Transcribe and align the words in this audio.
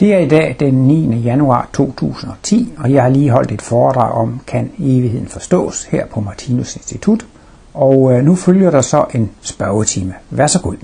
Det 0.00 0.14
er 0.14 0.18
i 0.18 0.28
dag 0.28 0.56
den 0.60 0.74
9. 0.74 1.16
januar 1.16 1.68
2010, 1.72 2.72
og 2.78 2.92
jeg 2.92 3.02
har 3.02 3.08
lige 3.08 3.30
holdt 3.30 3.52
et 3.52 3.62
foredrag 3.62 4.12
om, 4.12 4.40
kan 4.46 4.72
evigheden 4.78 5.28
forstås, 5.28 5.84
her 5.84 6.06
på 6.06 6.20
Martinus 6.20 6.76
Institut. 6.76 7.26
Og 7.74 8.12
øh, 8.12 8.24
nu 8.24 8.34
følger 8.34 8.70
der 8.70 8.80
så 8.80 9.04
en 9.14 9.30
spørgetime. 9.40 10.14
Vær 10.30 10.46
så 10.46 10.60
god. 10.62 10.76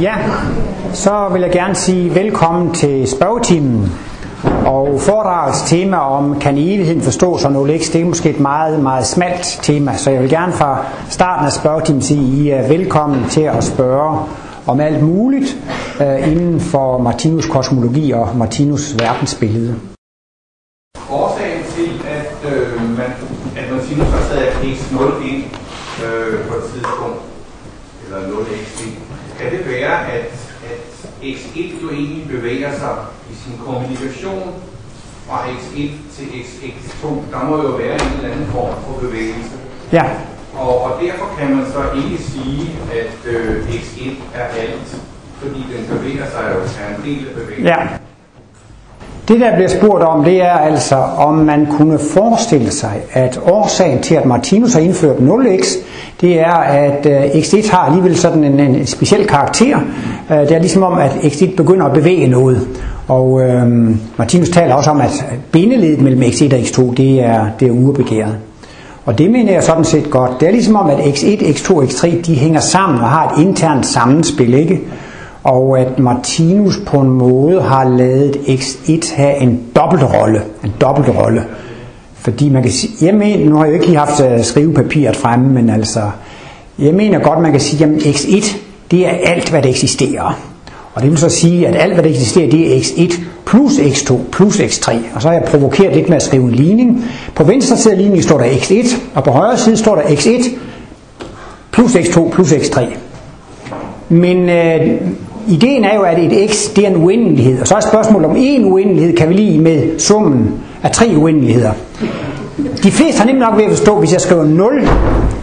Ja, 0.00 0.14
så 0.92 1.28
vil 1.32 1.42
jeg 1.42 1.50
gerne 1.52 1.74
sige 1.74 2.14
velkommen 2.14 2.74
til 2.74 3.08
spørgetimen. 3.08 3.86
Og 4.66 5.00
foredragets 5.00 5.62
tema 5.62 5.96
om, 5.96 6.40
kan 6.40 6.58
evigheden 6.58 7.02
forstås 7.02 7.44
og 7.44 7.52
noget 7.52 7.92
det 7.92 8.00
er 8.00 8.04
måske 8.04 8.30
et 8.30 8.40
meget, 8.40 8.82
meget 8.82 9.06
smalt 9.06 9.58
tema. 9.62 9.96
Så 9.96 10.10
jeg 10.10 10.22
vil 10.22 10.30
gerne 10.30 10.52
fra 10.52 10.86
starten 11.08 11.46
af 11.46 11.52
spørgetimen 11.52 12.02
sige, 12.02 12.42
I 12.42 12.50
er 12.50 12.68
velkommen 12.68 13.28
til 13.28 13.42
at 13.42 13.64
spørge 13.64 14.18
om 14.68 14.80
alt 14.80 15.02
muligt 15.02 15.56
øh, 16.00 16.32
inden 16.32 16.60
for 16.60 16.98
Martinus 16.98 17.46
kosmologi 17.46 18.12
og 18.12 18.36
Martinus 18.36 18.96
verdensbillede. 18.98 19.74
Årsagen 21.10 21.62
til, 21.74 21.90
at, 22.18 22.52
øh, 22.52 22.98
man, 22.98 23.10
at 23.56 23.72
Martinus 23.72 24.06
har 24.06 24.24
taget 24.30 24.52
x0 24.52 25.28
ind 25.32 25.44
øh, 26.04 26.48
på 26.48 26.54
et 26.56 26.64
tidspunkt, 26.72 27.20
eller 28.04 28.20
0x 28.28 28.86
ind, 28.86 28.94
kan 29.38 29.50
det 29.52 29.66
være, 29.66 30.12
at, 30.12 30.30
at 30.70 31.10
x1 31.22 31.82
jo 31.82 31.90
egentlig 31.90 32.28
bevæger 32.28 32.72
sig 32.78 32.96
i 33.32 33.34
sin 33.34 33.52
kommunikation 33.64 34.54
fra 35.26 35.38
x1 35.46 35.90
til 36.16 36.24
x2. 36.74 37.06
Der 37.32 37.44
må 37.48 37.62
jo 37.62 37.68
være 37.68 37.94
en 37.94 38.12
eller 38.16 38.30
anden 38.34 38.46
form 38.46 38.74
for 38.86 39.00
bevægelse. 39.00 39.50
Ja. 39.92 40.10
Og, 40.60 40.82
og 40.84 40.90
derfor 41.02 41.26
kan 41.38 41.56
man 41.56 41.64
så 41.66 41.82
ikke 41.96 42.22
sige, 42.22 42.70
at 43.00 43.32
øh, 43.32 43.68
x1 43.68 44.10
er 44.34 44.44
alt, 44.60 44.96
fordi 45.40 45.58
den 45.58 45.96
bevæger 45.96 46.24
sig 46.24 46.42
jo, 46.54 46.60
er 46.60 46.96
en 46.96 47.02
del 47.04 47.26
af 47.28 47.34
bevægelsen. 47.34 47.66
Ja. 47.66 47.76
Det 49.28 49.40
der 49.40 49.54
bliver 49.54 49.68
spurgt 49.68 50.04
om, 50.04 50.24
det 50.24 50.42
er 50.42 50.52
altså, 50.52 50.96
om 50.96 51.34
man 51.34 51.66
kunne 51.66 51.98
forestille 51.98 52.70
sig, 52.70 52.92
at 53.12 53.40
årsagen 53.46 54.02
til, 54.02 54.14
at 54.14 54.24
Martinus 54.24 54.72
har 54.72 54.80
indført 54.80 55.16
0x, 55.16 55.78
det 56.20 56.40
er, 56.40 56.54
at 56.54 57.06
øh, 57.06 57.22
x1 57.24 57.70
har 57.70 57.78
alligevel 57.86 58.16
sådan 58.16 58.44
en, 58.44 58.60
en 58.60 58.86
speciel 58.86 59.26
karakter. 59.26 59.78
Øh, 60.30 60.38
det 60.38 60.52
er 60.52 60.58
ligesom 60.58 60.82
om, 60.82 60.98
at 60.98 61.10
x1 61.10 61.56
begynder 61.56 61.86
at 61.86 61.92
bevæge 61.92 62.26
noget. 62.26 62.68
Og 63.08 63.42
øh, 63.42 63.66
Martinus 64.16 64.48
taler 64.48 64.74
også 64.74 64.90
om, 64.90 65.00
at 65.00 65.24
bindeledet 65.52 66.00
mellem 66.00 66.22
x1 66.22 66.54
og 66.54 66.60
x2, 66.60 66.94
det 66.94 67.20
er, 67.20 67.46
det 67.60 67.68
er 67.68 67.72
urbegæret. 67.72 68.36
Og 69.08 69.18
det 69.18 69.30
mener 69.30 69.52
jeg 69.52 69.62
sådan 69.62 69.84
set 69.84 70.10
godt. 70.10 70.40
Det 70.40 70.48
er 70.48 70.52
ligesom 70.52 70.76
om, 70.76 70.90
at 70.90 70.98
x1, 70.98 71.42
x2 71.42 71.70
x3, 71.72 72.22
de 72.26 72.34
hænger 72.34 72.60
sammen 72.60 73.00
og 73.00 73.08
har 73.08 73.32
et 73.32 73.42
internt 73.42 73.86
sammenspil, 73.86 74.54
ikke? 74.54 74.80
Og 75.44 75.80
at 75.80 75.98
Martinus 75.98 76.80
på 76.86 77.00
en 77.00 77.08
måde 77.08 77.62
har 77.62 77.84
lavet 77.88 78.36
x1 78.36 79.16
have 79.16 79.36
en 79.36 79.60
dobbeltrolle. 79.76 80.42
En 80.64 80.72
dobbeltrolle. 80.80 81.44
Fordi 82.14 82.48
man 82.48 82.62
kan 82.62 82.72
sige, 82.72 83.06
jeg 83.06 83.14
mener, 83.14 83.50
nu 83.50 83.56
har 83.56 83.64
jeg 83.64 83.70
jo 83.70 83.74
ikke 83.74 83.86
lige 83.86 83.98
haft 83.98 84.20
øh, 84.20 84.44
skrivepapiret 84.44 85.16
fremme, 85.16 85.48
men 85.48 85.70
altså, 85.70 86.00
jeg 86.78 86.94
mener 86.94 87.18
godt, 87.18 87.40
man 87.40 87.50
kan 87.50 87.60
sige, 87.60 87.84
at 87.84 87.90
x1, 87.90 88.56
det 88.90 89.06
er 89.06 89.12
alt, 89.24 89.50
hvad 89.50 89.62
der 89.62 89.68
eksisterer. 89.68 90.47
Og 90.98 91.02
det 91.02 91.10
vil 91.10 91.18
så 91.18 91.28
sige, 91.28 91.68
at 91.68 91.76
alt, 91.76 91.94
hvad 91.94 92.04
der 92.04 92.10
eksisterer, 92.10 92.50
det 92.50 92.76
er 92.76 92.80
x1 92.80 93.20
plus 93.46 93.72
x2 93.78 94.14
plus 94.32 94.60
x3. 94.60 94.94
Og 95.14 95.22
så 95.22 95.28
har 95.28 95.34
jeg 95.34 95.44
provokeret 95.44 95.96
lidt 95.96 96.08
med 96.08 96.16
at 96.16 96.22
skrive 96.22 96.44
en 96.44 96.50
ligning. 96.50 97.04
På 97.34 97.44
venstre 97.44 97.76
side 97.76 97.92
af 97.92 97.98
ligningen 97.98 98.22
står 98.22 98.38
der 98.38 98.44
x1, 98.44 98.96
og 99.14 99.24
på 99.24 99.30
højre 99.30 99.58
side 99.58 99.76
står 99.76 99.94
der 99.94 100.02
x1 100.02 100.48
plus 101.72 101.94
x2 101.96 102.30
plus 102.30 102.52
x3. 102.52 102.84
Men 104.08 104.48
øh, 104.48 105.00
ideen 105.48 105.84
er 105.84 105.94
jo, 105.94 106.02
at 106.02 106.18
et 106.18 106.50
x 106.50 106.74
det 106.76 106.84
er 106.84 106.90
en 106.90 106.96
uendelighed. 106.96 107.60
Og 107.60 107.66
så 107.66 107.74
er 107.74 107.80
spørgsmålet 107.80 108.30
om 108.30 108.36
en 108.38 108.64
uendelighed 108.64 109.16
kan 109.16 109.28
vi 109.28 109.34
lige 109.34 109.58
med 109.58 109.98
summen 109.98 110.50
af 110.82 110.90
tre 110.90 111.06
uendeligheder. 111.16 111.72
De 112.82 112.90
fleste 112.90 113.18
har 113.18 113.26
nemlig 113.26 113.48
nok 113.48 113.56
ved 113.58 113.64
at 113.64 113.70
forstå, 113.70 113.98
hvis 113.98 114.12
jeg 114.12 114.20
skriver 114.20 114.44
0 114.44 114.88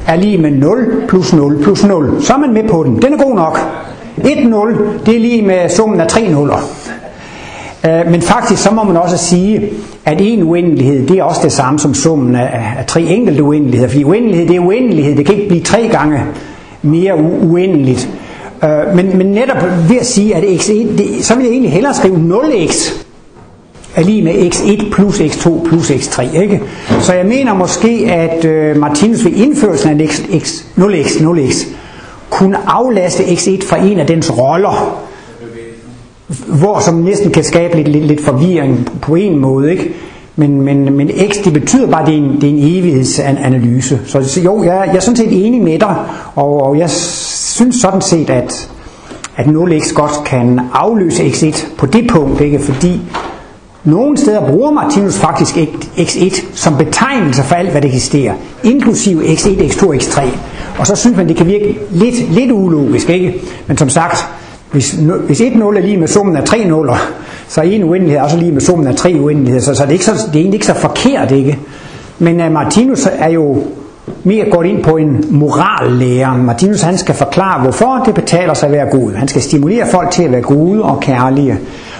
er 0.08 0.16
lige 0.16 0.38
med 0.38 0.52
0 0.52 1.04
plus 1.08 1.34
0 1.34 1.64
plus 1.64 1.84
0. 1.84 2.22
Så 2.22 2.34
er 2.34 2.38
man 2.38 2.54
med 2.54 2.70
på 2.70 2.84
den. 2.84 3.02
Den 3.02 3.14
er 3.14 3.18
god 3.18 3.36
nok. 3.36 3.60
1-0, 4.26 4.84
det 5.06 5.16
er 5.16 5.20
lige 5.20 5.42
med 5.42 5.70
summen 5.70 6.00
af 6.02 6.08
tre 6.08 6.28
nuller. 6.30 6.70
Øh, 7.86 8.12
men 8.12 8.22
faktisk 8.22 8.64
så 8.64 8.72
må 8.72 8.84
man 8.84 8.98
også 8.98 9.18
sige, 9.18 9.70
at 10.06 10.18
en 10.22 10.44
uendelighed, 10.44 11.08
det 11.08 11.18
er 11.20 11.24
også 11.24 11.42
det 11.44 11.52
samme 11.52 11.80
som 11.80 11.94
summen 11.94 12.36
af, 12.36 12.74
af 12.78 12.86
tre 12.88 13.02
enkelte 13.02 13.44
uendeligheder. 13.44 13.90
Fordi 13.90 14.04
uendelighed, 14.04 14.48
det 14.48 14.56
er 14.56 14.60
uendelighed. 14.60 15.16
Det 15.18 15.26
kan 15.26 15.36
ikke 15.36 15.48
blive 15.48 15.64
tre 15.64 15.88
gange 15.92 16.20
mere 16.82 17.14
u- 17.14 17.46
uendeligt. 17.46 18.10
Øh, 18.64 18.96
men, 18.96 19.18
men 19.18 19.28
netop 19.28 19.58
ved 19.90 19.98
at 20.00 20.06
sige, 20.06 20.36
at 20.36 20.44
x1, 20.44 20.74
det, 20.98 21.08
så 21.26 21.36
vil 21.36 21.44
jeg 21.44 21.52
egentlig 21.52 21.72
hellere 21.72 21.94
skrive 21.94 22.16
0x 22.16 23.06
er 23.96 24.04
lige 24.04 24.24
med 24.24 24.34
x1 24.34 24.92
plus 24.92 25.20
x2 25.20 25.68
plus 25.70 25.92
x3. 25.92 26.42
Ikke? 26.42 26.62
Så 27.02 27.14
jeg 27.14 27.26
mener 27.26 27.54
måske, 27.54 28.08
at 28.12 28.46
øh, 28.46 28.78
Martinus 28.78 29.26
ved 29.26 29.32
indførelsen 29.32 30.02
af 30.02 30.08
x, 30.08 30.22
x, 30.42 30.52
0x, 30.78 31.22
0x 31.22 31.68
kunne 32.36 32.70
aflaste 32.70 33.24
x1 33.24 33.70
fra 33.70 33.78
en 33.78 34.00
af 34.00 34.08
dens 34.08 34.38
roller, 34.38 35.02
hvor 36.48 36.80
som 36.80 36.94
næsten 36.96 37.32
kan 37.32 37.44
skabe 37.44 37.76
lidt, 37.76 37.88
lidt, 37.88 38.06
lidt 38.06 38.22
forvirring 38.22 38.90
på 39.02 39.16
en 39.16 39.40
måde. 39.40 39.72
Ikke? 39.72 39.94
Men, 40.36 40.62
men, 40.62 40.98
men 40.98 41.10
x, 41.10 41.44
det 41.44 41.54
betyder 41.54 41.92
bare, 41.92 42.02
at 42.02 42.08
det 42.08 42.14
er 42.14 42.18
en, 42.18 42.42
det 42.42 42.44
er 42.44 42.54
en 42.54 42.60
evighedsanalyse. 42.60 44.00
Så 44.06 44.42
jo, 44.46 44.64
jeg, 44.64 44.84
jeg 44.88 44.96
er 44.96 45.00
sådan 45.00 45.16
set 45.16 45.46
enig 45.46 45.62
med 45.62 45.80
dig, 45.80 45.96
og, 46.36 46.62
og 46.62 46.78
jeg 46.80 46.90
synes 46.90 47.76
sådan 47.76 48.02
set, 48.02 48.30
at, 48.30 48.70
at 49.36 49.46
0x 49.46 49.94
godt 49.94 50.24
kan 50.26 50.60
afløse 50.74 51.24
x1 51.24 51.78
på 51.78 51.86
det 51.86 52.08
punkt, 52.10 52.42
ikke? 52.42 52.60
fordi 52.60 53.02
nogle 53.86 54.18
steder 54.18 54.50
bruger 54.50 54.72
Martinus 54.72 55.18
faktisk 55.18 55.58
x1 55.98 56.46
som 56.54 56.78
betegnelse 56.78 57.44
for 57.44 57.56
alt, 57.56 57.72
hvad 57.72 57.82
der 57.82 57.88
eksisterer, 57.88 58.34
inklusive 58.64 59.24
x1, 59.24 59.48
x2 59.48 59.84
x3. 59.84 60.28
Og 60.80 60.88
så 60.88 60.96
synes 60.96 61.18
man, 61.18 61.28
det 61.28 61.36
kan 61.36 61.48
virke 61.48 61.78
lidt, 61.92 62.32
lidt 62.32 62.52
ulogisk, 62.52 63.10
ikke? 63.10 63.42
Men 63.68 63.78
som 63.78 63.90
sagt, 63.90 64.18
hvis, 64.72 64.92
hvis 65.26 65.42
et 65.42 65.56
nul 65.56 65.78
er 65.78 65.82
lige 65.82 65.98
med 65.98 66.08
summen 66.08 66.38
af 66.38 66.44
tre 66.44 66.66
nuller, 66.66 66.98
så 67.48 67.62
er 67.62 67.66
en 67.66 67.84
uendelighed 67.84 68.22
også 68.22 68.38
lige 68.38 68.52
med 68.52 68.62
summen 68.62 68.88
af 68.88 68.96
tre 68.96 69.16
uendeligheder, 69.20 69.64
så, 69.64 69.74
så, 69.74 69.84
det, 69.84 69.90
er 69.90 69.94
ikke 69.94 70.06
så 70.06 70.12
det 70.12 70.36
er 70.36 70.40
egentlig 70.40 70.54
ikke 70.54 70.66
så 70.66 70.74
forkert, 70.74 71.32
ikke? 71.32 71.60
Men 72.20 72.42
uh, 72.42 72.52
Martinus 72.52 73.08
er 73.12 73.30
jo 73.30 73.64
mere 74.24 74.50
går 74.52 74.64
ind 74.64 74.84
på 74.84 74.98
en 74.98 75.26
morallære. 75.30 76.38
Martinus 76.38 76.82
han 76.82 76.98
skal 76.98 77.16
forklare, 77.16 77.62
hvorfor 77.62 78.02
det 78.06 78.14
betaler 78.14 78.54
sig 78.54 78.68
at 78.68 78.74
være 78.74 78.86
god. 78.86 79.14
Han 79.14 79.28
skal 79.28 79.42
stimulere 79.42 79.88
folk 79.92 80.12
til 80.12 80.24
at 80.24 80.32
være 80.32 80.42
gode 80.42 80.84
og 80.84 81.00
kærlige. 81.00 81.60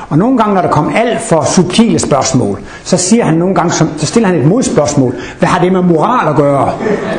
Og 0.10 0.18
nogle 0.18 0.38
gange, 0.38 0.56
når 0.56 0.62
der 0.62 0.70
kommer 0.70 0.92
alt 0.92 1.22
for 1.22 1.44
subtile 1.44 2.00
spørgsmål, 2.00 2.60
så 2.84 2.98
siger 2.98 3.26
han 3.26 3.34
nogle 3.34 3.56
gange, 3.56 3.72
så 3.72 4.06
stiller 4.06 4.30
han 4.30 4.38
et 4.40 4.46
modspørgsmål. 4.46 5.16
Hvad 5.40 5.50
har 5.50 5.60
det 5.60 5.72
med 5.72 5.82
moral 5.82 6.28
at 6.28 6.36
gøre? 6.36 6.72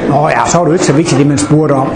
Nå 0.08 0.28
ja, 0.28 0.40
så 0.46 0.58
er 0.58 0.62
det 0.62 0.68
jo 0.68 0.72
ikke 0.72 0.84
så 0.84 0.92
vigtigt, 0.92 1.18
det 1.18 1.26
man 1.26 1.38
spurgte 1.38 1.72
om. 1.72 1.88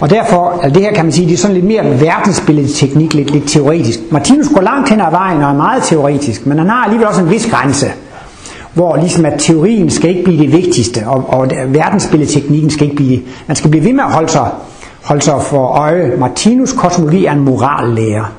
Og 0.00 0.10
derfor, 0.10 0.60
altså 0.62 0.74
det 0.74 0.82
her 0.82 0.92
kan 0.92 1.04
man 1.04 1.12
sige, 1.12 1.26
det 1.28 1.34
er 1.34 1.38
sådan 1.38 1.54
lidt 1.54 1.66
mere 1.66 2.00
verdensbilledteknik, 2.00 3.14
lidt, 3.14 3.30
lidt 3.30 3.48
teoretisk. 3.48 3.98
Martinus 4.10 4.48
går 4.54 4.60
langt 4.60 4.88
hen 4.88 5.00
ad 5.00 5.10
vejen 5.10 5.42
og 5.42 5.50
er 5.50 5.54
meget 5.54 5.82
teoretisk, 5.82 6.46
men 6.46 6.58
han 6.58 6.68
har 6.68 6.84
alligevel 6.84 7.08
også 7.08 7.20
en 7.20 7.30
vis 7.30 7.46
grænse, 7.50 7.86
hvor 8.74 8.96
ligesom 8.96 9.26
at 9.26 9.34
teorien 9.38 9.90
skal 9.90 10.10
ikke 10.10 10.24
blive 10.24 10.42
det 10.42 10.52
vigtigste, 10.52 11.00
og, 11.06 11.24
og 11.28 11.50
verdensbilledteknikken 11.68 12.70
skal 12.70 12.84
ikke 12.84 12.96
blive, 12.96 13.20
man 13.46 13.56
skal 13.56 13.70
blive 13.70 13.84
ved 13.84 13.92
med 13.92 14.04
at 14.04 14.12
holde 14.12 14.28
sig, 14.28 14.50
holde 15.04 15.22
sig 15.22 15.42
for 15.42 15.66
øje. 15.66 16.12
Martinus 16.18 16.72
kosmologi 16.72 17.24
er 17.24 17.32
en 17.32 17.40
morallærer. 17.40 18.32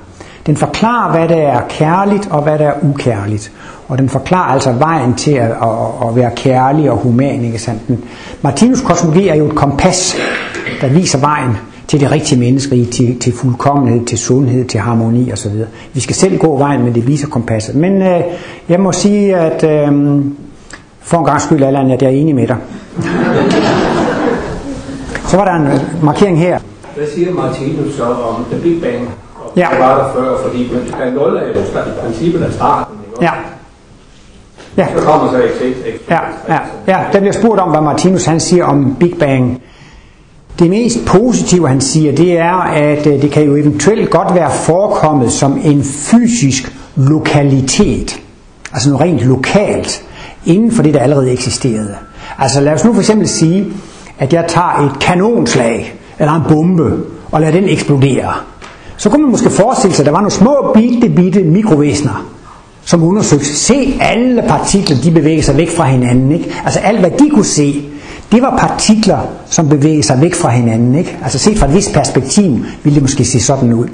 Den 0.46 0.58
forklarer, 0.58 1.12
hvad 1.12 1.28
der 1.28 1.48
er 1.48 1.62
kærligt 1.70 2.28
og 2.32 2.42
hvad 2.42 2.60
der 2.60 2.68
er 2.68 2.74
ukærligt. 2.84 3.52
Og 3.88 3.98
den 3.98 4.10
forklarer 4.10 4.54
altså 4.54 4.72
vejen 4.72 5.14
til 5.14 5.32
at, 5.32 5.50
at, 5.50 6.08
at 6.08 6.16
være 6.16 6.32
kærlig 6.36 6.92
og 6.92 6.98
human. 6.98 7.46
Ikke 7.46 7.60
sandt? 7.60 7.82
Martinus 8.42 8.82
kosmologi 8.82 9.28
er 9.28 9.36
jo 9.36 9.46
et 9.46 9.56
kompas, 9.56 10.16
der 10.82 10.88
viser 10.88 11.20
vejen 11.20 11.58
til 11.88 12.00
det 12.00 12.12
rigtige 12.12 12.40
menneske, 12.40 12.86
til, 12.86 13.20
til 13.20 13.34
fuldkommenhed, 13.34 14.06
til 14.06 14.18
sundhed, 14.18 14.66
til 14.66 14.80
harmoni 14.80 15.32
osv. 15.32 15.52
Vi 15.94 16.00
skal 16.00 16.16
selv 16.16 16.38
gå 16.38 16.58
vejen, 16.58 16.84
men 16.84 16.96
det 16.96 17.08
viser 17.08 17.28
kompasset. 17.28 17.76
Men 17.76 18.02
øh, 18.02 18.22
jeg 18.70 18.80
må 18.80 18.92
sige, 18.92 19.36
at 19.36 19.64
øh, 19.64 20.22
for 21.02 21.18
en 21.18 21.26
gang 21.26 21.42
skyld, 21.42 21.64
Allan, 21.64 21.92
at 21.92 22.02
jeg 22.02 22.08
er 22.08 22.16
enig 22.16 22.36
med 22.36 22.48
dig. 22.48 22.58
Så 25.30 25.38
var 25.38 25.46
der 25.46 25.54
en 25.54 25.80
markering 26.04 26.40
her. 26.40 26.60
Hvad 26.96 27.08
siger 27.16 27.34
Martinus 27.34 27.94
så 27.94 28.04
om 28.04 28.46
The 28.52 28.62
Big 28.62 28.82
Bang? 28.82 29.10
Ja. 29.56 29.68
Det 29.72 29.80
var 29.80 29.98
der 29.98 30.14
før, 30.14 30.38
fordi 30.44 30.72
der 31.00 31.12
0 31.12 31.38
er 31.38 31.42
jo 31.42 31.50
i 31.52 32.02
princippet 32.04 32.44
af 32.44 32.54
starten. 32.54 32.96
Ja. 33.22 33.32
Ja. 34.78 34.88
Så 34.98 35.06
kommer 35.06 35.32
så 35.32 35.38
x1, 35.38 35.64
x2, 35.64 36.14
Ja, 36.14 36.20
ja, 36.48 36.60
ja, 36.88 37.04
der 37.14 37.20
bliver 37.20 37.34
spurgt 37.34 37.62
om, 37.62 37.70
hvad 37.70 37.82
Martinus 37.82 38.26
han 38.26 38.40
siger 38.40 38.66
om 38.66 38.96
Big 39.00 39.16
Bang. 39.20 39.62
Det 40.60 40.70
mest 40.70 41.06
positive, 41.06 41.68
han 41.68 41.82
siger, 41.82 42.16
det 42.16 42.38
er, 42.38 42.54
at 42.56 43.08
øh, 43.08 43.22
det 43.22 43.32
kan 43.32 43.44
jo 43.44 43.56
eventuelt 43.56 44.10
godt 44.10 44.36
være 44.36 44.52
forekommet 44.52 45.32
som 45.32 45.60
en 45.64 45.84
fysisk 45.84 46.76
lokalitet. 46.96 48.22
Altså 48.74 48.90
noget 48.90 49.02
rent 49.02 49.22
lokalt, 49.22 50.04
inden 50.46 50.72
for 50.72 50.84
det, 50.84 50.94
der 50.94 51.00
allerede 51.00 51.32
eksisterede. 51.32 51.96
Altså 52.38 52.62
lad 52.62 52.74
os 52.74 52.86
nu 52.86 52.94
for 52.94 53.02
eksempel 53.02 53.28
sige, 53.28 53.66
at 54.20 54.34
jeg 54.34 54.46
tager 54.48 54.86
et 54.86 55.00
kanonslag, 55.00 55.96
eller 56.20 56.34
en 56.34 56.42
bombe, 56.50 56.98
og 57.32 57.42
lader 57.42 57.54
den 57.54 57.70
eksplodere. 57.70 58.34
så 58.98 59.10
kunne 59.10 59.22
man 59.22 59.32
måske 59.32 59.50
forestille 59.50 59.96
sig, 59.96 60.04
at 60.04 60.06
der 60.06 60.12
var 60.12 60.20
nogle 60.20 60.32
små 60.32 60.72
bitte, 60.74 61.10
bitte 61.10 61.44
mikrovæsener, 61.44 62.26
som 62.86 63.04
undersøgte. 63.04 63.46
Se 63.46 63.98
alle 64.02 64.44
partikler, 64.48 64.98
de 65.04 65.12
bevæger 65.12 65.42
sig 65.42 65.58
væk 65.58 65.70
fra 65.70 65.86
hinanden. 65.86 66.32
Ikke? 66.32 66.56
Altså 66.66 66.80
alt, 66.80 67.00
hvad 67.00 67.12
de 67.12 67.30
kunne 67.30 67.46
se, 67.46 67.86
det 68.32 68.42
var 68.42 68.58
partikler, 68.58 69.20
som 69.46 69.70
bevæger 69.70 70.04
sig 70.04 70.22
væk 70.22 70.36
fra 70.36 70.50
hinanden. 70.50 70.96
Ikke? 70.96 71.18
Altså 71.24 71.40
set 71.40 71.58
fra 71.58 71.68
et 71.68 71.74
vist 71.74 71.94
perspektiv, 71.94 72.58
ville 72.84 72.96
det 72.96 73.02
måske 73.02 73.26
se 73.26 73.40
sådan 73.40 73.74
ud. 73.74 73.88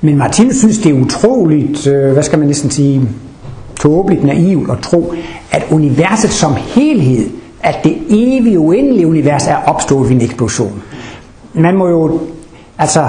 Men 0.00 0.18
Martin 0.18 0.54
synes, 0.54 0.78
det 0.78 0.90
er 0.90 1.00
utroligt, 1.00 1.86
øh, 1.86 2.12
hvad 2.12 2.22
skal 2.22 2.38
man 2.38 2.48
næsten 2.48 2.70
sige, 2.70 3.08
tåbeligt 3.80 4.24
naivt 4.24 4.70
at 4.70 4.78
tro, 4.78 5.14
at 5.50 5.66
universet 5.70 6.30
som 6.30 6.54
helhed, 6.56 7.30
at 7.62 7.76
det 7.84 7.96
evige 8.08 8.58
uendelige 8.58 9.06
univers 9.06 9.46
er 9.46 9.56
opstået 9.56 10.08
ved 10.08 10.16
en 10.16 10.22
eksplosion. 10.22 10.82
Man 11.54 11.76
må 11.76 11.88
jo, 11.88 12.20
altså, 12.78 13.08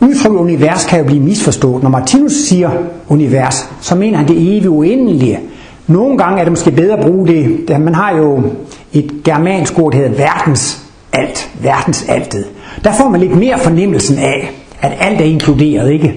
udtrykket 0.00 0.38
univers 0.38 0.84
kan 0.84 0.98
jo 0.98 1.04
blive 1.04 1.20
misforstået. 1.20 1.82
Når 1.82 1.90
Martinus 1.90 2.32
siger 2.32 2.70
univers, 3.08 3.70
så 3.80 3.94
mener 3.94 4.18
han 4.18 4.28
det 4.28 4.36
evige 4.56 4.70
uendelige. 4.70 5.38
Nogle 5.86 6.18
gange 6.18 6.40
er 6.40 6.44
det 6.44 6.52
måske 6.52 6.70
bedre 6.70 6.98
at 6.98 7.04
bruge 7.04 7.26
det. 7.26 7.80
Man 7.80 7.94
har 7.94 8.16
jo 8.16 8.42
et 8.92 9.12
germansk 9.24 9.78
ord, 9.78 9.92
der 9.92 9.98
hedder 9.98 10.16
verdens 10.16 10.82
alt. 11.12 11.50
Verdens 11.60 12.04
altet. 12.08 12.46
Der 12.84 12.92
får 12.92 13.08
man 13.08 13.20
lidt 13.20 13.36
mere 13.36 13.58
fornemmelsen 13.58 14.18
af, 14.18 14.50
at 14.80 14.92
alt 15.00 15.20
er 15.20 15.24
inkluderet, 15.24 15.92
ikke? 15.92 16.14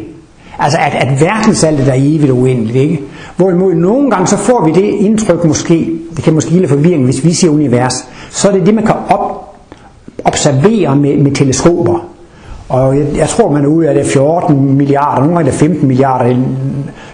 Altså 0.59 0.77
at, 0.79 0.93
at 0.93 1.21
verdensaltet 1.21 1.87
er 1.87 1.93
evigt 1.97 2.31
og 2.31 2.37
uendeligt, 2.37 2.75
ikke? 2.75 3.01
Hvorimod 3.37 3.73
nogle 3.73 4.11
gange 4.11 4.27
så 4.27 4.37
får 4.37 4.65
vi 4.65 4.71
det 4.71 4.83
indtryk 4.83 5.45
måske, 5.45 5.91
det 6.15 6.23
kan 6.23 6.33
måske 6.33 6.51
give 6.51 6.67
forvirring, 6.67 7.05
hvis 7.05 7.23
vi 7.25 7.33
siger 7.33 7.51
univers, 7.51 7.93
så 8.29 8.47
er 8.49 8.51
det 8.51 8.65
det, 8.65 8.75
man 8.75 8.85
kan 8.85 8.95
op, 9.09 9.55
observere 10.25 10.95
med, 10.95 11.17
med 11.17 11.31
teleskoper. 11.31 12.14
Og 12.69 12.97
jeg, 12.97 13.05
jeg 13.15 13.29
tror, 13.29 13.51
man 13.51 13.63
er 13.63 13.67
ude 13.67 13.89
af 13.89 13.95
det 13.95 14.05
14 14.05 14.77
milliarder, 14.77 15.21
nogle 15.21 15.35
gange 15.35 15.47
er 15.47 15.51
det 15.51 15.59
15 15.59 15.87
milliarder 15.87 16.35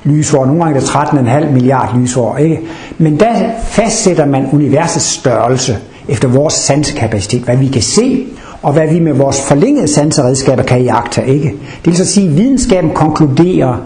lysår, 0.04 0.46
nogle 0.46 0.64
gange 0.64 0.76
er 0.76 0.80
det 0.80 0.90
13,5 0.90 1.52
milliarder 1.52 2.00
lysår. 2.00 2.38
Ikke? 2.38 2.60
Men 2.98 3.20
der 3.20 3.34
fastsætter 3.64 4.26
man 4.26 4.48
universets 4.54 5.06
størrelse 5.06 5.78
efter 6.08 6.28
vores 6.28 6.54
sansekapacitet, 6.54 7.42
hvad 7.42 7.58
vi 7.58 7.68
kan 7.68 7.82
se, 7.82 8.26
og 8.62 8.74
hvad 8.74 8.88
vi 8.88 9.00
med 9.00 9.14
vores 9.14 9.42
forlængede 9.42 9.88
sanseredskaber 9.88 10.64
kan 10.64 10.84
jagte. 10.84 11.28
Ikke? 11.28 11.48
Det 11.50 11.86
vil 11.86 11.98
så 11.98 12.06
sige, 12.06 12.28
at 12.28 12.38
videnskaben 12.38 12.90
konkluderer 12.90 13.78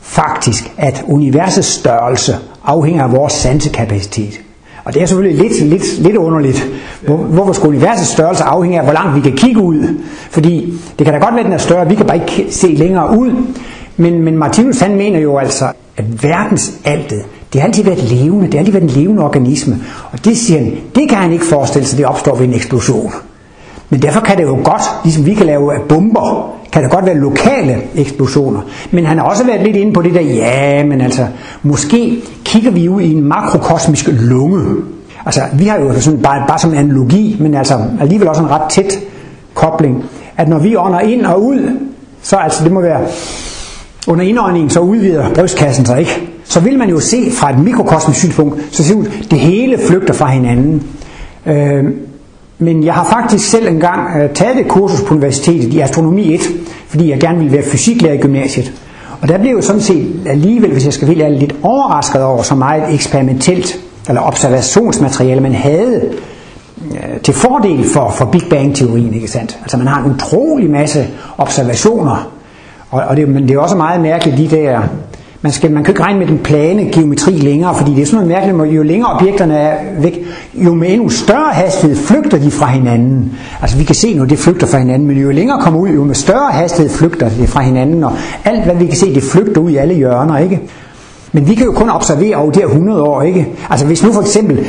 faktisk, 0.00 0.72
at 0.78 1.04
universets 1.06 1.68
størrelse 1.68 2.36
afhænger 2.64 3.04
af 3.04 3.12
vores 3.12 3.32
sansekapacitet. 3.32 4.40
Og 4.90 4.94
det 4.94 5.02
er 5.02 5.06
selvfølgelig 5.06 5.42
lidt, 5.42 5.60
lidt, 5.60 5.98
lidt 5.98 6.16
underligt. 6.16 6.68
Hvor, 7.00 7.16
hvorfor 7.16 7.52
skulle 7.52 7.76
universets 7.76 8.10
størrelse 8.10 8.44
afhænge 8.44 8.78
af, 8.78 8.84
hvor 8.84 8.92
langt 8.92 9.16
vi 9.16 9.20
kan 9.20 9.38
kigge 9.38 9.60
ud? 9.60 10.00
Fordi 10.30 10.74
det 10.98 11.04
kan 11.04 11.14
da 11.14 11.20
godt 11.20 11.34
være, 11.34 11.40
at 11.40 11.46
den 11.46 11.52
er 11.52 11.58
større, 11.58 11.88
vi 11.88 11.94
kan 11.94 12.06
bare 12.06 12.16
ikke 12.16 12.46
se 12.50 12.66
længere 12.66 13.18
ud. 13.18 13.32
Men, 13.96 14.22
men 14.22 14.38
Martinus 14.38 14.80
han 14.80 14.96
mener 14.96 15.18
jo 15.18 15.38
altså, 15.38 15.64
at 15.96 16.22
verdens 16.22 16.72
altet, 16.84 17.22
det 17.52 17.60
har 17.60 17.68
altid 17.68 17.84
været 17.84 18.02
levende, 18.02 18.46
det 18.46 18.54
har 18.54 18.58
altid 18.58 18.72
været 18.72 18.84
en 18.84 19.02
levende 19.02 19.24
organisme. 19.24 19.78
Og 20.12 20.24
det 20.24 20.36
siger 20.36 20.58
han, 20.58 20.72
det 20.94 21.08
kan 21.08 21.18
han 21.18 21.32
ikke 21.32 21.44
forestille 21.44 21.88
sig, 21.88 21.98
det 21.98 22.06
opstår 22.06 22.36
ved 22.36 22.46
en 22.46 22.54
eksplosion. 22.54 23.12
Men 23.90 24.02
derfor 24.02 24.20
kan 24.20 24.36
det 24.36 24.42
jo 24.42 24.58
godt, 24.64 24.82
ligesom 25.04 25.26
vi 25.26 25.34
kan 25.34 25.46
lave 25.46 25.72
bomber, 25.88 26.56
kan 26.72 26.82
det 26.82 26.90
godt 26.90 27.06
være 27.06 27.18
lokale 27.18 27.76
eksplosioner. 27.94 28.60
Men 28.90 29.06
han 29.06 29.18
har 29.18 29.24
også 29.24 29.44
været 29.44 29.62
lidt 29.62 29.76
inde 29.76 29.92
på 29.92 30.02
det 30.02 30.14
der, 30.14 30.20
ja, 30.20 30.84
men 30.84 31.00
altså, 31.00 31.26
måske 31.62 32.22
kigger 32.50 32.70
vi 32.70 32.88
ud 32.88 33.00
i 33.00 33.12
en 33.12 33.24
makrokosmisk 33.24 34.08
lunge. 34.12 34.76
Altså, 35.26 35.40
vi 35.52 35.64
har 35.64 35.78
jo 35.78 35.88
altså 35.88 36.02
sådan, 36.02 36.22
bare, 36.22 36.44
bare 36.48 36.58
som 36.58 36.74
analogi, 36.74 37.36
men 37.40 37.54
altså 37.54 37.84
alligevel 38.00 38.28
også 38.28 38.42
en 38.42 38.50
ret 38.50 38.70
tæt 38.70 38.98
kobling, 39.54 40.04
at 40.36 40.48
når 40.48 40.58
vi 40.58 40.76
ånder 40.76 41.00
ind 41.00 41.26
og 41.26 41.44
ud, 41.44 41.78
så 42.22 42.36
altså, 42.36 42.64
det 42.64 42.72
må 42.72 42.80
være 42.80 43.00
under 44.08 44.24
indåndingen, 44.24 44.70
så 44.70 44.80
udvider 44.80 45.34
brystkassen 45.34 45.86
sig 45.86 45.98
ikke. 46.00 46.28
Så 46.44 46.60
vil 46.60 46.78
man 46.78 46.90
jo 46.90 47.00
se 47.00 47.30
fra 47.32 47.50
et 47.50 47.58
mikrokosmisk 47.58 48.18
synspunkt, 48.18 48.60
så 48.70 48.84
ser 48.84 48.94
ud, 48.94 49.04
det 49.30 49.38
hele 49.38 49.78
flygter 49.88 50.14
fra 50.14 50.26
hinanden. 50.26 50.82
Øh, 51.46 51.84
men 52.58 52.84
jeg 52.84 52.94
har 52.94 53.04
faktisk 53.04 53.50
selv 53.50 53.68
engang 53.68 54.22
øh, 54.22 54.30
taget 54.34 54.60
et 54.60 54.68
kursus 54.68 55.02
på 55.02 55.14
universitetet 55.14 55.74
i 55.74 55.80
astronomi 55.80 56.34
1, 56.34 56.40
fordi 56.88 57.10
jeg 57.10 57.20
gerne 57.20 57.38
ville 57.38 57.52
være 57.52 57.62
fysiklærer 57.62 58.14
i 58.14 58.18
gymnasiet. 58.18 58.72
Og 59.22 59.28
der 59.28 59.38
blev 59.38 59.52
jo 59.52 59.60
sådan 59.60 59.80
set 59.80 60.20
alligevel, 60.26 60.72
hvis 60.72 60.84
jeg 60.84 60.92
skal 60.92 61.18
være 61.18 61.34
lidt 61.34 61.54
overrasket 61.62 62.22
over 62.22 62.42
så 62.42 62.54
meget 62.54 62.94
eksperimentelt 62.94 63.80
eller 64.08 64.22
observationsmateriale, 64.22 65.40
man 65.40 65.54
havde 65.54 66.02
øh, 66.92 67.20
til 67.22 67.34
fordel 67.34 67.84
for, 67.84 68.10
for 68.10 68.24
Big 68.24 68.42
Bang-teorien, 68.50 69.14
ikke 69.14 69.28
sandt? 69.28 69.58
Altså 69.62 69.76
man 69.76 69.86
har 69.86 70.04
en 70.04 70.12
utrolig 70.14 70.70
masse 70.70 71.06
observationer, 71.38 72.32
og, 72.90 73.02
og 73.02 73.16
det, 73.16 73.28
men 73.28 73.48
det 73.48 73.54
er 73.54 73.58
også 73.58 73.76
meget 73.76 74.00
mærkeligt, 74.00 74.38
de 74.38 74.56
der 74.56 74.80
man, 75.42 75.52
skal, 75.52 75.70
man 75.70 75.84
kan 75.84 75.92
ikke 75.92 76.02
regne 76.02 76.18
med 76.18 76.26
den 76.26 76.38
plane 76.38 76.84
geometri 76.92 77.32
længere, 77.32 77.74
fordi 77.74 77.94
det 77.94 78.02
er 78.02 78.06
sådan 78.06 78.26
noget 78.26 78.50
mærkeligt, 78.50 78.76
jo 78.76 78.82
længere 78.82 79.12
objekterne 79.12 79.54
er 79.54 80.00
væk, 80.00 80.20
jo 80.54 80.74
med 80.74 80.90
endnu 80.90 81.08
større 81.08 81.52
hastighed 81.52 81.96
flygter 81.96 82.38
de 82.38 82.50
fra 82.50 82.66
hinanden. 82.66 83.32
Altså 83.62 83.76
vi 83.76 83.84
kan 83.84 83.94
se 83.94 84.14
nu, 84.14 84.24
det 84.24 84.38
flygter 84.38 84.66
fra 84.66 84.78
hinanden, 84.78 85.08
men 85.08 85.16
jo 85.16 85.30
længere 85.30 85.60
kommer 85.60 85.80
ud, 85.80 85.88
jo 85.88 86.04
med 86.04 86.14
større 86.14 86.52
hastighed 86.52 86.90
flygter 86.90 87.28
det 87.28 87.48
fra 87.48 87.60
hinanden, 87.60 88.04
og 88.04 88.12
alt 88.44 88.64
hvad 88.64 88.74
vi 88.74 88.86
kan 88.86 88.96
se, 88.96 89.14
det 89.14 89.22
flygter 89.22 89.60
ud 89.60 89.70
i 89.70 89.76
alle 89.76 89.94
hjørner, 89.94 90.38
ikke? 90.38 90.60
Men 91.32 91.48
vi 91.48 91.54
kan 91.54 91.66
jo 91.66 91.72
kun 91.72 91.90
observere 91.90 92.36
over 92.36 92.50
de 92.50 92.58
her 92.58 92.66
100 92.66 93.02
år, 93.02 93.22
ikke? 93.22 93.48
Altså 93.70 93.86
hvis 93.86 94.02
nu 94.02 94.12
for 94.12 94.20
eksempel 94.20 94.66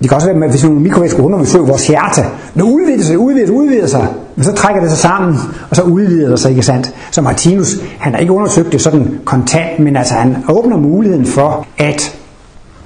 det 0.00 0.08
kan 0.08 0.16
også 0.16 0.32
være, 0.32 0.44
at 0.44 0.50
hvis 0.50 0.64
nogle 0.64 0.80
mikrovæsker 0.80 1.22
undersøger 1.22 1.66
vores 1.66 1.86
hjerte, 1.86 2.22
når 2.54 2.64
udvider 2.64 3.04
sig, 3.04 3.18
udvider 3.18 3.52
udvider 3.52 3.86
sig, 3.86 4.08
men 4.36 4.44
så 4.44 4.52
trækker 4.52 4.80
det 4.80 4.90
sig 4.90 4.98
sammen, 4.98 5.36
og 5.70 5.76
så 5.76 5.82
udvider 5.82 6.30
det 6.30 6.40
sig, 6.40 6.50
ikke 6.50 6.62
sandt? 6.62 6.94
Så 7.10 7.22
Martinus, 7.22 7.76
han 7.98 8.12
har 8.12 8.20
ikke 8.20 8.32
undersøgt 8.32 8.72
det 8.72 8.80
sådan 8.80 9.20
kontant, 9.24 9.78
men 9.78 9.96
altså 9.96 10.14
han 10.14 10.36
åbner 10.48 10.76
muligheden 10.76 11.26
for, 11.26 11.66
at 11.78 12.16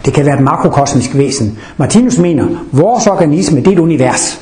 det 0.05 0.13
kan 0.13 0.27
være 0.27 0.37
et 0.37 0.43
makrokosmisk 0.43 1.17
væsen. 1.17 1.59
Martinus 1.77 2.19
mener, 2.19 2.45
at 2.45 2.51
vores 2.73 3.07
organisme, 3.07 3.61
det 3.61 3.67
er 3.69 3.73
et 3.73 3.79
univers, 3.79 4.42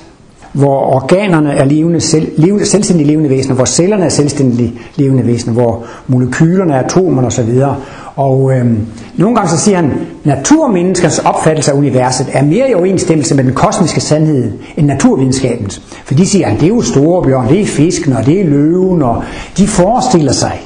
hvor 0.52 0.94
organerne 0.94 1.52
er 1.52 1.64
levende, 1.64 2.00
selv, 2.00 2.28
levende, 2.36 2.66
selvstændige 2.66 3.06
levende 3.06 3.30
væsener, 3.30 3.54
hvor 3.54 3.64
cellerne 3.64 4.04
er 4.04 4.08
selvstændige 4.08 4.74
levende 4.96 5.26
væsener, 5.26 5.54
hvor 5.54 5.84
molekylerne 6.06 6.74
er 6.74 6.82
atomerne 6.82 7.26
osv. 7.26 7.62
Og 8.16 8.52
øhm, 8.52 8.86
nogle 9.16 9.36
gange 9.36 9.50
så 9.50 9.58
siger 9.58 9.76
han, 9.76 9.92
naturmenneskers 10.24 11.18
opfattelse 11.18 11.72
af 11.72 11.76
universet 11.76 12.26
er 12.32 12.44
mere 12.44 12.70
i 12.70 12.74
overensstemmelse 12.74 13.34
med 13.34 13.44
den 13.44 13.54
kosmiske 13.54 14.00
sandhed 14.00 14.52
end 14.76 14.86
naturvidenskabens. 14.86 15.82
For 16.04 16.14
de 16.14 16.26
siger, 16.26 16.46
at 16.46 16.60
det 16.60 16.62
er 16.62 16.68
jo 16.68 16.82
store 16.82 17.22
bjørn, 17.22 17.48
det 17.48 17.60
er 17.60 17.66
fisken, 17.66 18.12
og 18.12 18.26
det 18.26 18.40
er 18.40 18.44
løven, 18.44 19.02
og 19.02 19.22
de 19.58 19.66
forestiller 19.66 20.32
sig, 20.32 20.60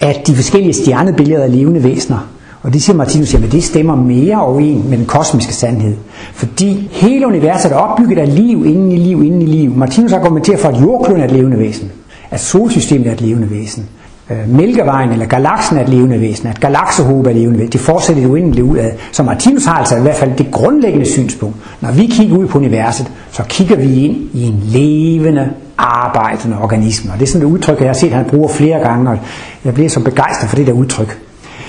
at 0.00 0.26
de 0.26 0.34
forskellige 0.34 0.74
stjernebilleder 0.74 1.42
er 1.42 1.48
levende 1.48 1.84
væsener. 1.84 2.28
Og 2.62 2.72
det 2.72 2.82
siger 2.82 2.96
Martinus, 2.96 3.34
at 3.34 3.52
det 3.52 3.64
stemmer 3.64 3.96
mere 3.96 4.42
overen 4.42 4.90
med 4.90 4.98
den 4.98 5.06
kosmiske 5.06 5.54
sandhed. 5.54 5.96
Fordi 6.32 6.88
hele 6.92 7.26
universet 7.26 7.72
er 7.72 7.76
opbygget 7.76 8.18
af 8.18 8.34
liv 8.36 8.66
inden 8.66 8.92
i 8.92 8.96
liv 8.96 9.24
inden 9.24 9.42
i 9.42 9.46
liv. 9.46 9.76
Martinus 9.76 10.12
argumenterer 10.12 10.58
for, 10.58 10.68
at 10.68 10.80
jordkloden 10.80 11.20
er 11.20 11.24
et 11.24 11.32
levende 11.32 11.58
væsen. 11.58 11.90
At 12.30 12.40
solsystemet 12.40 13.06
er 13.06 13.12
et 13.12 13.20
levende 13.20 13.50
væsen 13.50 13.88
øh, 14.30 14.56
Mælkevejen 14.56 15.10
eller 15.10 15.26
galaksen 15.26 15.76
er 15.76 15.82
et 15.82 15.88
levende 15.88 16.20
væsen, 16.20 16.48
at 16.48 16.60
galaksehobe 16.60 17.30
er 17.30 17.34
et 17.34 17.40
levende 17.40 17.58
væsen. 17.58 17.72
Det 17.72 17.80
fortsætter 17.80 18.22
jo 18.22 18.32
uendeligt 18.32 18.66
ud 18.66 18.76
af. 18.76 18.96
Så 19.12 19.22
Martinus 19.22 19.64
har 19.64 19.74
altså 19.74 19.96
i 19.96 20.00
hvert 20.00 20.16
fald 20.16 20.32
det 20.38 20.50
grundlæggende 20.50 21.06
synspunkt. 21.06 21.56
Når 21.80 21.92
vi 21.92 22.06
kigger 22.06 22.36
ud 22.36 22.46
på 22.46 22.58
universet, 22.58 23.12
så 23.32 23.42
kigger 23.48 23.76
vi 23.76 24.04
ind 24.04 24.16
i 24.34 24.42
en 24.42 24.62
levende, 24.64 25.50
arbejdende 25.78 26.58
organisme. 26.58 27.12
Og 27.12 27.18
det 27.18 27.26
er 27.26 27.30
sådan 27.30 27.46
et 27.46 27.52
udtryk, 27.52 27.80
jeg 27.80 27.88
har 27.88 27.94
set, 27.94 28.12
han 28.12 28.24
bruger 28.24 28.48
flere 28.48 28.80
gange, 28.80 29.10
og 29.10 29.18
jeg 29.64 29.74
bliver 29.74 29.88
så 29.88 30.00
begejstret 30.00 30.48
for 30.48 30.56
det 30.56 30.66
der 30.66 30.72
udtryk. 30.72 31.18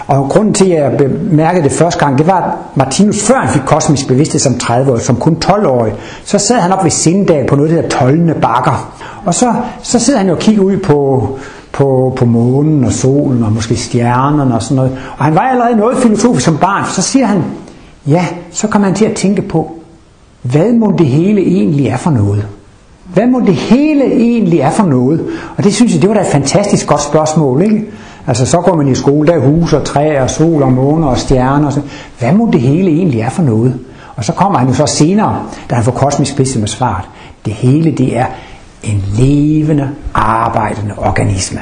Og 0.08 0.30
grunden 0.30 0.54
til, 0.54 0.66
at 0.66 0.84
jeg 0.84 0.98
bemærkede 0.98 1.64
det 1.64 1.72
første 1.72 2.00
gang, 2.00 2.18
det 2.18 2.28
var, 2.28 2.42
at 2.42 2.78
Martinus, 2.78 3.24
før 3.28 3.36
han 3.36 3.54
fik 3.54 3.62
kosmisk 3.66 4.08
bevidsthed 4.08 4.40
som 4.40 4.58
30 4.58 4.92
år, 4.92 4.98
som 4.98 5.16
kun 5.16 5.38
12-årig, 5.46 5.94
så 6.26 6.38
sad 6.38 6.60
han 6.60 6.72
op 6.72 6.84
ved 6.84 6.92
sindag 6.92 7.48
på 7.48 7.56
noget, 7.56 7.72
der 7.72 7.76
hedder 7.76 7.90
12. 7.90 8.42
bakker. 8.42 8.94
Og 9.26 9.34
så, 9.34 9.54
så 9.84 10.00
sidder 10.00 10.20
han 10.20 10.28
jo 10.28 10.34
og 10.34 10.40
kigger 10.40 10.64
ud 10.64 10.78
på, 10.78 11.30
på, 11.72 12.14
på 12.16 12.26
månen 12.26 12.84
og 12.84 12.92
solen 12.92 13.44
og 13.44 13.52
måske 13.52 13.76
stjernerne 13.76 14.56
og 14.56 14.64
sådan 14.64 14.76
noget. 14.76 14.98
Og 15.18 15.26
han 15.26 15.36
var 15.36 15.42
allerede 15.42 15.76
noget 15.76 15.98
filosofisk 15.98 16.46
som 16.46 16.58
barn, 16.58 16.86
så 16.90 17.02
siger 17.02 17.26
han, 17.26 17.44
ja, 18.08 18.26
så 18.52 18.68
kommer 18.68 18.88
han 18.88 18.96
til 18.96 19.06
at 19.06 19.16
tænke 19.16 19.42
på, 19.42 19.72
hvad 20.42 20.74
må 20.74 20.94
det 20.98 21.08
hele 21.08 21.42
egentlig 21.42 21.88
er 21.88 21.98
for 21.98 22.12
noget? 22.12 22.46
Hvad 23.14 23.28
må 23.28 23.40
det 23.40 23.56
hele 23.56 24.06
egentlig 24.06 24.60
er 24.60 24.72
for 24.72 24.84
noget? 24.84 25.26
Og 25.58 25.64
det 25.64 25.74
synes 25.74 25.94
jeg, 25.94 26.02
det 26.02 26.10
var 26.10 26.16
da 26.16 26.22
et 26.22 26.28
fantastisk 26.28 26.88
godt 26.88 27.02
spørgsmål, 27.02 27.62
ikke? 27.62 27.86
Altså 28.28 28.46
så 28.46 28.62
går 28.62 28.76
man 28.76 28.88
i 28.88 28.96
skole, 28.96 29.28
der 29.28 29.34
er 29.34 29.40
hus 29.40 29.74
og 29.74 29.84
træer 29.84 30.24
og 30.24 30.30
sol 30.30 30.64
og 30.64 30.72
måne 30.72 31.08
og 31.08 31.18
stjerner. 31.18 31.68
Og 31.68 31.74
så. 31.74 31.82
Hvad 32.20 32.32
må 32.32 32.50
det 32.52 32.62
hele 32.62 32.92
egentlig 32.92 33.22
er 33.22 33.30
for 33.30 33.44
noget? 33.44 33.80
Og 34.16 34.26
så 34.26 34.34
kommer 34.34 34.60
han 34.60 34.68
jo 34.68 34.74
så 34.74 34.86
senere, 34.86 35.44
da 35.70 35.76
han 35.76 35.84
får 35.84 35.92
kosmisk 35.92 36.36
bevidsthed 36.36 36.62
med 36.62 36.68
svaret. 36.68 37.06
Det 37.46 37.54
hele 37.54 37.92
det 37.92 38.18
er 38.18 38.26
en 38.84 39.04
levende, 39.18 39.90
arbejdende 40.14 40.94
organisme. 40.98 41.60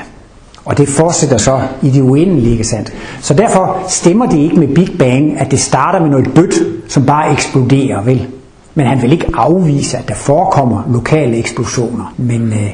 Og 0.65 0.77
det 0.77 0.89
fortsætter 0.89 1.37
så 1.37 1.61
i 1.81 1.89
det 1.89 2.01
uendelige, 2.01 2.51
ikke 2.51 2.63
sandt? 2.63 2.93
Så 3.21 3.33
derfor 3.33 3.77
stemmer 3.87 4.25
det 4.25 4.37
ikke 4.37 4.59
med 4.59 4.67
Big 4.67 4.89
Bang, 4.99 5.39
at 5.39 5.51
det 5.51 5.59
starter 5.59 5.99
med 5.99 6.09
noget 6.09 6.33
bødt, 6.35 6.53
som 6.91 7.05
bare 7.05 7.31
eksploderer, 7.31 8.01
vel? 8.01 8.27
Men 8.75 8.85
han 8.85 9.01
vil 9.01 9.11
ikke 9.11 9.27
afvise, 9.33 9.97
at 9.97 10.07
der 10.07 10.15
forekommer 10.15 10.83
lokale 10.89 11.37
eksplosioner. 11.37 12.13
Men 12.17 12.53
øh, 12.53 12.69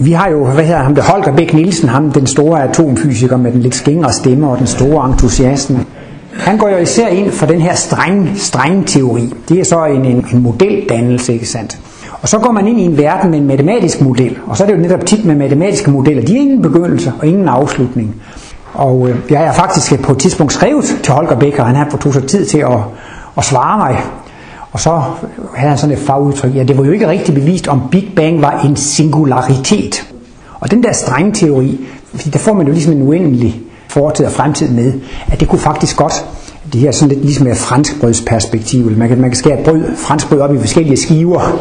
vi 0.00 0.12
har 0.12 0.30
jo, 0.30 0.44
hvad 0.44 0.64
hedder 0.64 0.82
ham, 0.82 0.94
det 0.94 1.04
Holger 1.04 1.36
Bæk 1.36 1.54
Nielsen, 1.54 1.88
ham 1.88 2.12
den 2.12 2.26
store 2.26 2.62
atomfysiker 2.62 3.36
med 3.36 3.52
den 3.52 3.60
lidt 3.60 3.74
skængere 3.74 4.12
stemme 4.12 4.50
og 4.50 4.58
den 4.58 4.66
store 4.66 5.10
entusiasme. 5.10 5.84
Han 6.32 6.58
går 6.58 6.68
jo 6.68 6.76
især 6.76 7.08
ind 7.08 7.30
for 7.30 7.46
den 7.46 7.60
her 7.60 7.74
streng, 7.74 8.32
streng 8.36 8.86
teori. 8.86 9.32
Det 9.48 9.60
er 9.60 9.64
så 9.64 9.84
en, 9.84 10.04
en, 10.04 10.26
en 10.32 10.42
modeldannelse, 10.42 11.32
ikke 11.32 11.46
sandt? 11.46 11.78
Og 12.22 12.28
så 12.28 12.38
går 12.38 12.52
man 12.52 12.68
ind 12.68 12.80
i 12.80 12.84
en 12.84 12.98
verden 12.98 13.30
med 13.30 13.38
en 13.38 13.46
matematisk 13.46 14.00
model, 14.00 14.36
og 14.46 14.56
så 14.56 14.62
er 14.64 14.66
det 14.66 14.76
jo 14.76 14.80
netop 14.80 15.06
tit 15.06 15.24
med 15.24 15.34
matematiske 15.34 15.90
modeller. 15.90 16.22
De 16.22 16.36
er 16.36 16.40
ingen 16.40 16.62
begyndelse 16.62 17.12
og 17.20 17.26
ingen 17.26 17.48
afslutning. 17.48 18.14
Og 18.74 19.08
øh, 19.08 19.16
jeg 19.30 19.40
har 19.40 19.52
faktisk 19.52 20.02
på 20.02 20.12
et 20.12 20.18
tidspunkt 20.18 20.52
skrevet 20.52 20.84
til 21.02 21.12
Holger 21.12 21.38
Bæk, 21.38 21.58
og 21.58 21.66
han 21.66 21.76
har 21.76 21.96
fået 22.02 22.14
sig 22.14 22.26
tid 22.26 22.46
til 22.46 22.58
at, 22.58 22.78
at 23.38 23.44
svare 23.44 23.78
mig. 23.78 24.02
Og 24.72 24.80
så 24.80 25.02
havde 25.54 25.68
han 25.68 25.78
sådan 25.78 25.96
et 25.96 26.02
fagudtryk, 26.02 26.54
ja, 26.54 26.62
det 26.62 26.78
var 26.78 26.84
jo 26.84 26.92
ikke 26.92 27.08
rigtig 27.08 27.34
bevist, 27.34 27.68
om 27.68 27.82
Big 27.90 28.12
Bang 28.16 28.42
var 28.42 28.60
en 28.60 28.76
singularitet. 28.76 30.12
Og 30.60 30.70
den 30.70 30.82
der 30.82 30.92
strenge 30.92 31.32
teori, 31.32 31.80
fordi 32.14 32.30
der 32.30 32.38
får 32.38 32.52
man 32.52 32.66
jo 32.66 32.72
ligesom 32.72 32.92
en 32.92 33.02
uendelig 33.02 33.60
fortid 33.88 34.26
og 34.26 34.32
fremtid 34.32 34.68
med, 34.68 34.92
at 35.26 35.40
det 35.40 35.48
kunne 35.48 35.58
faktisk 35.58 35.96
godt, 35.96 36.24
det 36.72 36.80
her 36.80 36.92
sådan 36.92 37.08
lidt 37.08 37.24
ligesom 37.24 37.46
med 37.46 37.54
franskbrødsperspektiv, 37.54 38.90
man 38.90 39.08
kan, 39.08 39.20
man 39.20 39.30
kan 39.30 39.36
skære 39.36 39.64
brød, 39.64 39.96
franskbrød 39.96 40.40
op 40.40 40.54
i 40.54 40.58
forskellige 40.58 40.96
skiver, 40.96 41.58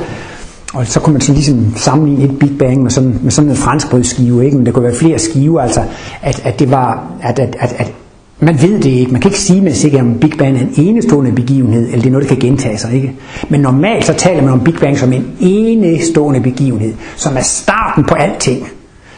og 0.73 0.87
så 0.87 0.99
kunne 0.99 1.13
man 1.13 1.21
sådan 1.21 1.35
ligesom 1.35 1.73
sammenligne 1.75 2.23
et 2.23 2.39
Big 2.39 2.57
Bang 2.59 2.83
med 2.83 2.91
sådan, 2.91 3.19
med 3.23 3.31
sådan 3.31 3.49
en 3.49 3.55
franskbrødsskive, 3.55 4.45
ikke? 4.45 4.57
men 4.57 4.65
der 4.65 4.71
kunne 4.71 4.83
være 4.83 4.95
flere 4.95 5.19
skiver, 5.19 5.61
altså 5.61 5.81
at, 6.21 6.41
at 6.43 6.59
det 6.59 6.71
var, 6.71 7.11
at, 7.21 7.39
at, 7.39 7.55
at, 7.59 7.75
at 7.77 7.93
man 8.39 8.61
ved 8.61 8.79
det 8.79 8.85
ikke. 8.85 9.11
Man 9.11 9.21
kan 9.21 9.31
ikke 9.31 9.39
sige 9.39 9.61
med 9.61 9.73
sikkerhed, 9.73 10.07
om 10.07 10.19
Big 10.19 10.33
Bang 10.37 10.57
er 10.57 10.61
en 10.61 10.73
enestående 10.77 11.31
begivenhed, 11.31 11.85
eller 11.85 11.97
det 11.97 12.05
er 12.05 12.11
noget, 12.11 12.29
der 12.29 12.35
kan 12.35 12.41
gentage 12.49 12.77
sig. 12.77 12.93
Ikke? 12.93 13.15
Men 13.49 13.61
normalt 13.61 14.05
så 14.05 14.13
taler 14.13 14.41
man 14.41 14.53
om 14.53 14.63
Big 14.63 14.75
Bang 14.75 14.97
som 14.97 15.13
en 15.13 15.37
enestående 15.39 16.41
begivenhed, 16.41 16.93
som 17.15 17.37
er 17.37 17.41
starten 17.41 18.03
på 18.03 18.15
alting. 18.15 18.67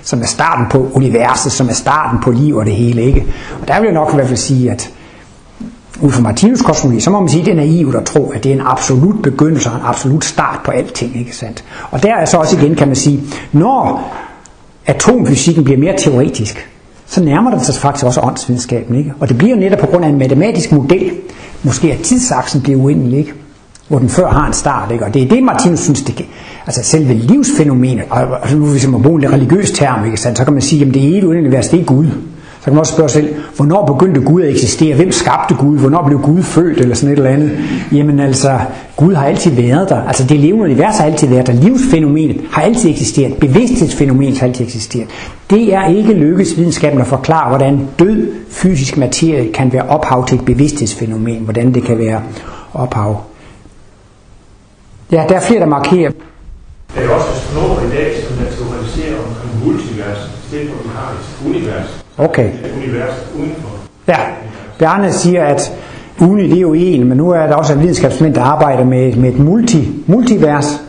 Som 0.03 0.21
er 0.21 0.25
starten 0.25 0.65
på 0.71 0.91
universet, 0.93 1.51
som 1.51 1.69
er 1.69 1.73
starten 1.73 2.19
på 2.23 2.31
liv 2.31 2.55
og 2.55 2.65
det 2.65 2.73
hele. 2.73 3.01
Ikke? 3.01 3.25
Og 3.61 3.67
der 3.67 3.79
vil 3.79 3.85
jeg 3.85 3.93
nok 3.93 4.09
i 4.11 4.15
hvert 4.15 4.27
fald 4.27 4.37
sige, 4.37 4.71
at 4.71 4.91
ud 6.01 6.11
fra 6.11 6.21
Martinus 6.21 6.61
kosmologi, 6.61 6.99
så 6.99 7.09
må 7.09 7.19
man 7.19 7.29
sige, 7.29 7.39
at 7.39 7.45
det 7.45 7.51
er 7.51 7.55
naivt 7.55 7.95
at 7.95 8.05
tro, 8.05 8.29
at 8.29 8.43
det 8.43 8.51
er 8.51 8.55
en 8.55 8.61
absolut 8.65 9.21
begyndelse 9.21 9.69
og 9.69 9.75
en 9.75 9.81
absolut 9.85 10.25
start 10.25 10.59
på 10.65 10.71
alting. 10.71 11.19
Ikke 11.19 11.35
sandt? 11.35 11.63
Og 11.91 12.03
der 12.03 12.15
er 12.15 12.25
så 12.25 12.37
også 12.37 12.57
igen, 12.57 12.75
kan 12.75 12.87
man 12.87 12.95
sige, 12.95 13.21
når 13.51 14.13
atomfysikken 14.85 15.63
bliver 15.63 15.79
mere 15.79 15.97
teoretisk, 15.97 16.69
så 17.09 17.23
nærmer 17.23 17.51
det 17.51 17.65
sig 17.65 17.75
faktisk 17.75 18.05
også 18.05 18.21
åndsvidenskaben. 18.21 18.95
Ikke? 18.95 19.13
Og 19.19 19.29
det 19.29 19.37
bliver 19.37 19.55
jo 19.55 19.59
netop 19.59 19.79
på 19.79 19.85
grund 19.85 20.05
af 20.05 20.09
en 20.09 20.17
matematisk 20.17 20.71
model, 20.71 21.11
måske 21.63 21.91
at 21.91 21.99
tidsaksen 21.99 22.61
bliver 22.61 22.79
uendelig, 22.79 23.19
ikke? 23.19 23.33
hvor 23.87 23.99
den 23.99 24.09
før 24.09 24.29
har 24.29 24.47
en 24.47 24.53
start. 24.53 24.91
Ikke? 24.91 25.05
Og 25.05 25.13
det 25.13 25.23
er 25.23 25.27
det, 25.27 25.43
Martinus 25.43 25.79
synes, 25.79 26.01
det, 26.01 26.25
altså 26.65 26.83
selve 26.83 27.13
livsfænomenet, 27.13 28.05
og 28.09 28.41
altså, 28.41 28.57
hvis 28.57 28.87
man 28.87 29.01
bruger 29.01 29.19
en 29.19 29.33
religiøs 29.33 29.71
term, 29.71 30.05
ikke 30.05 30.17
sandt, 30.17 30.37
så 30.37 30.43
kan 30.43 30.53
man 30.53 30.61
sige, 30.61 30.85
at 30.85 30.93
det 30.93 31.03
evige 31.03 31.27
univers, 31.27 31.69
det 31.69 31.79
er 31.79 31.83
Gud. 31.83 32.07
Så 32.59 32.63
kan 32.63 32.73
man 32.73 32.79
også 32.79 32.93
spørge 32.93 33.09
sig 33.09 33.23
selv, 33.23 33.35
hvornår 33.55 33.85
begyndte 33.85 34.21
Gud 34.21 34.41
at 34.41 34.49
eksistere? 34.49 34.95
Hvem 34.95 35.11
skabte 35.11 35.55
Gud? 35.55 35.77
Hvornår 35.77 36.07
blev 36.07 36.21
Gud 36.21 36.43
født? 36.43 36.77
Eller 36.77 36.95
sådan 36.95 37.13
et 37.13 37.17
eller 37.17 37.29
andet. 37.29 37.51
Jamen 37.91 38.19
altså, 38.19 38.59
Gud 38.95 39.13
har 39.13 39.25
altid 39.25 39.51
været 39.51 39.89
der. 39.89 40.03
Altså 40.07 40.23
det 40.23 40.39
levende 40.39 40.63
univers 40.63 40.97
har 40.97 41.05
altid 41.05 41.27
været 41.27 41.47
der. 41.47 41.53
Livsfænomenet 41.53 42.41
har 42.51 42.61
altid 42.61 42.89
eksisteret. 42.89 43.33
Bevidsthedsfænomenet 43.37 44.39
har 44.39 44.47
altid 44.47 44.65
eksisteret. 44.65 45.07
Det 45.49 45.73
er 45.73 45.87
ikke 45.87 46.13
lykkes 46.13 46.57
videnskaben 46.57 47.01
at 47.01 47.07
forklare, 47.07 47.49
hvordan 47.49 47.87
død 47.99 48.27
fysisk 48.49 48.97
materie 48.97 49.51
kan 49.53 49.73
være 49.73 49.83
ophav 49.83 50.27
til 50.27 50.37
et 50.37 50.45
bevidsthedsfænomen. 50.45 51.39
Hvordan 51.39 51.73
det 51.73 51.83
kan 51.83 51.97
være 51.97 52.21
ophav. 52.73 53.21
Ja, 55.11 55.25
der 55.29 55.35
er 55.35 55.41
flere, 55.41 55.59
der 55.59 55.65
markerer. 55.65 56.11
Der 56.95 57.01
er 57.01 57.09
også 57.09 57.27
astronomer 57.35 57.81
i 57.81 57.89
dag, 57.89 58.13
som 58.27 58.37
naturaliserer 58.37 59.15
omkring 59.27 59.65
multivers, 59.65 60.17
i 60.43 60.47
stedet 60.47 60.69
for 60.69 60.83
vi 60.83 60.89
har 60.95 61.11
et 61.11 61.49
univers. 61.49 61.98
Okay. 62.19 62.49
Ja, 64.07 64.17
Bjarne 64.79 65.11
siger, 65.11 65.43
at 65.43 65.73
uni 66.21 66.47
det 66.47 66.57
er 66.57 66.61
jo 66.61 66.73
en, 66.73 67.07
men 67.07 67.17
nu 67.17 67.29
er 67.29 67.47
der 67.47 67.55
også 67.55 67.73
en 67.73 67.81
videnskabsmænd, 67.81 68.33
der 68.33 68.41
arbejder 68.41 68.85
med, 68.85 69.13
med 69.13 69.29
et 69.29 69.39
multi, 69.39 69.89
multivers. 70.07 70.81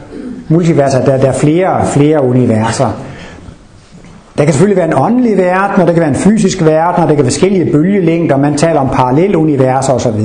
Multivers, 0.48 0.92
der, 0.92 1.18
der 1.18 1.28
er 1.28 1.32
flere 1.32 1.86
flere 1.86 2.24
universer. 2.24 2.92
Der 4.38 4.44
kan 4.44 4.52
selvfølgelig 4.52 4.76
være 4.76 4.86
en 4.86 4.98
åndelig 4.98 5.36
verden, 5.36 5.80
og 5.80 5.86
der 5.86 5.92
kan 5.92 6.00
være 6.00 6.08
en 6.08 6.14
fysisk 6.14 6.64
verden, 6.64 7.02
og 7.02 7.08
der 7.08 7.14
kan 7.14 7.24
være 7.24 7.32
forskellige 7.32 7.72
bølgelængder, 7.72 8.36
man 8.36 8.56
taler 8.56 8.80
om 8.80 8.88
paralleluniverser 8.88 9.92
osv. 9.92 10.20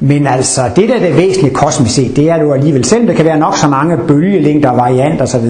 Men 0.00 0.26
altså, 0.26 0.60
det 0.76 0.88
der 0.88 0.94
er 0.94 1.00
det 1.00 1.16
væsentlige 1.16 1.54
kosmisk 1.54 1.94
set, 1.94 2.16
det 2.16 2.30
er 2.30 2.42
jo 2.42 2.52
alligevel, 2.52 2.84
selvom 2.84 3.06
der 3.06 3.14
kan 3.14 3.24
være 3.24 3.38
nok 3.38 3.56
så 3.56 3.68
mange 3.68 3.96
bølgelængder, 4.08 4.70
varianter 4.70 5.22
osv., 5.22 5.46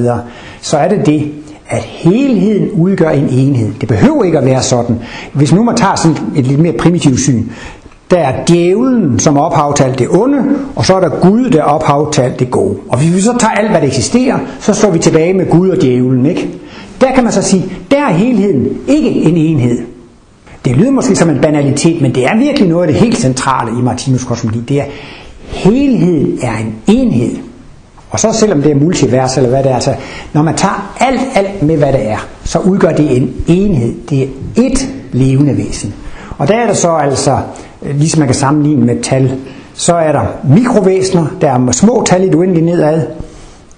så 0.60 0.76
er 0.78 0.88
det 0.88 1.06
det, 1.06 1.32
at 1.68 1.82
helheden 1.82 2.70
udgør 2.70 3.10
en 3.10 3.28
enhed. 3.28 3.72
Det 3.80 3.88
behøver 3.88 4.24
ikke 4.24 4.38
at 4.38 4.44
være 4.44 4.62
sådan. 4.62 4.96
Hvis 5.32 5.52
nu 5.52 5.62
man 5.62 5.76
tager 5.76 5.96
sådan 5.96 6.16
et 6.36 6.46
lidt 6.46 6.60
mere 6.60 6.72
primitivt 6.72 7.20
syn, 7.20 7.44
der 8.10 8.18
er 8.18 8.44
djævlen 8.44 9.18
som 9.18 9.38
ophav 9.38 9.74
til 9.74 9.84
alt 9.84 9.98
det 9.98 10.08
onde, 10.10 10.44
og 10.76 10.86
så 10.86 10.94
er 10.94 11.00
der 11.00 11.08
Gud, 11.08 11.50
der 11.50 11.58
er 11.58 11.62
ophav 11.62 12.12
til 12.12 12.20
alt 12.22 12.38
det 12.38 12.50
gode. 12.50 12.76
Og 12.88 12.98
hvis 12.98 13.14
vi 13.14 13.20
så 13.20 13.36
tager 13.38 13.52
alt, 13.52 13.70
hvad 13.70 13.80
der 13.80 13.86
eksisterer, 13.86 14.38
så 14.60 14.74
står 14.74 14.90
vi 14.90 14.98
tilbage 14.98 15.34
med 15.34 15.50
Gud 15.50 15.68
og 15.68 15.82
djævlen, 15.82 16.26
ikke? 16.26 16.48
Der 17.00 17.14
kan 17.14 17.24
man 17.24 17.32
så 17.32 17.42
sige, 17.42 17.64
der 17.90 18.06
er 18.06 18.12
helheden 18.12 18.68
ikke 18.88 19.10
en 19.10 19.36
enhed. 19.36 19.78
Det 20.64 20.76
lyder 20.76 20.90
måske 20.90 21.16
som 21.16 21.30
en 21.30 21.40
banalitet, 21.40 22.02
men 22.02 22.14
det 22.14 22.26
er 22.26 22.36
virkelig 22.38 22.68
noget 22.68 22.86
af 22.86 22.92
det 22.92 23.02
helt 23.02 23.18
centrale 23.18 23.78
i 23.78 23.82
Martinus 23.82 24.24
kosmologi. 24.24 24.60
Det 24.60 24.80
er, 24.80 24.84
helheden 25.46 26.38
er 26.42 26.56
en 26.56 26.74
enhed. 26.86 27.47
Og 28.10 28.20
så 28.20 28.32
selvom 28.32 28.62
det 28.62 28.70
er 28.70 28.76
multivers 28.76 29.36
eller 29.36 29.50
hvad 29.50 29.62
det 29.62 29.70
er, 29.70 29.74
altså, 29.74 29.94
når 30.32 30.42
man 30.42 30.54
tager 30.54 30.96
alt, 31.00 31.20
alt 31.34 31.62
med 31.62 31.76
hvad 31.76 31.92
det 31.92 32.10
er, 32.10 32.26
så 32.44 32.58
udgør 32.58 32.92
det 32.92 33.16
en 33.16 33.34
enhed. 33.46 33.94
Det 34.10 34.22
er 34.22 34.26
ét 34.56 34.86
levende 35.12 35.56
væsen. 35.56 35.94
Og 36.38 36.48
der 36.48 36.54
er 36.54 36.66
der 36.66 36.74
så 36.74 36.90
altså, 36.90 37.38
øh, 37.82 37.96
ligesom 37.96 38.18
man 38.18 38.28
kan 38.28 38.34
sammenligne 38.34 38.86
med 38.86 39.02
tal, 39.02 39.36
så 39.74 39.94
er 39.94 40.12
der 40.12 40.24
mikrovæsener, 40.44 41.26
der 41.40 41.50
er 41.50 41.72
små 41.72 42.04
tal 42.06 42.22
i 42.22 42.26
det 42.26 42.34
uendelige 42.34 42.66
nedad, 42.66 43.02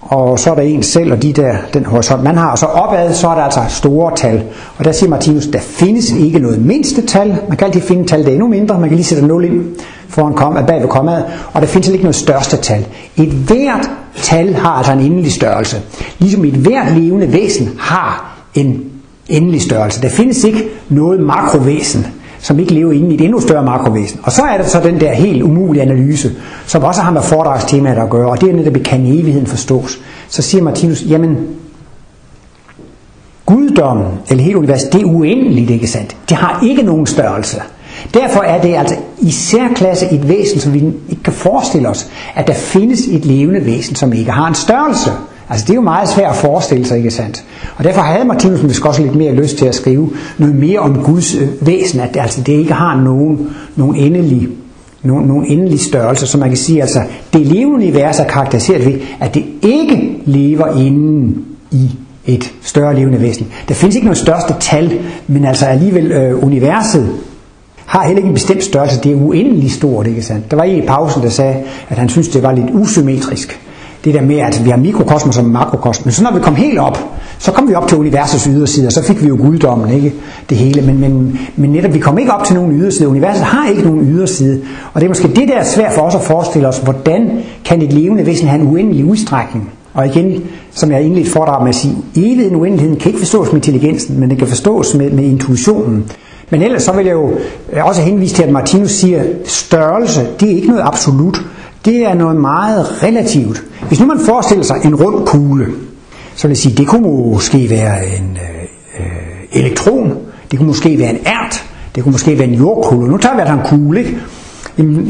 og 0.00 0.38
så 0.38 0.50
er 0.50 0.54
der 0.54 0.62
en 0.62 0.82
selv, 0.82 1.12
og 1.12 1.22
de 1.22 1.32
der, 1.32 1.56
den 1.74 1.84
horisont 1.84 2.22
man 2.22 2.36
har, 2.36 2.50
og 2.50 2.58
så 2.58 2.66
opad, 2.66 3.14
så 3.14 3.28
er 3.28 3.34
der 3.34 3.42
altså 3.42 3.60
store 3.68 4.16
tal. 4.16 4.42
Og 4.76 4.84
der 4.84 4.92
siger 4.92 5.10
Martinus, 5.10 5.46
der 5.46 5.58
findes 5.58 6.10
ikke 6.10 6.38
noget 6.38 6.66
mindste 6.66 7.06
tal. 7.06 7.38
Man 7.48 7.56
kan 7.56 7.66
altid 7.66 7.80
finde 7.80 8.06
tal, 8.06 8.22
der 8.22 8.28
er 8.28 8.32
endnu 8.32 8.48
mindre. 8.48 8.80
Man 8.80 8.88
kan 8.88 8.96
lige 8.96 9.06
sætte 9.06 9.26
0 9.26 9.44
ind 9.44 9.64
foran 10.10 10.34
kom, 10.34 10.58
bag 10.66 10.80
ved 10.80 10.88
kommaet, 10.88 11.24
og 11.52 11.60
der 11.60 11.66
findes 11.66 11.88
ikke 11.88 12.04
noget 12.04 12.14
største 12.14 12.56
tal. 12.56 12.86
Et 13.16 13.28
hvert 13.28 13.90
tal 14.16 14.54
har 14.54 14.70
altså 14.70 14.92
en 14.92 15.00
endelig 15.00 15.32
størrelse. 15.32 15.76
Ligesom 16.18 16.44
et 16.44 16.54
hvert 16.54 16.92
levende 16.92 17.32
væsen 17.32 17.70
har 17.78 18.36
en 18.54 18.84
endelig 19.28 19.62
størrelse. 19.62 20.02
Der 20.02 20.08
findes 20.08 20.44
ikke 20.44 20.68
noget 20.88 21.20
makrovæsen, 21.20 22.06
som 22.40 22.58
ikke 22.58 22.74
lever 22.74 22.92
inde 22.92 23.10
i 23.10 23.14
et 23.14 23.20
endnu 23.20 23.40
større 23.40 23.64
makrovæsen. 23.64 24.20
Og 24.22 24.32
så 24.32 24.42
er 24.42 24.56
der 24.56 24.64
så 24.64 24.80
den 24.80 25.00
der 25.00 25.12
helt 25.12 25.42
umulige 25.42 25.82
analyse, 25.82 26.32
som 26.66 26.84
også 26.84 27.00
har 27.00 27.10
med 27.10 27.22
foredragstemaet 27.22 27.98
at 27.98 28.10
gøre, 28.10 28.30
og 28.30 28.40
det 28.40 28.50
er 28.50 28.54
netop, 28.54 28.82
kan 28.84 29.00
evigheden 29.00 29.46
forstås. 29.46 29.98
Så 30.28 30.42
siger 30.42 30.62
Martinus, 30.62 31.02
jamen, 31.08 31.36
guddommen, 33.46 34.06
eller 34.28 34.44
hele 34.44 34.58
universet, 34.58 34.92
det 34.92 35.00
er 35.02 35.06
uendeligt, 35.06 35.70
ikke 35.70 35.86
sandt? 35.86 36.16
Det 36.28 36.36
har 36.36 36.64
ikke 36.64 36.82
nogen 36.82 37.06
størrelse. 37.06 37.60
Derfor 38.14 38.40
er 38.40 38.60
det 38.60 38.74
altså 38.74 38.96
i 39.18 39.30
særklasse 39.30 40.06
et 40.12 40.28
væsen, 40.28 40.60
som 40.60 40.74
vi 40.74 40.78
ikke 41.08 41.22
kan 41.22 41.32
forestille 41.32 41.88
os, 41.88 42.06
at 42.34 42.46
der 42.46 42.54
findes 42.54 43.00
et 43.00 43.24
levende 43.24 43.66
væsen, 43.66 43.94
som 43.94 44.12
ikke 44.12 44.30
har 44.30 44.48
en 44.48 44.54
størrelse. 44.54 45.10
Altså 45.50 45.64
det 45.66 45.70
er 45.70 45.74
jo 45.74 45.80
meget 45.80 46.08
svært 46.08 46.30
at 46.30 46.36
forestille 46.36 46.86
sig, 46.86 46.96
ikke 46.96 47.10
sandt? 47.10 47.44
Og 47.76 47.84
derfor 47.84 48.00
havde 48.00 48.24
Martinus 48.24 48.62
måske 48.62 48.88
også 48.88 49.02
lidt 49.02 49.16
mere 49.16 49.32
lyst 49.32 49.56
til 49.56 49.66
at 49.66 49.74
skrive 49.74 50.10
noget 50.38 50.54
mere 50.54 50.78
om 50.78 51.02
Guds 51.02 51.34
øh, 51.34 51.48
væsen, 51.66 52.00
at 52.00 52.14
det, 52.14 52.20
altså, 52.20 52.40
det 52.40 52.52
ikke 52.52 52.72
har 52.72 53.00
nogen, 53.00 53.50
nogen 53.76 53.96
endelig 53.96 54.48
nogen, 55.02 55.26
nogen 55.26 55.46
endelig 55.46 55.80
størrelse, 55.80 56.26
så 56.26 56.38
man 56.38 56.48
kan 56.48 56.56
sige, 56.56 56.82
altså 56.82 57.00
det 57.32 57.46
levende 57.46 57.74
univers 57.74 58.18
er 58.18 58.24
karakteriseret 58.24 58.86
ved, 58.86 59.00
at 59.20 59.34
det 59.34 59.44
ikke 59.62 60.22
lever 60.24 60.76
inden 60.76 61.44
i 61.70 61.90
et 62.26 62.52
større 62.62 62.94
levende 62.96 63.20
væsen. 63.20 63.46
Der 63.68 63.74
findes 63.74 63.96
ikke 63.96 64.06
noget 64.06 64.18
største 64.18 64.54
tal, 64.60 65.00
men 65.26 65.44
altså 65.44 65.66
alligevel 65.66 66.12
øh, 66.12 66.44
universet 66.44 67.08
har 67.90 68.06
heller 68.06 68.18
ikke 68.18 68.28
en 68.28 68.34
bestemt 68.34 68.64
størrelse. 68.64 69.00
Det 69.00 69.12
er 69.12 69.16
uendelig 69.16 69.70
stort, 69.72 70.06
ikke 70.06 70.22
sandt? 70.22 70.50
Der 70.50 70.56
var 70.56 70.64
en 70.64 70.82
i 70.82 70.86
pausen, 70.86 71.22
der 71.22 71.28
sagde, 71.28 71.56
at 71.88 71.98
han 71.98 72.08
synes 72.08 72.28
det 72.28 72.42
var 72.42 72.52
lidt 72.52 72.66
usymmetrisk. 72.72 73.60
Det 74.04 74.14
der 74.14 74.22
med, 74.22 74.38
at 74.38 74.64
vi 74.64 74.70
har 74.70 74.76
mikrokosmos 74.76 75.38
og 75.38 75.44
makrokosmos. 75.44 76.04
Men 76.04 76.12
så 76.12 76.22
når 76.22 76.34
vi 76.34 76.40
kom 76.40 76.54
helt 76.54 76.78
op, 76.78 76.98
så 77.38 77.52
kom 77.52 77.68
vi 77.68 77.74
op 77.74 77.88
til 77.88 77.98
universets 77.98 78.44
yderside, 78.44 78.86
og 78.86 78.92
så 78.92 79.02
fik 79.02 79.22
vi 79.22 79.28
jo 79.28 79.36
guddommen, 79.40 79.90
ikke? 79.90 80.14
Det 80.50 80.56
hele. 80.56 80.82
Men, 80.82 81.00
men, 81.00 81.38
men 81.56 81.70
netop, 81.70 81.94
vi 81.94 81.98
kom 81.98 82.18
ikke 82.18 82.32
op 82.32 82.44
til 82.44 82.54
nogen 82.54 82.80
yderside. 82.80 83.08
Universet 83.08 83.44
har 83.44 83.68
ikke 83.68 83.82
nogen 83.82 84.00
yderside. 84.00 84.60
Og 84.92 85.00
det 85.00 85.06
er 85.06 85.10
måske 85.10 85.28
det, 85.28 85.48
der 85.48 85.54
er 85.54 85.64
svært 85.64 85.92
for 85.92 86.02
os 86.02 86.14
at 86.14 86.22
forestille 86.22 86.68
os, 86.68 86.78
hvordan 86.78 87.30
kan 87.64 87.82
et 87.82 87.92
levende 87.92 88.26
væsen 88.26 88.48
have 88.48 88.62
en 88.62 88.68
uendelig 88.68 89.04
udstrækning? 89.04 89.70
Og 89.94 90.06
igen, 90.06 90.42
som 90.70 90.92
jeg 90.92 91.02
indledt 91.02 91.28
foredrag 91.28 91.62
med 91.62 91.68
at 91.68 91.74
sige, 91.74 91.94
evigheden 92.16 92.56
uendeligheden 92.56 93.00
kan 93.00 93.08
ikke 93.08 93.18
forstås 93.18 93.46
med 93.46 93.54
intelligensen, 93.54 94.20
men 94.20 94.30
det 94.30 94.38
kan 94.38 94.48
forstås 94.48 94.94
med, 94.94 95.10
med 95.10 95.24
intuitionen. 95.24 96.04
Men 96.50 96.62
ellers 96.62 96.82
så 96.82 96.92
vil 96.92 97.06
jeg 97.06 97.12
jo 97.12 97.30
øh, 97.72 97.84
også 97.84 98.02
henvise 98.02 98.34
til, 98.34 98.42
at 98.42 98.52
Martinus 98.52 98.90
siger, 98.90 99.22
størrelse, 99.44 100.26
det 100.40 100.50
er 100.50 100.56
ikke 100.56 100.68
noget 100.68 100.82
absolut. 100.84 101.42
Det 101.84 101.96
er 101.96 102.14
noget 102.14 102.36
meget 102.36 103.02
relativt. 103.02 103.62
Hvis 103.88 104.00
nu 104.00 104.06
man 104.06 104.18
forestiller 104.18 104.64
sig 104.64 104.76
en 104.84 104.94
rund 104.94 105.26
kugle, 105.26 105.66
så 106.34 106.48
vil 106.48 106.50
jeg 106.50 106.58
sige, 106.58 106.76
det 106.76 106.86
kunne 106.86 107.02
måske 107.32 107.70
være 107.70 108.06
en 108.06 108.38
øh, 108.42 109.00
øh 109.00 109.60
elektron, 109.60 110.18
det 110.50 110.58
kunne 110.58 110.66
måske 110.66 110.98
være 110.98 111.10
en 111.10 111.18
ært, 111.26 111.64
det 111.94 112.02
kunne 112.02 112.12
måske 112.12 112.38
være 112.38 112.48
en 112.48 112.54
jordkugle. 112.54 113.10
Nu 113.10 113.16
tager 113.16 113.34
vi 113.34 113.40
altså 113.40 113.54
en 113.54 113.60
kugle, 113.64 113.98
ikke? 114.00 114.18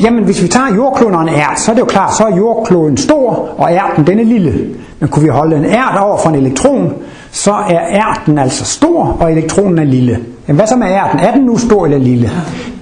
Jamen, 0.03 0.25
hvis 0.25 0.43
vi 0.43 0.49
tager 0.49 0.75
jordkloden 0.75 1.15
og 1.15 1.23
en 1.23 1.29
ært, 1.29 1.61
så 1.61 1.71
er 1.71 1.75
det 1.75 1.81
jo 1.81 1.87
klart, 1.87 2.17
så 2.17 2.25
er 2.25 2.37
jordkloden 2.37 2.97
stor, 2.97 3.55
og 3.59 3.73
ærten 3.73 4.07
den 4.07 4.19
er 4.19 4.25
lille. 4.25 4.75
Men 5.01 5.09
kunne 5.09 5.23
vi 5.23 5.29
holde 5.29 5.57
en 5.57 5.65
ært 5.65 5.99
over 6.01 6.19
for 6.19 6.29
en 6.29 6.35
elektron, 6.35 6.93
så 7.31 7.53
er 7.53 7.81
ærten 7.81 8.39
altså 8.39 8.65
stor, 8.65 9.17
og 9.21 9.33
elektronen 9.33 9.79
er 9.79 9.85
lille. 9.85 10.19
Jamen, 10.51 10.59
hvad 10.59 10.67
så 10.67 10.77
med 10.77 10.87
ærten? 10.87 11.19
Er 11.21 11.33
den 11.33 11.43
nu 11.43 11.59
stor 11.59 11.85
eller 11.85 11.99
lille? 11.99 12.31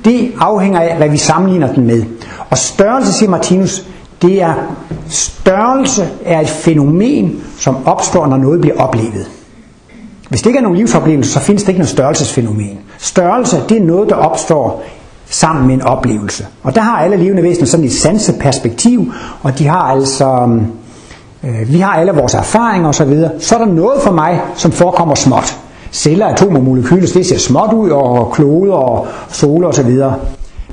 Det 0.04 0.32
afhænger 0.40 0.80
af, 0.80 0.96
hvad 0.96 1.08
vi 1.08 1.16
sammenligner 1.16 1.72
den 1.72 1.86
med. 1.86 2.02
Og 2.50 2.58
størrelse, 2.58 3.12
siger 3.12 3.30
Martinus, 3.30 3.84
det 4.22 4.42
er 4.42 4.54
størrelse 5.08 6.08
er 6.24 6.40
et 6.40 6.48
fænomen, 6.48 7.40
som 7.58 7.86
opstår, 7.86 8.26
når 8.26 8.36
noget 8.36 8.60
bliver 8.60 8.76
oplevet. 8.76 9.30
Hvis 10.28 10.40
det 10.40 10.46
ikke 10.46 10.58
er 10.58 10.62
nogen 10.62 10.76
livsoplevelse, 10.76 11.32
så 11.32 11.40
findes 11.40 11.62
det 11.62 11.68
ikke 11.68 11.78
noget 11.78 11.88
størrelsesfænomen. 11.88 12.78
Størrelse, 12.98 13.56
det 13.68 13.76
er 13.76 13.84
noget, 13.84 14.08
der 14.08 14.16
opstår 14.16 14.82
sammen 15.26 15.66
med 15.66 15.74
en 15.74 15.82
oplevelse. 15.82 16.46
Og 16.62 16.74
der 16.74 16.80
har 16.80 16.98
alle 16.98 17.16
levende 17.16 17.42
væsener 17.42 17.66
sådan 17.66 17.86
et 17.86 17.92
sanseperspektiv, 17.92 19.12
og 19.42 19.58
de 19.58 19.66
har 19.66 19.82
altså, 19.82 20.48
øh, 21.44 21.72
vi 21.72 21.78
har 21.78 21.92
alle 21.92 22.12
vores 22.12 22.34
erfaringer 22.34 22.88
osv. 22.88 23.14
Så, 23.14 23.30
så 23.38 23.54
er 23.54 23.58
der 23.58 23.72
noget 23.72 24.02
for 24.02 24.12
mig, 24.12 24.40
som 24.54 24.72
forekommer 24.72 25.14
småt. 25.14 25.58
Celler, 25.92 26.26
atomer, 26.26 26.60
molekyler, 26.60 27.06
det 27.14 27.26
ser 27.26 27.38
småt 27.38 27.72
ud, 27.72 27.90
og 27.90 28.32
kloder 28.32 28.74
og 28.74 29.06
soler 29.30 29.68
osv. 29.68 29.90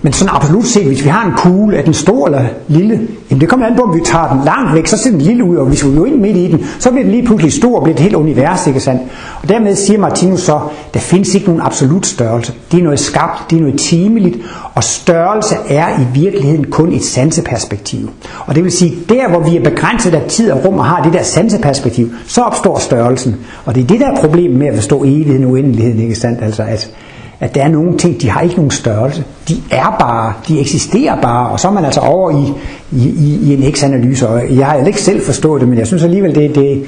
Men 0.05 0.13
sådan 0.13 0.35
absolut 0.35 0.65
set, 0.65 0.85
hvis 0.85 1.03
vi 1.03 1.09
har 1.09 1.25
en 1.25 1.33
kugle, 1.37 1.77
er 1.77 1.81
den 1.81 1.93
stor 1.93 2.25
eller 2.25 2.45
lille? 2.67 3.07
Jamen 3.29 3.41
det 3.41 3.49
kommer 3.49 3.65
an 3.65 3.75
på, 3.75 3.81
om 3.81 3.95
vi 3.95 4.01
tager 4.05 4.33
den 4.33 4.45
langt 4.45 4.73
væk, 4.73 4.87
så 4.87 4.97
ser 4.97 5.09
den 5.09 5.21
lille 5.21 5.43
ud, 5.43 5.55
og 5.55 5.65
hvis 5.65 5.85
vi 5.85 5.97
går 5.97 6.05
ind 6.05 6.15
midt 6.15 6.37
i 6.37 6.51
den, 6.51 6.65
så 6.79 6.91
bliver 6.91 7.03
den 7.03 7.11
lige 7.11 7.25
pludselig 7.25 7.53
stor 7.53 7.77
og 7.77 7.83
bliver 7.83 7.95
et 7.95 8.01
helt 8.01 8.15
univers, 8.15 8.67
ikke 8.67 8.79
sandt? 8.79 9.01
Og 9.41 9.49
dermed 9.49 9.75
siger 9.75 9.99
Martinus 9.99 10.41
så, 10.41 10.59
der 10.93 10.99
findes 10.99 11.35
ikke 11.35 11.47
nogen 11.47 11.61
absolut 11.61 12.05
størrelse. 12.05 12.53
Det 12.71 12.79
er 12.79 12.83
noget 12.83 12.99
skabt, 12.99 13.49
det 13.49 13.55
er 13.57 13.61
noget 13.61 13.79
timeligt, 13.79 14.37
og 14.73 14.83
størrelse 14.83 15.55
er 15.69 15.99
i 15.99 16.19
virkeligheden 16.19 16.63
kun 16.71 16.93
et 16.93 17.03
sanseperspektiv. 17.03 18.09
Og 18.45 18.55
det 18.55 18.63
vil 18.63 18.71
sige, 18.71 18.95
der 19.09 19.29
hvor 19.29 19.39
vi 19.39 19.57
er 19.57 19.63
begrænset 19.63 20.13
af 20.13 20.21
tid 20.29 20.51
og 20.51 20.65
rum 20.65 20.79
og 20.79 20.85
har 20.85 21.03
det 21.03 21.13
der 21.13 21.23
sanseperspektiv, 21.23 22.09
så 22.27 22.41
opstår 22.41 22.79
størrelsen. 22.79 23.35
Og 23.65 23.75
det 23.75 23.83
er 23.83 23.87
det 23.87 23.99
der 23.99 24.15
problem 24.15 24.51
med 24.51 24.67
at 24.67 24.75
forstå 24.75 25.03
evigheden 25.03 25.43
og 25.43 25.51
uendeligheden, 25.51 25.99
ikke 25.99 26.15
sandt? 26.15 26.39
Altså 26.41 26.63
at 26.63 26.91
at 27.39 27.55
der 27.55 27.63
er 27.63 27.67
nogle 27.67 27.97
ting, 27.97 28.21
de 28.21 28.29
har 28.29 28.41
ikke 28.41 28.55
nogen 28.55 28.71
størrelse. 28.71 29.23
De 29.47 29.57
er 29.71 29.95
bare, 29.99 30.33
de 30.47 30.59
eksisterer 30.59 31.21
bare, 31.21 31.49
og 31.49 31.59
så 31.59 31.67
er 31.67 31.71
man 31.71 31.85
altså 31.85 31.99
over 31.99 32.31
i, 32.31 32.53
i, 32.91 33.09
i, 33.09 33.39
i 33.43 33.53
en 33.53 33.73
X-analyse, 33.73 34.27
og 34.27 34.55
jeg 34.57 34.65
har 34.65 34.85
ikke 34.85 35.01
selv 35.01 35.21
forstået 35.21 35.61
det, 35.61 35.69
men 35.69 35.77
jeg 35.77 35.87
synes 35.87 36.03
alligevel, 36.03 36.35
det, 36.35 36.55
det, 36.55 36.83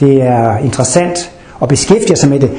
det 0.00 0.22
er 0.22 0.58
interessant 0.58 1.30
at 1.62 1.68
beskæftige 1.68 2.16
sig 2.16 2.28
med 2.28 2.40
det. 2.40 2.50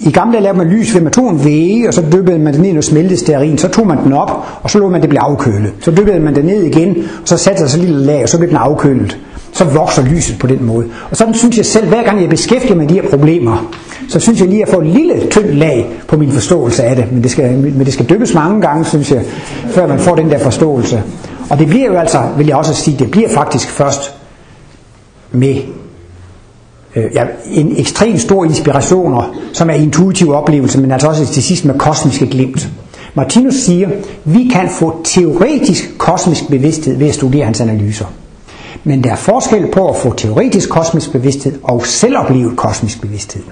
I 0.00 0.10
gamle 0.10 0.32
dage 0.32 0.42
lavede 0.42 0.58
man 0.58 0.66
lys 0.66 0.94
ved, 0.94 1.00
man 1.00 1.12
tog 1.12 1.30
en 1.30 1.44
væge, 1.44 1.88
og 1.88 1.94
så 1.94 2.02
dyppede 2.12 2.38
man 2.38 2.54
den 2.54 2.60
ned 2.60 2.68
i 2.68 2.72
noget 2.72 2.84
smeltet 2.84 3.18
stearin, 3.18 3.58
så 3.58 3.68
tog 3.68 3.86
man 3.86 4.04
den 4.04 4.12
op, 4.12 4.46
og 4.62 4.70
så 4.70 4.78
lå 4.78 4.88
man 4.88 5.00
det 5.00 5.08
blive 5.08 5.20
afkølet. 5.20 5.72
Så 5.80 5.90
dyppede 5.90 6.20
man 6.20 6.34
den 6.34 6.44
ned 6.44 6.62
igen, 6.62 6.96
og 7.22 7.28
så 7.28 7.36
satte 7.36 7.58
sig 7.60 7.70
så 7.70 7.78
lille 7.78 8.04
lag, 8.04 8.22
og 8.22 8.28
så 8.28 8.38
blev 8.38 8.48
den 8.48 8.56
afkølet. 8.56 9.18
Så 9.52 9.64
vokser 9.64 10.02
lyset 10.02 10.38
på 10.38 10.46
den 10.46 10.64
måde. 10.64 10.86
Og 11.10 11.16
sådan 11.16 11.34
synes 11.34 11.56
jeg 11.56 11.66
selv, 11.66 11.88
hver 11.88 12.02
gang 12.02 12.20
jeg 12.22 12.30
beskæftiger 12.30 12.74
mig 12.74 12.86
med 12.86 12.94
de 12.94 13.00
her 13.00 13.10
problemer, 13.10 13.70
så 14.08 14.20
synes 14.20 14.40
jeg 14.40 14.48
lige 14.48 14.62
at 14.62 14.68
få 14.68 14.80
et 14.80 14.86
lille 14.86 15.26
tyndt 15.30 15.54
lag 15.54 15.90
på 16.08 16.16
min 16.16 16.32
forståelse 16.32 16.82
af 16.82 16.96
det. 16.96 17.12
Men 17.12 17.22
det 17.22 17.30
skal, 17.30 17.52
men 17.52 17.84
det 17.84 17.92
skal 17.92 18.08
dyppes 18.08 18.34
mange 18.34 18.60
gange, 18.60 18.84
synes 18.84 19.12
jeg, 19.12 19.22
før 19.70 19.86
man 19.86 19.98
får 19.98 20.14
den 20.14 20.30
der 20.30 20.38
forståelse. 20.38 21.02
Og 21.50 21.58
det 21.58 21.66
bliver 21.66 21.86
jo 21.86 21.94
altså, 21.94 22.22
vil 22.36 22.46
jeg 22.46 22.56
også 22.56 22.74
sige, 22.74 22.98
det 22.98 23.10
bliver 23.10 23.28
faktisk 23.28 23.70
først 23.70 24.14
med 25.32 25.56
øh, 26.96 27.04
ja, 27.14 27.24
en 27.50 27.74
ekstrem 27.76 28.18
stor 28.18 28.44
inspirationer, 28.44 29.34
som 29.52 29.70
er 29.70 29.74
intuitiv 29.74 30.32
oplevelse, 30.32 30.80
men 30.80 30.92
altså 30.92 31.08
også 31.08 31.26
til 31.26 31.42
sidst 31.42 31.64
med 31.64 31.78
kosmiske 31.78 32.26
glimt. 32.26 32.68
Martinus 33.14 33.54
siger, 33.54 33.88
vi 34.24 34.50
kan 34.52 34.68
få 34.70 35.00
teoretisk 35.04 35.98
kosmisk 35.98 36.48
bevidsthed 36.48 36.96
ved 36.96 37.08
at 37.08 37.14
studere 37.14 37.44
hans 37.44 37.60
analyser. 37.60 38.06
Men 38.84 39.04
der 39.04 39.10
er 39.10 39.16
forskel 39.16 39.66
på 39.72 39.88
at 39.88 39.96
få 39.96 40.14
teoretisk 40.14 40.70
kosmisk 40.70 41.12
bevidsthed 41.12 41.58
og 41.62 41.86
selvoplevet 41.86 42.56
kosmisk 42.56 43.00
bevidsthed. 43.00 43.42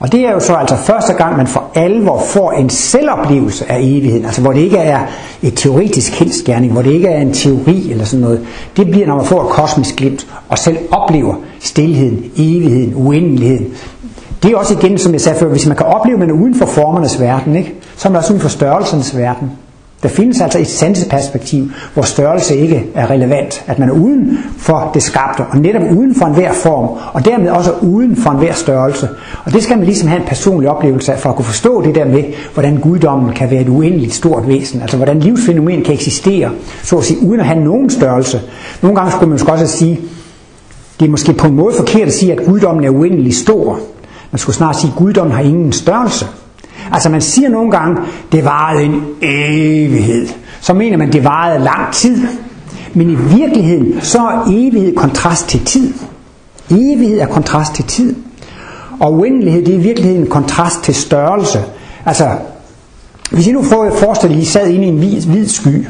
Og 0.00 0.12
det 0.12 0.20
er 0.20 0.32
jo 0.32 0.40
så 0.40 0.54
altså 0.54 0.76
første 0.76 1.12
gang, 1.12 1.36
man 1.36 1.46
for 1.46 1.64
alvor 1.74 2.20
får 2.20 2.52
en 2.52 2.70
selvoplevelse 2.70 3.72
af 3.72 3.78
evigheden, 3.80 4.24
altså 4.24 4.40
hvor 4.40 4.52
det 4.52 4.60
ikke 4.60 4.76
er 4.76 5.00
et 5.42 5.52
teoretisk 5.56 6.12
kendskærning, 6.12 6.72
hvor 6.72 6.82
det 6.82 6.92
ikke 6.92 7.08
er 7.08 7.20
en 7.20 7.32
teori 7.32 7.90
eller 7.90 8.04
sådan 8.04 8.20
noget. 8.20 8.46
Det 8.76 8.90
bliver, 8.90 9.06
når 9.06 9.16
man 9.16 9.24
får 9.24 9.42
et 9.42 9.48
kosmisk 9.48 9.96
glimt 9.96 10.26
og 10.48 10.58
selv 10.58 10.78
oplever 10.90 11.34
stillheden, 11.60 12.24
evigheden, 12.36 12.92
uendeligheden. 12.94 13.66
Det 14.42 14.52
er 14.52 14.56
også 14.56 14.74
igen, 14.74 14.98
som 14.98 15.12
jeg 15.12 15.20
sagde 15.20 15.38
før, 15.38 15.48
hvis 15.48 15.66
man 15.66 15.76
kan 15.76 15.86
opleve, 15.86 16.14
at 16.14 16.20
man 16.20 16.30
er 16.30 16.34
uden 16.34 16.54
for 16.54 16.66
formernes 16.66 17.20
verden, 17.20 17.56
ikke? 17.56 17.74
så 17.96 18.08
er 18.08 18.12
man 18.12 18.18
også 18.18 18.32
uden 18.32 18.42
for 18.42 18.48
størrelsens 18.48 19.16
verden. 19.16 19.50
Der 20.02 20.08
findes 20.08 20.40
altså 20.40 20.58
et 20.58 20.66
sanseperspektiv, 20.66 21.70
hvor 21.94 22.02
størrelse 22.02 22.56
ikke 22.56 22.86
er 22.94 23.10
relevant. 23.10 23.64
At 23.66 23.78
man 23.78 23.88
er 23.88 23.92
uden 23.92 24.38
for 24.58 24.90
det 24.94 25.02
skabte, 25.02 25.40
og 25.50 25.58
netop 25.58 25.82
uden 25.82 26.14
for 26.14 26.26
enhver 26.26 26.52
form, 26.52 26.88
og 27.12 27.24
dermed 27.24 27.50
også 27.50 27.72
uden 27.82 28.16
for 28.16 28.30
enhver 28.30 28.52
størrelse. 28.52 29.08
Og 29.44 29.52
det 29.52 29.62
skal 29.62 29.76
man 29.76 29.86
ligesom 29.86 30.08
have 30.08 30.20
en 30.20 30.26
personlig 30.26 30.70
oplevelse 30.70 31.12
af, 31.12 31.18
for 31.18 31.30
at 31.30 31.36
kunne 31.36 31.44
forstå 31.44 31.82
det 31.82 31.94
der 31.94 32.04
med, 32.04 32.24
hvordan 32.54 32.76
guddommen 32.76 33.34
kan 33.34 33.50
være 33.50 33.60
et 33.60 33.68
uendeligt 33.68 34.14
stort 34.14 34.48
væsen. 34.48 34.80
Altså 34.80 34.96
hvordan 34.96 35.20
livsfænomen 35.20 35.82
kan 35.82 35.94
eksistere, 35.94 36.50
så 36.82 36.96
at 36.96 37.04
sige, 37.04 37.26
uden 37.26 37.40
at 37.40 37.46
have 37.46 37.64
nogen 37.64 37.90
størrelse. 37.90 38.40
Nogle 38.82 38.96
gange 38.96 39.12
skulle 39.12 39.28
man 39.28 39.34
måske 39.34 39.52
også 39.52 39.66
sige, 39.66 40.00
det 41.00 41.06
er 41.06 41.10
måske 41.10 41.32
på 41.32 41.46
en 41.46 41.54
måde 41.54 41.74
forkert 41.76 42.08
at 42.08 42.14
sige, 42.14 42.32
at 42.32 42.46
guddommen 42.46 42.84
er 42.84 42.90
uendelig 42.90 43.36
stor. 43.36 43.78
Man 44.30 44.38
skulle 44.38 44.56
snart 44.56 44.76
sige, 44.76 44.90
at 44.90 44.96
guddommen 44.96 45.34
har 45.34 45.42
ingen 45.42 45.72
størrelse. 45.72 46.26
Altså 46.92 47.08
man 47.08 47.20
siger 47.20 47.48
nogle 47.48 47.70
gange, 47.70 47.96
det 48.32 48.44
varede 48.44 48.82
en 48.82 49.02
evighed. 49.22 50.28
Så 50.60 50.74
mener 50.74 50.96
man, 50.96 51.12
det 51.12 51.24
varede 51.24 51.64
lang 51.64 51.92
tid. 51.92 52.26
Men 52.94 53.10
i 53.10 53.14
virkeligheden, 53.14 54.00
så 54.00 54.18
er 54.18 54.44
evighed 54.46 54.96
kontrast 54.96 55.48
til 55.48 55.64
tid. 55.64 55.92
Evighed 56.70 57.18
er 57.18 57.26
kontrast 57.26 57.74
til 57.74 57.84
tid. 57.84 58.16
Og 59.00 59.12
uendelighed, 59.12 59.64
det 59.64 59.74
er 59.74 59.78
i 59.78 59.82
virkeligheden 59.82 60.26
kontrast 60.26 60.82
til 60.82 60.94
størrelse. 60.94 61.58
Altså, 62.06 62.28
hvis 63.30 63.46
I 63.46 63.52
nu 63.52 63.62
får 63.62 63.84
at 63.84 63.92
forestille, 63.92 64.40
I 64.40 64.44
sad 64.44 64.68
inde 64.68 64.84
i 64.84 64.88
en 64.88 64.98
hvid, 64.98 65.22
hvid 65.22 65.48
sky. 65.48 65.86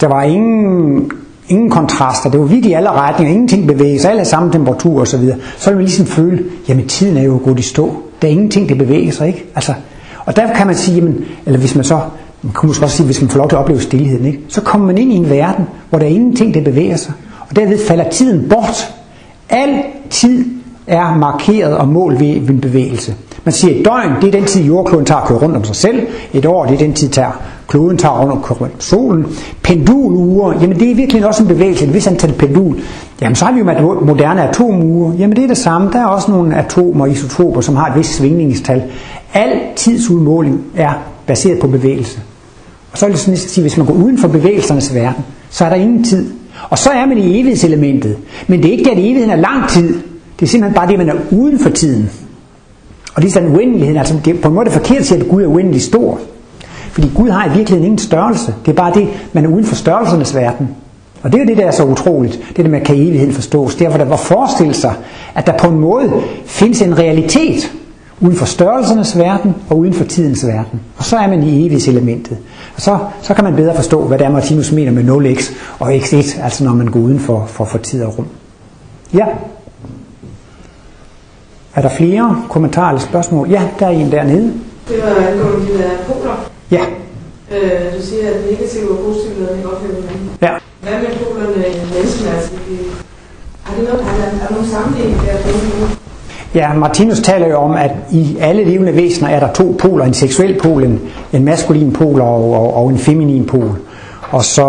Der 0.00 0.08
var 0.08 0.22
ingen, 0.22 1.10
ingen 1.48 1.70
kontraster. 1.70 2.30
Det 2.30 2.40
var 2.40 2.46
vidt 2.46 2.66
i 2.66 2.72
alle 2.72 2.90
retninger. 2.90 3.34
Ingenting 3.34 3.66
bevægede 3.66 4.00
sig. 4.00 4.10
Alle 4.10 4.24
samme 4.24 4.52
temperatur 4.52 5.00
osv. 5.00 5.06
Så, 5.06 5.16
videre. 5.16 5.36
så 5.58 5.70
vil 5.70 5.76
man 5.76 5.84
ligesom 5.84 6.06
føle, 6.06 6.44
jamen 6.68 6.88
tiden 6.88 7.16
er 7.16 7.22
jo 7.22 7.40
gået 7.44 7.58
i 7.58 7.62
stå. 7.62 8.02
Der 8.22 8.28
er 8.28 8.32
ingenting, 8.32 8.68
der 8.68 8.74
bevæger 8.74 9.12
sig, 9.12 9.26
ikke? 9.26 9.44
Altså, 9.54 9.74
og 10.24 10.36
der 10.36 10.54
kan 10.54 10.66
man 10.66 10.76
sige, 10.76 10.94
jamen, 10.94 11.24
eller 11.46 11.58
hvis 11.58 11.74
man 11.74 11.84
så, 11.84 12.00
man 12.42 12.52
kunne 12.52 12.68
måske 12.68 12.84
også 12.84 12.96
sige, 12.96 13.06
hvis 13.06 13.20
man 13.20 13.30
får 13.30 13.38
lov 13.38 13.48
til 13.48 13.56
at 13.56 13.60
opleve 13.60 13.80
stillheden, 13.80 14.26
ikke? 14.26 14.40
så 14.48 14.60
kommer 14.60 14.86
man 14.86 14.98
ind 14.98 15.12
i 15.12 15.16
en 15.16 15.30
verden, 15.30 15.64
hvor 15.90 15.98
der 15.98 16.06
er 16.06 16.10
ingenting, 16.10 16.54
der 16.54 16.60
bevæger 16.60 16.96
sig. 16.96 17.12
Og 17.50 17.56
derved 17.56 17.86
falder 17.86 18.10
tiden 18.10 18.48
bort. 18.48 18.94
Al 19.48 19.82
tid 20.10 20.44
er 20.86 21.16
markeret 21.16 21.76
og 21.76 21.88
mål 21.88 22.20
ved 22.20 22.28
en 22.28 22.60
bevægelse. 22.60 23.14
Man 23.48 23.52
siger, 23.52 23.78
et 23.78 23.84
døgn, 23.84 24.12
det 24.20 24.28
er 24.28 24.38
den 24.38 24.44
tid, 24.44 24.62
jordkloden 24.62 25.06
tager 25.06 25.20
at 25.20 25.28
køre 25.28 25.38
rundt 25.38 25.56
om 25.56 25.64
sig 25.64 25.76
selv. 25.76 26.06
Et 26.32 26.46
år, 26.46 26.64
det 26.64 26.74
er 26.74 26.78
den 26.78 26.92
tid, 26.92 27.08
tager 27.08 27.42
kloden 27.68 27.98
tager 27.98 28.20
rundt 28.20 28.32
om 28.60 28.70
solen. 28.78 29.26
Pendulure, 29.62 30.56
jamen 30.60 30.80
det 30.80 30.90
er 30.90 30.94
virkelig 30.94 31.26
også 31.26 31.42
en 31.42 31.48
bevægelse, 31.48 31.84
et 31.84 31.94
vis 31.94 32.06
antal 32.06 32.32
pendul. 32.32 32.76
Jamen 33.20 33.36
så 33.36 33.44
har 33.44 33.52
vi 33.52 33.58
jo 33.58 33.64
med 33.64 34.06
moderne 34.06 34.48
atomure, 34.48 35.14
jamen 35.18 35.36
det 35.36 35.44
er 35.44 35.48
det 35.48 35.56
samme. 35.56 35.90
Der 35.92 35.98
er 35.98 36.06
også 36.06 36.30
nogle 36.30 36.56
atomer 36.56 37.04
og 37.04 37.10
isotoper, 37.10 37.60
som 37.60 37.76
har 37.76 37.90
et 37.90 37.98
vis 37.98 38.06
svingningstal. 38.06 38.82
Al 39.34 39.50
tidsudmåling 39.76 40.60
er 40.76 40.92
baseret 41.26 41.58
på 41.58 41.66
bevægelse. 41.66 42.20
Og 42.92 42.98
så 42.98 43.06
vil 43.06 43.12
jeg 43.12 43.18
sådan 43.18 43.36
sige, 43.36 43.62
hvis 43.62 43.76
man 43.76 43.86
går 43.86 43.94
uden 43.94 44.18
for 44.18 44.28
bevægelsernes 44.28 44.94
verden, 44.94 45.24
så 45.50 45.64
er 45.64 45.68
der 45.68 45.76
ingen 45.76 46.04
tid. 46.04 46.30
Og 46.70 46.78
så 46.78 46.90
er 46.90 47.06
man 47.06 47.18
i 47.18 47.40
evighedselementet. 47.40 48.16
Men 48.46 48.62
det 48.62 48.68
er 48.68 48.72
ikke 48.72 48.84
det, 48.84 48.90
at 48.90 48.98
evigheden 48.98 49.30
er 49.30 49.36
lang 49.36 49.68
tid. 49.68 49.94
Det 50.40 50.46
er 50.46 50.50
simpelthen 50.50 50.74
bare 50.74 50.88
det, 50.88 50.98
man 50.98 51.08
er 51.08 51.14
uden 51.30 51.58
for 51.58 51.70
tiden. 51.70 52.10
Og 53.18 53.22
det 53.22 53.28
er 53.28 53.32
sådan 53.32 53.48
uendeligheden. 53.48 53.96
Altså 53.96 54.14
det 54.24 54.36
er 54.36 54.40
på 54.40 54.48
en 54.48 54.54
måde 54.54 54.70
forkert 54.70 54.98
at 54.98 55.06
sige, 55.06 55.20
at 55.20 55.28
Gud 55.28 55.42
er 55.42 55.46
uendelig 55.46 55.82
stor. 55.82 56.18
Fordi 56.92 57.10
Gud 57.14 57.30
har 57.30 57.46
i 57.46 57.48
virkeligheden 57.48 57.84
ingen 57.84 57.98
størrelse. 57.98 58.54
Det 58.66 58.70
er 58.70 58.76
bare 58.76 58.94
det, 58.94 59.08
man 59.32 59.44
er 59.44 59.48
uden 59.48 59.64
for 59.64 59.74
størrelsernes 59.74 60.34
verden. 60.34 60.68
Og 61.22 61.32
det 61.32 61.38
er 61.38 61.42
jo 61.42 61.48
det, 61.48 61.56
der 61.56 61.66
er 61.66 61.70
så 61.70 61.84
utroligt. 61.84 62.40
Det 62.56 62.64
der 62.64 62.70
med, 62.70 62.80
kan 62.80 62.96
evigheden 62.96 63.32
forstås. 63.32 63.74
Derfor 63.74 63.98
der 63.98 64.04
var 64.04 64.16
forestille 64.16 64.74
sig, 64.74 64.94
at 65.34 65.46
der 65.46 65.52
på 65.52 65.66
en 65.66 65.80
måde 65.80 66.12
findes 66.44 66.82
en 66.82 66.98
realitet 66.98 67.72
uden 68.20 68.36
for 68.36 68.46
størrelsernes 68.46 69.18
verden 69.18 69.54
og 69.68 69.78
uden 69.78 69.92
for 69.92 70.04
tidens 70.04 70.46
verden. 70.46 70.80
Og 70.96 71.04
så 71.04 71.16
er 71.16 71.28
man 71.28 71.42
i 71.42 71.60
evighedselementet. 71.60 72.36
Og 72.76 72.82
så, 72.82 72.98
så 73.22 73.34
kan 73.34 73.44
man 73.44 73.56
bedre 73.56 73.74
forstå, 73.74 74.02
hvad 74.02 74.18
det 74.18 74.26
er, 74.26 74.30
Martinus 74.30 74.72
mener 74.72 74.92
med 74.92 75.34
0x 75.36 75.52
og 75.78 75.94
x1, 75.94 76.42
altså 76.42 76.64
når 76.64 76.74
man 76.74 76.86
går 76.86 77.00
uden 77.00 77.20
for, 77.20 77.46
for, 77.46 77.64
for 77.64 77.78
tid 77.78 78.04
og 78.04 78.18
rum. 78.18 78.26
Ja? 79.14 79.26
Er 81.78 81.82
der 81.82 81.88
flere 81.88 82.42
kommentarer 82.50 82.88
eller 82.88 83.00
spørgsmål? 83.00 83.48
Ja, 83.50 83.62
der 83.78 83.86
er 83.86 83.90
en 83.90 84.12
dernede. 84.12 84.52
Det 84.88 84.96
var 85.02 85.26
angående 85.26 85.66
de 85.66 85.78
der 85.78 85.90
poler. 86.06 86.36
Ja. 86.70 86.84
Øh, 87.54 87.96
du 87.96 88.02
siger, 88.02 88.28
at 88.28 88.36
negative 88.50 88.90
og 88.90 88.98
positive 89.04 89.34
ladning 89.44 89.66
oplever 89.66 89.94
hinanden. 89.94 90.30
Ja. 90.42 90.52
Hvad 90.82 90.92
med 90.92 91.08
polerne 91.24 91.68
i 91.68 91.94
mennesken? 91.94 92.28
Altså, 92.34 92.52
har 93.62 93.74
det 93.76 93.84
noget, 93.88 94.00
er 94.00 94.46
der 94.46 94.54
nogen 94.54 94.66
sammenligning 94.66 95.20
der? 95.20 96.60
Ja, 96.60 96.74
Martinus 96.74 97.20
taler 97.20 97.48
jo 97.48 97.56
om, 97.56 97.74
at 97.74 97.90
i 98.12 98.36
alle 98.40 98.64
levende 98.64 98.94
væsener 98.94 99.28
er 99.30 99.40
der 99.40 99.52
to 99.52 99.76
poler, 99.78 100.04
en 100.04 100.14
seksuel 100.14 100.60
pol, 100.62 100.84
en, 100.84 101.00
en 101.32 101.44
maskulin 101.44 101.92
pol 101.92 102.20
og, 102.20 102.52
og, 102.54 102.76
og 102.76 102.90
en 102.90 102.98
feminin 102.98 103.46
pol. 103.46 103.70
Og 104.30 104.44
så 104.44 104.66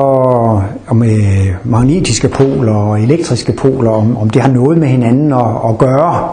om 0.88 1.04
øh, 1.04 1.48
magnetiske 1.64 2.28
poler 2.28 2.74
og 2.74 3.02
elektriske 3.02 3.52
poler, 3.52 3.92
om, 3.92 4.18
om 4.18 4.30
det 4.30 4.42
har 4.42 4.50
noget 4.50 4.78
med 4.78 4.88
hinanden 4.88 5.34
at, 5.34 5.70
at 5.70 5.78
gøre. 5.78 6.30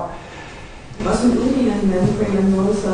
Også 1.11 1.27
udligner 1.27 1.73
hinanden 1.73 2.09
på 2.19 2.21
en 2.21 2.27
eller 2.27 2.40
anden 2.40 2.57
måde, 2.57 2.77
så 2.77 2.88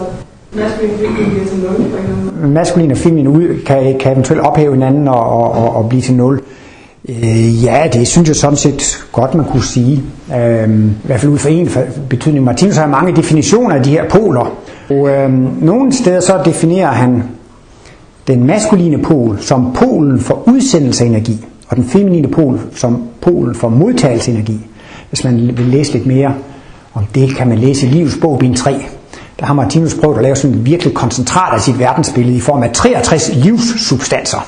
maskulin 0.57 0.90
feminin 0.98 1.31
bliver 1.31 1.46
til 1.46 1.59
nul 1.59 1.75
på 1.77 1.83
en 1.83 1.85
eller 1.85 1.98
anden 1.98 2.40
måde. 2.40 2.53
Maskulin 2.53 2.90
og 2.90 2.96
feminin 2.96 3.29
ud 3.29 3.64
kan, 3.66 3.98
kan 4.01 4.12
eventuelt 4.12 4.42
ophæve 4.42 4.72
hinanden 4.72 5.09
og, 5.09 5.20
og, 5.20 5.53
og, 5.53 5.77
og 5.77 5.88
blive 5.88 6.03
til 6.03 6.14
nul. 6.14 6.40
Øh, 7.09 7.64
ja, 7.64 7.83
det 7.92 8.09
synes 8.09 8.29
jeg 8.29 8.37
sådan 8.37 8.57
set 8.57 9.07
godt, 9.12 9.35
man 9.35 9.46
kunne 9.46 9.62
sige. 9.62 10.03
Øh, 10.37 10.70
I 10.87 10.90
hvert 11.05 11.20
fald 11.20 11.33
ud 11.33 11.38
fra 11.38 11.51
en 11.51 11.68
betydning. 12.09 12.44
Martinus 12.44 12.77
har 12.77 12.87
mange 12.87 13.16
definitioner 13.16 13.75
af 13.75 13.83
de 13.83 13.90
her 13.90 14.09
poler. 14.09 14.57
Og 14.90 15.09
øh, 15.09 15.31
nogle 15.64 15.92
steder 15.92 16.20
så 16.20 16.40
definerer 16.44 16.90
han 16.90 17.22
den 18.27 18.46
maskuline 18.46 18.98
pol 18.98 19.38
som 19.40 19.72
polen 19.75 20.20
for 20.20 20.42
udsendelse 20.48 21.05
af 21.05 21.09
energi, 21.09 21.44
og 21.68 21.77
den 21.77 21.85
feminine 21.85 22.29
pol 22.29 22.61
som 22.75 23.03
polen 23.20 23.55
for 23.55 23.68
modtagelse 23.68 24.31
af 24.31 24.35
energi. 24.35 24.61
Hvis 25.09 25.25
man 25.25 25.51
vil 25.57 25.66
læse 25.66 25.92
lidt 25.92 26.07
mere 26.07 26.35
om 26.94 27.07
det, 27.14 27.37
kan 27.37 27.48
man 27.48 27.59
læse 27.59 27.87
i 27.87 27.90
Livets 27.90 28.18
bog, 28.20 28.38
bind 28.38 28.57
3. 28.57 28.87
Der 29.40 29.46
har 29.46 29.55
Martinus 29.55 29.94
prøvet 29.94 30.16
at 30.16 30.22
lave 30.22 30.37
sådan 30.37 30.57
et 30.57 30.66
virkelig 30.66 30.94
koncentrat 30.94 31.55
af 31.55 31.61
sit 31.61 31.78
verdensbillede 31.78 32.37
i 32.37 32.40
form 32.40 32.62
af 32.62 32.72
63 32.72 33.31
livssubstanser. 33.35 34.46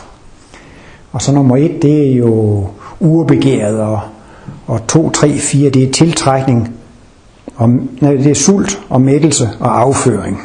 Og 1.13 1.23
så 1.23 1.33
nummer 1.33 1.57
et, 1.57 1.83
det 1.83 2.11
er 2.11 2.17
jo 2.17 2.67
urbegæret, 3.01 3.81
og, 3.81 4.01
og 4.67 4.87
to, 4.87 5.11
tre, 5.11 5.39
fire, 5.39 5.71
det 5.71 5.83
er 5.83 5.93
tiltrækning, 5.93 6.75
og, 7.57 7.71
nej, 8.01 8.13
det 8.13 8.27
er 8.27 8.35
sult 8.35 8.81
og 8.89 9.01
mættelse 9.01 9.49
og 9.61 9.81
afføring. 9.81 10.41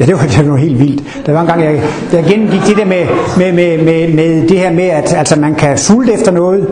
Ja, 0.00 0.06
det 0.06 0.14
var, 0.14 0.26
det 0.36 0.50
var 0.50 0.56
helt 0.56 0.78
vildt. 0.78 1.26
Der 1.26 1.32
var 1.32 1.40
en 1.40 1.46
gang, 1.46 1.64
jeg, 1.64 1.82
jeg 2.12 2.24
gennemgik 2.24 2.60
det 2.66 2.76
der 2.76 2.84
med, 2.84 3.06
med, 3.36 3.52
med, 3.52 3.84
med, 3.84 4.14
med 4.14 4.48
det 4.48 4.58
her 4.58 4.72
med, 4.72 4.84
at 4.84 5.12
altså, 5.12 5.36
man 5.36 5.54
kan 5.54 5.78
sulte 5.78 6.12
efter 6.12 6.32
noget, 6.32 6.68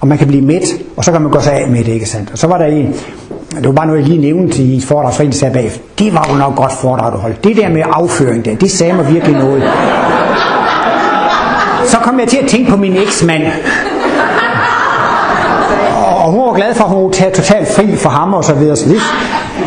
og 0.00 0.08
man 0.08 0.18
kan 0.18 0.26
blive 0.26 0.42
mæt, 0.42 0.64
og 0.96 1.04
så 1.04 1.12
kan 1.12 1.22
man 1.22 1.30
gå 1.30 1.40
sig 1.40 1.52
af 1.52 1.68
med 1.68 1.84
det, 1.84 1.92
ikke 1.92 2.08
sandt? 2.08 2.30
Og 2.30 2.38
så 2.38 2.46
var 2.46 2.58
der 2.58 2.64
en, 2.64 2.94
det 3.56 3.66
var 3.66 3.72
bare 3.72 3.86
noget, 3.86 4.00
jeg 4.00 4.08
lige 4.08 4.20
nævnte 4.20 4.62
i 4.62 4.76
et 4.76 4.84
foredrag, 4.84 5.14
for 5.14 5.22
en 5.22 5.32
sagde 5.32 5.54
bag, 5.54 5.70
det 5.98 6.14
var 6.14 6.28
jo 6.32 6.36
nok 6.36 6.56
godt 6.56 6.72
foredrag, 6.72 7.12
du 7.12 7.18
holdt. 7.18 7.44
Det 7.44 7.56
der 7.56 7.68
med 7.68 7.82
afføring, 7.92 8.44
der, 8.44 8.54
det 8.54 8.70
sagde 8.70 8.92
mig 8.92 9.14
virkelig 9.14 9.36
noget. 9.36 9.62
Så 11.86 11.96
kom 11.96 12.20
jeg 12.20 12.28
til 12.28 12.38
at 12.38 12.48
tænke 12.48 12.70
på 12.70 12.76
min 12.76 12.96
eksmand. 12.96 13.42
Og 16.24 16.32
hun 16.32 16.40
var 16.40 16.52
glad 16.52 16.74
for, 16.74 16.84
at 16.84 16.90
hun 16.90 17.02
var 17.02 17.10
totalt 17.10 17.68
fri 17.68 17.96
for 17.96 18.10
ham 18.10 18.34
og 18.34 18.44
så 18.44 18.54
videre. 18.54 18.76
Så 18.76 18.88
det, 18.88 19.00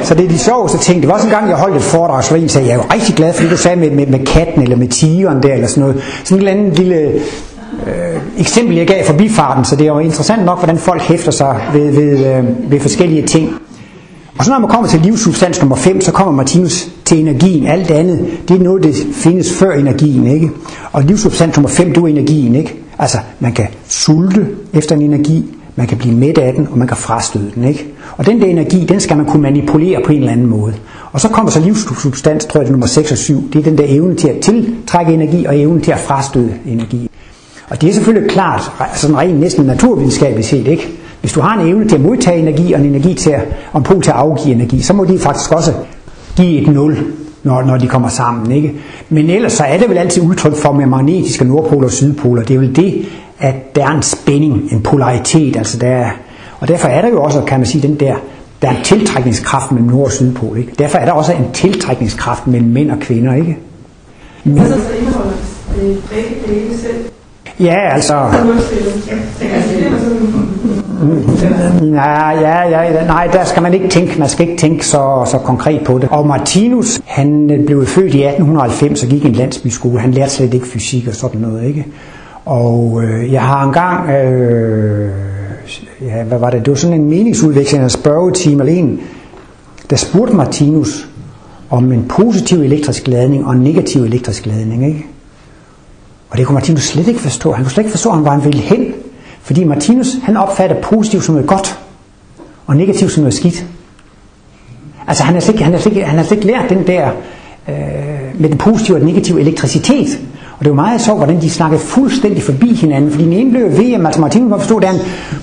så 0.04 0.14
det 0.14 0.26
er 0.26 0.30
de 0.30 0.38
sjoveste 0.38 0.78
ting. 0.78 1.02
Det 1.02 1.08
var 1.08 1.14
også 1.14 1.28
en 1.28 1.34
gang, 1.34 1.50
jeg 1.50 1.58
holdt 1.58 1.76
et 1.76 1.82
foredrag, 1.82 2.24
så 2.24 2.36
en 2.36 2.50
sagde, 2.50 2.68
jeg 2.68 2.74
er 2.74 2.78
jo 2.78 2.84
rigtig 2.94 3.16
glad 3.16 3.34
for 3.34 3.42
det, 3.42 3.52
du 3.52 3.58
sagde 3.58 3.78
med, 3.78 3.92
med, 3.92 4.08
med 4.08 4.26
katten 4.26 4.62
eller 4.62 4.76
med 4.76 4.88
tigeren 4.88 5.44
der, 5.44 5.54
eller 5.54 5.68
sådan 5.68 5.82
noget. 5.82 6.02
Sådan 6.24 6.38
en 6.38 6.48
eller 6.48 6.52
anden 6.52 6.74
lille 6.74 6.96
øh, 7.88 8.22
eksempel, 8.38 8.76
jeg 8.76 8.88
gav 8.88 9.06
forbifarten, 9.06 9.66
så 9.66 9.76
det 9.76 9.84
er 9.84 9.88
jo 9.88 10.00
interessant 10.00 10.46
nok, 10.46 10.58
hvordan 10.58 10.78
folk 10.78 11.02
hæfter 11.02 11.32
sig 11.32 11.62
ved, 11.74 11.92
ved, 11.92 12.26
øh, 12.26 12.72
ved 12.72 12.80
forskellige 12.80 13.28
ting. 13.28 13.50
Og 14.38 14.46
så 14.46 14.52
når 14.52 14.60
man 14.60 14.70
kommer 14.70 14.88
til 14.88 15.00
livssubstans 15.00 15.60
nummer 15.60 15.76
5, 15.76 16.02
så 16.02 16.12
kommer 16.12 16.34
Martinus 16.34 16.90
til 17.06 17.20
energien. 17.20 17.68
Alt 17.68 17.88
det 17.88 17.94
andet, 17.94 18.28
det 18.48 18.60
er 18.60 18.64
noget, 18.64 18.84
der 18.84 18.94
findes 19.14 19.54
før 19.54 19.72
energien, 19.72 20.28
ikke? 20.28 20.50
Og 20.92 21.04
livssubstans 21.04 21.58
nummer 21.58 21.70
5, 21.70 21.94
det 21.94 21.98
er 21.98 22.08
energien, 22.08 22.56
ikke? 22.56 22.76
Altså, 23.00 23.18
man 23.40 23.54
kan 23.54 23.68
sulte 23.88 24.48
efter 24.74 24.96
en 24.96 25.02
energi, 25.02 25.46
man 25.76 25.88
kan 25.88 25.98
blive 25.98 26.16
mæt 26.16 26.38
af 26.38 26.54
den, 26.54 26.68
og 26.72 26.78
man 26.78 26.88
kan 26.88 26.98
frastøde 26.98 27.52
den, 27.56 27.64
ikke? 27.64 27.88
Og 28.18 28.26
den 28.26 28.42
der 28.42 28.48
energi, 28.48 28.86
den 28.86 29.00
skal 29.00 29.18
man 29.18 29.26
kunne 29.26 29.42
manipulere 29.42 30.02
på 30.06 30.12
en 30.12 30.20
eller 30.20 30.32
anden 30.32 30.48
måde. 30.48 30.74
Og 31.12 31.22
så 31.22 31.28
kommer 31.28 31.52
så 31.52 31.60
livssubstans, 31.60 32.46
tror 32.46 32.60
jeg, 32.60 32.66
det 32.66 32.70
er 32.70 32.72
nummer 32.72 32.88
6 32.88 33.12
og 33.12 33.18
7. 33.18 33.50
Det 33.54 33.60
er 33.60 33.64
den 33.64 33.78
der 33.78 33.86
evne 33.88 34.16
til 34.16 34.28
at 34.28 34.40
tiltrække 34.40 35.14
energi, 35.14 35.46
og 35.46 35.60
evnen 35.60 35.82
til 35.82 35.92
at 35.92 36.00
frastøde 36.00 36.54
energi. 36.66 37.10
Og 37.70 37.82
det 37.82 37.90
er 37.90 37.94
selvfølgelig 37.94 38.30
klart, 38.30 38.72
sådan 38.96 39.18
rent 39.18 39.40
næsten 39.40 39.66
naturvidenskabeligt 39.66 40.48
set, 40.48 40.68
ikke? 40.68 40.90
Hvis 41.22 41.34
du 41.34 41.42
har 41.42 41.60
en 41.60 41.68
evne 41.68 41.88
til 41.88 41.96
at 41.96 42.02
modtage 42.02 42.40
energi, 42.40 42.74
og 42.74 42.80
en 42.80 42.86
energi 42.86 43.14
til 43.14 43.30
at, 43.30 43.42
og 43.72 43.78
en 43.78 43.84
pol 43.84 44.02
til 44.02 44.12
at 44.12 44.18
afgive 44.18 44.56
energi, 44.56 44.82
så 44.82 44.94
må 44.94 45.06
de 45.06 45.20
faktisk 45.20 45.52
også 45.52 45.74
give 46.36 46.62
et 46.62 46.68
nul, 46.68 46.98
når, 47.44 47.64
når 47.64 47.78
de 47.78 47.88
kommer 47.88 48.10
sammen. 48.10 48.52
Ikke? 48.52 48.74
Men 49.10 49.30
ellers 49.30 49.54
så 49.54 49.64
er 49.64 49.78
det 49.78 49.90
vel 49.90 49.98
altid 49.98 50.22
udtryk 50.22 50.56
for 50.56 50.72
med 50.72 50.86
magnetiske 50.86 51.46
nordpoler 51.46 51.88
og 51.88 51.92
sydpoler. 51.92 52.44
Det 52.44 52.56
er 52.56 52.60
vel 52.60 52.76
det, 52.76 53.06
at 53.40 53.76
der 53.76 53.86
er 53.86 53.92
en 53.92 54.02
spænding, 54.02 54.72
en 54.72 54.82
polaritet. 54.82 55.58
Altså 55.58 55.78
der 55.78 55.88
er, 55.88 56.10
og 56.60 56.68
derfor 56.68 56.88
er 56.88 57.02
der 57.02 57.10
jo 57.10 57.24
også, 57.24 57.42
kan 57.42 57.60
man 57.60 57.66
sige, 57.66 57.88
den 57.88 57.96
der, 57.96 58.16
der 58.62 58.68
er 58.68 58.78
en 58.78 58.84
tiltrækningskraft 58.84 59.72
mellem 59.72 59.90
nord 59.90 60.06
og 60.06 60.12
sydpol. 60.12 60.58
Ikke? 60.58 60.72
Derfor 60.80 60.98
er 60.98 61.06
der 61.06 61.12
også 61.12 61.34
en 61.34 61.52
tiltrækningskraft 61.54 62.48
mellem 62.48 62.70
mænd 62.70 62.92
og 62.92 63.00
kvinder. 63.00 63.34
Ikke? 63.34 63.58
Men, 64.44 64.60
altså, 64.60 64.76
så 64.76 64.94
indeholder 65.00 65.32
det 65.76 66.04
begge 66.10 66.36
dele 66.48 66.78
selv. 66.78 67.06
Ja, 67.60 67.94
altså... 67.94 68.14
Nej, 68.14 68.42
ja, 71.82 72.30
ja, 72.30 73.06
nej, 73.06 73.28
der 73.34 73.44
skal 73.44 73.64
man 73.64 73.74
ikke 73.74 73.88
tænke, 73.88 74.20
man 74.20 74.30
skal 74.30 74.50
ikke 74.50 74.60
tænke 74.62 74.88
så, 74.88 75.24
så 75.32 75.38
konkret 75.38 75.84
på 75.86 76.00
det. 76.00 76.10
Og 76.10 76.28
Martinus, 76.28 77.02
han 77.06 77.52
øh, 77.52 77.66
blev 77.66 77.86
født 77.86 78.14
i 78.14 78.24
1890 78.24 79.04
og 79.04 79.10
gik 79.10 79.24
i 79.24 79.28
en 79.28 79.34
landsbyskole. 79.34 80.00
Han 80.00 80.12
lærte 80.12 80.32
slet 80.32 80.54
ikke 80.54 80.68
fysik 80.68 81.08
og 81.08 81.16
sådan 81.16 81.42
noget, 81.42 81.64
ikke? 81.64 81.86
Og 82.46 83.04
øh, 83.04 83.34
jeg 83.34 83.42
har 83.42 83.66
engang, 83.66 84.10
øh, 84.10 85.10
ja, 86.02 86.24
hvad 86.24 86.40
var 86.40 86.50
det, 86.50 86.60
det 86.60 86.70
var 86.70 86.76
sådan 86.76 87.02
en 87.02 87.10
meningsudveksling 87.10 87.84
af 87.84 87.92
spørgetime 87.92 88.64
eller 88.64 88.74
en, 88.74 89.00
der 89.90 89.96
spurgte 89.96 90.36
Martinus 90.36 91.10
om 91.70 91.92
en 91.92 92.06
positiv 92.10 92.58
elektrisk 92.58 93.08
ladning 93.08 93.46
og 93.46 93.54
en 93.54 93.62
negativ 93.62 94.04
elektrisk 94.04 94.46
ladning, 94.46 94.88
ikke? 94.88 95.06
Og 96.30 96.38
det 96.38 96.46
kunne 96.46 96.54
Martinus 96.54 96.84
slet 96.84 97.08
ikke 97.08 97.20
forstå. 97.20 97.52
Han 97.52 97.64
kunne 97.64 97.72
slet 97.72 97.84
ikke 97.84 97.92
forstå, 97.92 98.16
hvor 98.16 98.32
han 98.32 98.46
ville 98.46 98.60
hen. 98.60 98.94
Fordi 99.48 99.64
Martinus, 99.64 100.08
han 100.24 100.38
opfatter 100.38 100.82
positivt 100.82 101.24
som 101.24 101.36
noget 101.36 101.48
godt, 101.48 101.80
og 102.66 102.76
negativt 102.76 103.12
som 103.12 103.22
noget 103.22 103.34
skidt. 103.34 103.66
Altså 105.08 105.24
han 105.24 105.34
har 105.34 105.42
slet 105.42 105.60
han 105.60 105.74
har 105.74 105.80
slet 105.80 106.04
han 106.04 106.18
har 106.18 106.26
slet 106.26 106.38
ikke 106.38 106.48
lært 106.48 106.70
den 106.70 106.88
der 106.88 107.10
øh, 107.70 107.76
med 108.40 108.50
den 108.50 108.58
positive 108.58 108.98
og 108.98 109.02
den 109.02 109.08
negative 109.08 109.42
elektricitet. 109.42 110.20
Og 110.60 110.66
det 110.66 110.70
var 110.70 110.76
meget 110.76 111.02
sjovt, 111.02 111.20
hvordan 111.20 111.42
de 111.42 111.50
snakkede 111.50 111.82
fuldstændig 111.82 112.44
forbi 112.44 112.74
hinanden, 112.74 113.12
fordi 113.12 113.24
den 113.24 113.34
ene 113.34 113.52
blev 113.52 113.66
VM, 113.66 114.06
altså 114.06 114.22
Martinus 114.22 114.50
må 114.50 114.58
forstå, 114.58 114.78
at 114.78 114.84
der 114.84 114.90
er 114.90 114.94
en 114.94 115.00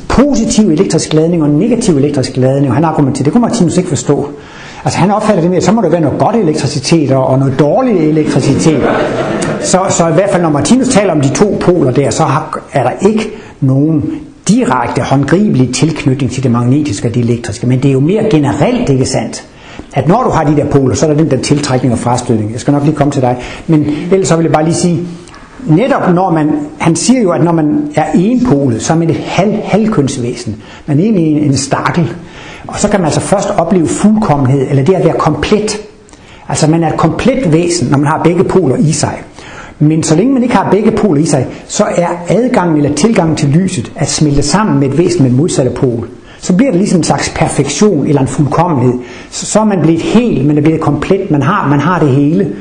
positiv 0.08 0.70
elektrisk 0.70 1.12
ladning 1.12 1.42
og 1.42 1.48
en 1.48 1.58
negativ 1.58 1.96
elektrisk 1.96 2.36
ladning, 2.36 2.68
og 2.68 2.74
han 2.74 2.84
argumenterede, 2.84 3.24
det 3.24 3.32
kunne 3.32 3.42
Martinus 3.42 3.76
ikke 3.76 3.88
forstå. 3.88 4.28
Altså 4.84 4.98
han 4.98 5.10
opfatter 5.10 5.40
det 5.40 5.50
med, 5.50 5.56
at 5.56 5.64
så 5.64 5.72
må 5.72 5.82
der 5.82 5.88
være 5.88 6.00
noget 6.00 6.18
godt 6.18 6.36
elektricitet 6.36 7.10
og 7.10 7.38
noget 7.38 7.58
dårlig 7.58 8.08
elektricitet. 8.08 8.82
Så, 9.62 9.78
så 9.88 10.08
i 10.08 10.12
hvert 10.12 10.30
fald 10.30 10.42
når 10.42 10.50
Martinus 10.50 10.88
taler 10.88 11.12
om 11.12 11.20
de 11.20 11.34
to 11.34 11.56
poler 11.60 11.90
der, 11.90 12.10
så 12.10 12.22
har, 12.22 12.58
er 12.72 12.82
der 12.82 13.08
ikke 13.08 13.30
nogen 13.64 14.02
direkte 14.48 15.02
håndgribelig 15.02 15.74
tilknytning 15.74 16.32
til 16.32 16.42
det 16.42 16.50
magnetiske 16.50 17.08
og 17.08 17.14
det 17.14 17.24
elektriske. 17.24 17.66
Men 17.66 17.82
det 17.82 17.88
er 17.88 17.92
jo 17.92 18.00
mere 18.00 18.24
generelt, 18.30 18.88
ikke 18.88 19.06
sandt? 19.06 19.46
At 19.94 20.08
når 20.08 20.22
du 20.22 20.30
har 20.30 20.44
de 20.44 20.56
der 20.56 20.66
poler, 20.70 20.94
så 20.94 21.06
er 21.06 21.10
der 21.10 21.16
den 21.16 21.30
der 21.30 21.36
tiltrækning 21.36 21.92
og 21.92 21.98
frastødning. 21.98 22.52
Jeg 22.52 22.60
skal 22.60 22.72
nok 22.72 22.84
lige 22.84 22.94
komme 22.94 23.12
til 23.12 23.22
dig. 23.22 23.36
Men 23.66 23.86
ellers 24.12 24.28
så 24.28 24.36
vil 24.36 24.44
jeg 24.44 24.52
bare 24.52 24.64
lige 24.64 24.74
sige, 24.74 25.00
netop 25.66 26.14
når 26.14 26.30
man, 26.30 26.50
han 26.78 26.96
siger 26.96 27.22
jo, 27.22 27.30
at 27.30 27.44
når 27.44 27.52
man 27.52 27.90
er 27.94 28.04
enpolet, 28.14 28.82
så 28.82 28.92
er 28.92 28.96
man 28.96 29.10
et 29.10 29.16
halv, 29.16 29.52
halvkønsvæsen. 29.64 30.56
Man 30.86 30.98
er 30.98 31.02
egentlig 31.02 31.26
en, 31.26 31.38
en 31.38 31.56
stakkel. 31.56 32.12
Og 32.66 32.78
så 32.78 32.88
kan 32.88 33.00
man 33.00 33.04
altså 33.04 33.20
først 33.20 33.50
opleve 33.50 33.86
fuldkommenhed, 33.86 34.66
eller 34.70 34.84
det 34.84 34.94
at 34.94 35.04
være 35.04 35.18
komplet. 35.18 35.80
Altså 36.48 36.70
man 36.70 36.82
er 36.82 36.92
et 36.92 36.98
komplet 36.98 37.52
væsen, 37.52 37.88
når 37.90 37.98
man 37.98 38.06
har 38.06 38.22
begge 38.22 38.44
poler 38.44 38.76
i 38.76 38.92
sig. 38.92 39.22
Men 39.78 40.02
så 40.02 40.16
længe 40.16 40.32
man 40.32 40.42
ikke 40.42 40.54
har 40.54 40.70
begge 40.70 40.90
poler 40.90 41.22
i 41.22 41.26
sig, 41.26 41.46
så 41.66 41.84
er 41.84 42.08
adgangen 42.28 42.76
eller 42.76 42.94
tilgangen 42.94 43.36
til 43.36 43.48
lyset 43.48 43.92
at 43.96 44.08
smelte 44.08 44.42
sammen 44.42 44.80
med 44.80 44.88
et 44.88 44.98
væsen 44.98 45.22
med 45.22 45.30
modsatte 45.30 45.70
pol. 45.70 46.08
Så 46.38 46.56
bliver 46.56 46.70
det 46.70 46.80
ligesom 46.80 47.00
en 47.00 47.04
slags 47.04 47.32
perfektion 47.36 48.06
eller 48.06 48.20
en 48.20 48.28
fuldkommenhed. 48.28 48.92
Så, 49.30 49.46
så 49.46 49.60
er 49.60 49.64
man 49.64 49.80
blevet 49.80 50.02
helt, 50.02 50.46
man 50.46 50.58
er 50.58 50.62
blevet 50.62 50.80
komplet, 50.80 51.30
man 51.30 51.42
har, 51.42 51.68
man 51.68 51.80
har 51.80 51.98
det 51.98 52.08
hele. 52.08 52.52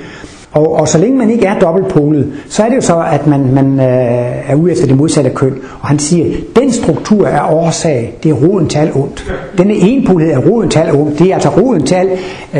Og, 0.53 0.73
og 0.73 0.87
så 0.87 0.97
længe 0.97 1.17
man 1.17 1.29
ikke 1.29 1.45
er 1.45 1.59
dobbeltpolet, 1.59 2.33
så 2.49 2.63
er 2.63 2.69
det 2.69 2.75
jo 2.75 2.81
så, 2.81 3.03
at 3.11 3.27
man, 3.27 3.53
man 3.53 3.79
øh, 3.79 4.51
er 4.51 4.55
ude 4.55 4.71
efter 4.71 4.87
det 4.87 4.97
modsatte 4.97 5.29
køn. 5.29 5.53
Og 5.81 5.87
han 5.87 5.99
siger, 5.99 6.35
den 6.55 6.71
struktur 6.71 7.27
er 7.27 7.53
årsag, 7.53 8.17
det 8.23 8.29
er 8.29 8.33
roden 8.33 8.67
til 8.67 8.79
alt 8.79 8.95
ondt. 8.95 9.33
Denne 9.57 9.73
enpolighed 9.73 10.33
er 10.35 10.49
roden 10.49 10.69
til 10.69 10.79
alt 10.79 10.95
ondt. 10.95 11.19
Det 11.19 11.29
er 11.29 11.33
altså 11.33 11.49
roden 11.49 11.85
til 11.85 11.95
alt 11.95 12.11
øh, 12.53 12.59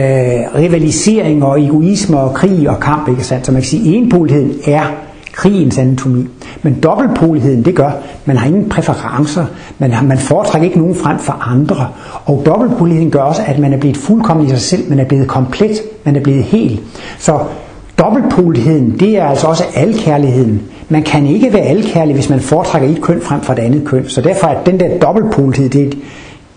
rivalisering 0.56 1.43
og 1.43 1.62
egoisme 1.62 2.19
og 2.19 2.34
krig 2.34 2.69
og 2.69 2.79
kamp. 2.79 3.10
Ikke 3.10 3.23
sandt? 3.23 3.45
Så 3.45 3.51
man 3.51 3.62
kan 3.62 3.69
sige, 3.69 3.95
enpoligheden 3.95 4.51
er 4.67 4.82
krigens 5.34 5.77
anatomi. 5.77 6.27
Men 6.62 6.79
dobbeltpoligheden, 6.84 7.65
det 7.65 7.75
gør, 7.75 7.91
man 8.25 8.38
har 8.38 8.47
ingen 8.47 8.69
præferencer, 8.69 9.45
man, 9.79 9.91
har, 9.91 10.06
man 10.06 10.17
foretrækker 10.17 10.65
ikke 10.65 10.79
nogen 10.79 10.95
frem 10.95 11.19
for 11.19 11.34
andre. 11.34 11.88
Og 12.25 12.43
dobbeltpoligheden 12.45 13.12
gør 13.12 13.19
også, 13.19 13.41
at 13.45 13.60
man 13.60 13.73
er 13.73 13.77
blevet 13.77 13.97
fuldkommen 13.97 14.45
i 14.45 14.49
sig 14.49 14.62
selv, 14.62 14.89
man 14.89 14.99
er 14.99 15.06
blevet 15.06 15.27
komplet, 15.27 15.82
man 16.03 16.15
er 16.15 16.19
blevet 16.19 16.43
hel. 16.43 16.79
Så 17.19 17.39
Dobbeltpoligheden, 17.99 18.99
det 18.99 19.17
er 19.17 19.25
altså 19.25 19.47
også 19.47 19.63
alkærligheden. 19.75 20.62
Man 20.89 21.03
kan 21.03 21.27
ikke 21.27 21.53
være 21.53 21.62
alkærlig, 21.62 22.15
hvis 22.15 22.29
man 22.29 22.39
foretrækker 22.39 22.89
et 22.89 23.01
køn 23.01 23.21
frem 23.21 23.41
for 23.41 23.53
et 23.53 23.60
andet 23.60 23.86
køn. 23.86 24.10
Så 24.10 24.21
derfor 24.21 24.47
er 24.47 24.63
den 24.63 24.79
der 24.79 24.99
dobbeltpolighed, 24.99 25.69
det 25.69 25.97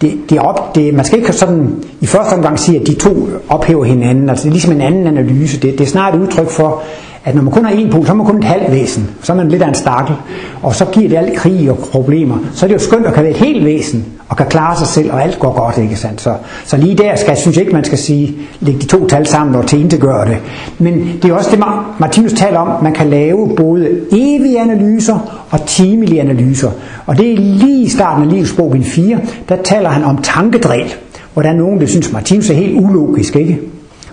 det, 0.00 0.18
det, 0.30 0.38
op, 0.38 0.74
det, 0.74 0.94
man 0.94 1.04
skal 1.04 1.18
ikke 1.18 1.32
sådan 1.32 1.84
i 2.00 2.06
første 2.06 2.34
omgang 2.34 2.58
sige, 2.58 2.80
at 2.80 2.86
de 2.86 2.94
to 2.94 3.28
ophæver 3.48 3.84
hinanden. 3.84 4.28
Altså 4.28 4.42
det 4.42 4.48
er 4.48 4.52
ligesom 4.52 4.72
en 4.72 4.80
anden 4.80 5.06
analyse. 5.06 5.60
Det, 5.60 5.78
det 5.78 5.80
er 5.80 5.88
snart 5.88 6.14
et 6.14 6.20
udtryk 6.20 6.48
for, 6.48 6.82
at 7.26 7.34
når 7.34 7.42
man 7.42 7.52
kun 7.52 7.64
har 7.64 7.72
en 7.72 7.90
pol, 7.90 8.06
så 8.06 8.12
er 8.12 8.16
man 8.16 8.26
kun 8.26 8.38
et 8.38 8.44
halvt 8.44 8.72
væsen. 8.72 9.10
Så 9.22 9.32
er 9.32 9.36
man 9.36 9.48
lidt 9.48 9.62
af 9.62 9.68
en 9.68 9.74
stakkel. 9.74 10.14
Og 10.62 10.74
så 10.74 10.84
giver 10.84 11.08
det 11.08 11.16
alt 11.16 11.36
krig 11.36 11.70
og 11.70 11.78
problemer. 11.78 12.38
Så 12.54 12.66
er 12.66 12.68
det 12.68 12.74
jo 12.74 12.80
skønt 12.80 13.06
at 13.06 13.14
kan 13.14 13.22
være 13.22 13.32
et 13.32 13.38
helt 13.38 13.64
væsen 13.64 14.04
og 14.28 14.36
kan 14.36 14.46
klare 14.46 14.76
sig 14.76 14.86
selv, 14.86 15.12
og 15.12 15.22
alt 15.22 15.38
går 15.38 15.52
godt, 15.52 15.78
ikke 15.78 15.96
sandt? 15.96 16.20
Så, 16.20 16.34
så 16.64 16.76
lige 16.76 16.94
der 16.94 17.16
skal, 17.16 17.36
synes 17.36 17.56
jeg 17.56 17.62
ikke, 17.62 17.74
man 17.74 17.84
skal 17.84 17.98
sige, 17.98 18.36
lægge 18.60 18.80
de 18.80 18.86
to 18.86 19.06
tal 19.06 19.26
sammen 19.26 19.54
og 19.54 19.66
til 19.66 19.90
det. 19.90 20.38
Men 20.78 21.18
det 21.22 21.30
er 21.30 21.34
også 21.34 21.50
det, 21.50 21.64
Martinus 21.98 22.32
taler 22.32 22.58
om, 22.58 22.82
man 22.82 22.92
kan 22.92 23.10
lave 23.10 23.50
både 23.56 24.00
evige 24.12 24.60
analyser 24.60 25.46
og 25.50 25.66
timelige 25.66 26.20
analyser. 26.20 26.70
Og 27.06 27.18
det 27.18 27.32
er 27.32 27.36
lige 27.36 27.82
i 27.82 27.88
starten 27.88 28.24
af 28.24 28.30
livsbog 28.30 28.76
4, 28.82 29.18
der 29.48 29.56
taler 29.64 29.88
han 29.88 30.04
om 30.04 30.18
tankedræl. 30.22 30.94
Hvordan 31.32 31.56
nogen 31.56 31.80
det 31.80 31.88
synes, 31.88 32.12
Martinus 32.12 32.50
er 32.50 32.54
helt 32.54 32.84
ulogisk, 32.84 33.36
ikke? 33.36 33.58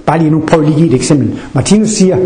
Bare 0.06 0.20
lige 0.20 0.32
nu 0.32 0.44
prøv 0.48 0.62
lige 0.62 0.72
at 0.72 0.78
give 0.78 0.88
et 0.88 0.94
eksempel. 0.94 1.40
Martinus 1.54 1.90
siger, 1.90 2.18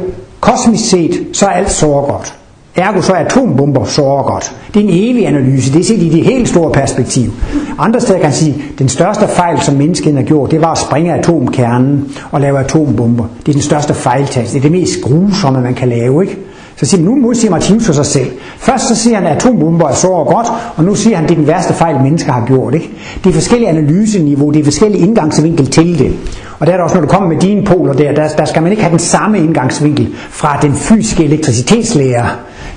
kosmisk 0.47 0.89
set, 0.89 1.27
så 1.33 1.45
er 1.45 1.49
alt 1.49 1.71
så 1.71 1.85
godt. 1.85 2.33
Ergo 2.75 3.01
så 3.01 3.13
er 3.13 3.25
atombomber 3.25 3.85
sårer 3.85 4.23
godt. 4.23 4.55
Det 4.73 4.79
er 4.79 4.83
en 4.83 4.93
evig 4.93 5.27
analyse, 5.27 5.73
det 5.73 5.79
er 5.79 5.83
set 5.83 6.01
i 6.01 6.09
det 6.09 6.23
helt 6.23 6.49
store 6.49 6.71
perspektiv. 6.71 7.31
Andre 7.79 8.01
steder 8.01 8.19
kan 8.19 8.25
man 8.25 8.33
sige, 8.33 8.55
at 8.73 8.79
den 8.79 8.89
største 8.89 9.27
fejl, 9.27 9.61
som 9.61 9.75
menneskeheden 9.75 10.17
har 10.17 10.25
gjort, 10.25 10.51
det 10.51 10.61
var 10.61 10.71
at 10.71 10.77
springe 10.77 11.13
atomkernen 11.13 12.11
og 12.31 12.41
lave 12.41 12.59
atombomber. 12.59 13.25
Det 13.39 13.47
er 13.47 13.53
den 13.53 13.61
største 13.61 13.93
fejltagelse. 13.93 14.53
Det 14.53 14.59
er 14.59 14.69
det 14.69 14.71
mest 14.71 15.01
grusomme, 15.03 15.61
man 15.61 15.73
kan 15.73 15.89
lave. 15.89 16.23
Ikke? 16.23 16.37
Så 16.75 16.85
siger 16.85 17.03
man, 17.03 17.11
nu 17.11 17.21
modsiger 17.21 17.51
Martinus 17.51 17.85
for 17.85 17.93
sig 17.93 18.05
selv. 18.05 18.31
Først 18.57 18.87
så 18.87 18.95
siger 18.95 19.15
han, 19.15 19.25
at 19.27 19.35
atombomber 19.35 19.87
er 19.87 19.93
så 19.93 20.07
godt, 20.07 20.47
og 20.75 20.83
nu 20.83 20.95
siger 20.95 21.15
han, 21.15 21.25
at 21.25 21.29
det 21.29 21.35
er 21.35 21.39
den 21.39 21.47
værste 21.47 21.73
fejl, 21.73 22.01
mennesker 22.03 22.31
har 22.31 22.45
gjort. 22.45 22.73
Ikke? 22.73 22.89
Det 23.23 23.29
er 23.29 23.33
forskellige 23.33 23.69
analyseniveau, 23.69 24.51
det 24.51 24.59
er 24.59 24.63
forskellige 24.63 25.07
indgangsvinkel 25.07 25.67
til 25.67 25.99
det. 25.99 26.13
Og 26.59 26.67
der 26.67 26.73
er 26.73 26.77
der 26.77 26.83
også, 26.83 26.95
når 26.95 27.01
du 27.01 27.07
kommer 27.07 27.29
med 27.29 27.37
dine 27.37 27.65
poler 27.65 27.93
der, 27.93 28.11
der, 28.11 28.27
der 28.27 28.45
skal 28.45 28.63
man 28.63 28.71
ikke 28.71 28.83
have 28.83 28.91
den 28.91 28.99
samme 28.99 29.37
indgangsvinkel 29.37 30.09
fra 30.29 30.59
den 30.61 30.73
fysiske 30.73 31.23
elektricitetslærer 31.23 32.25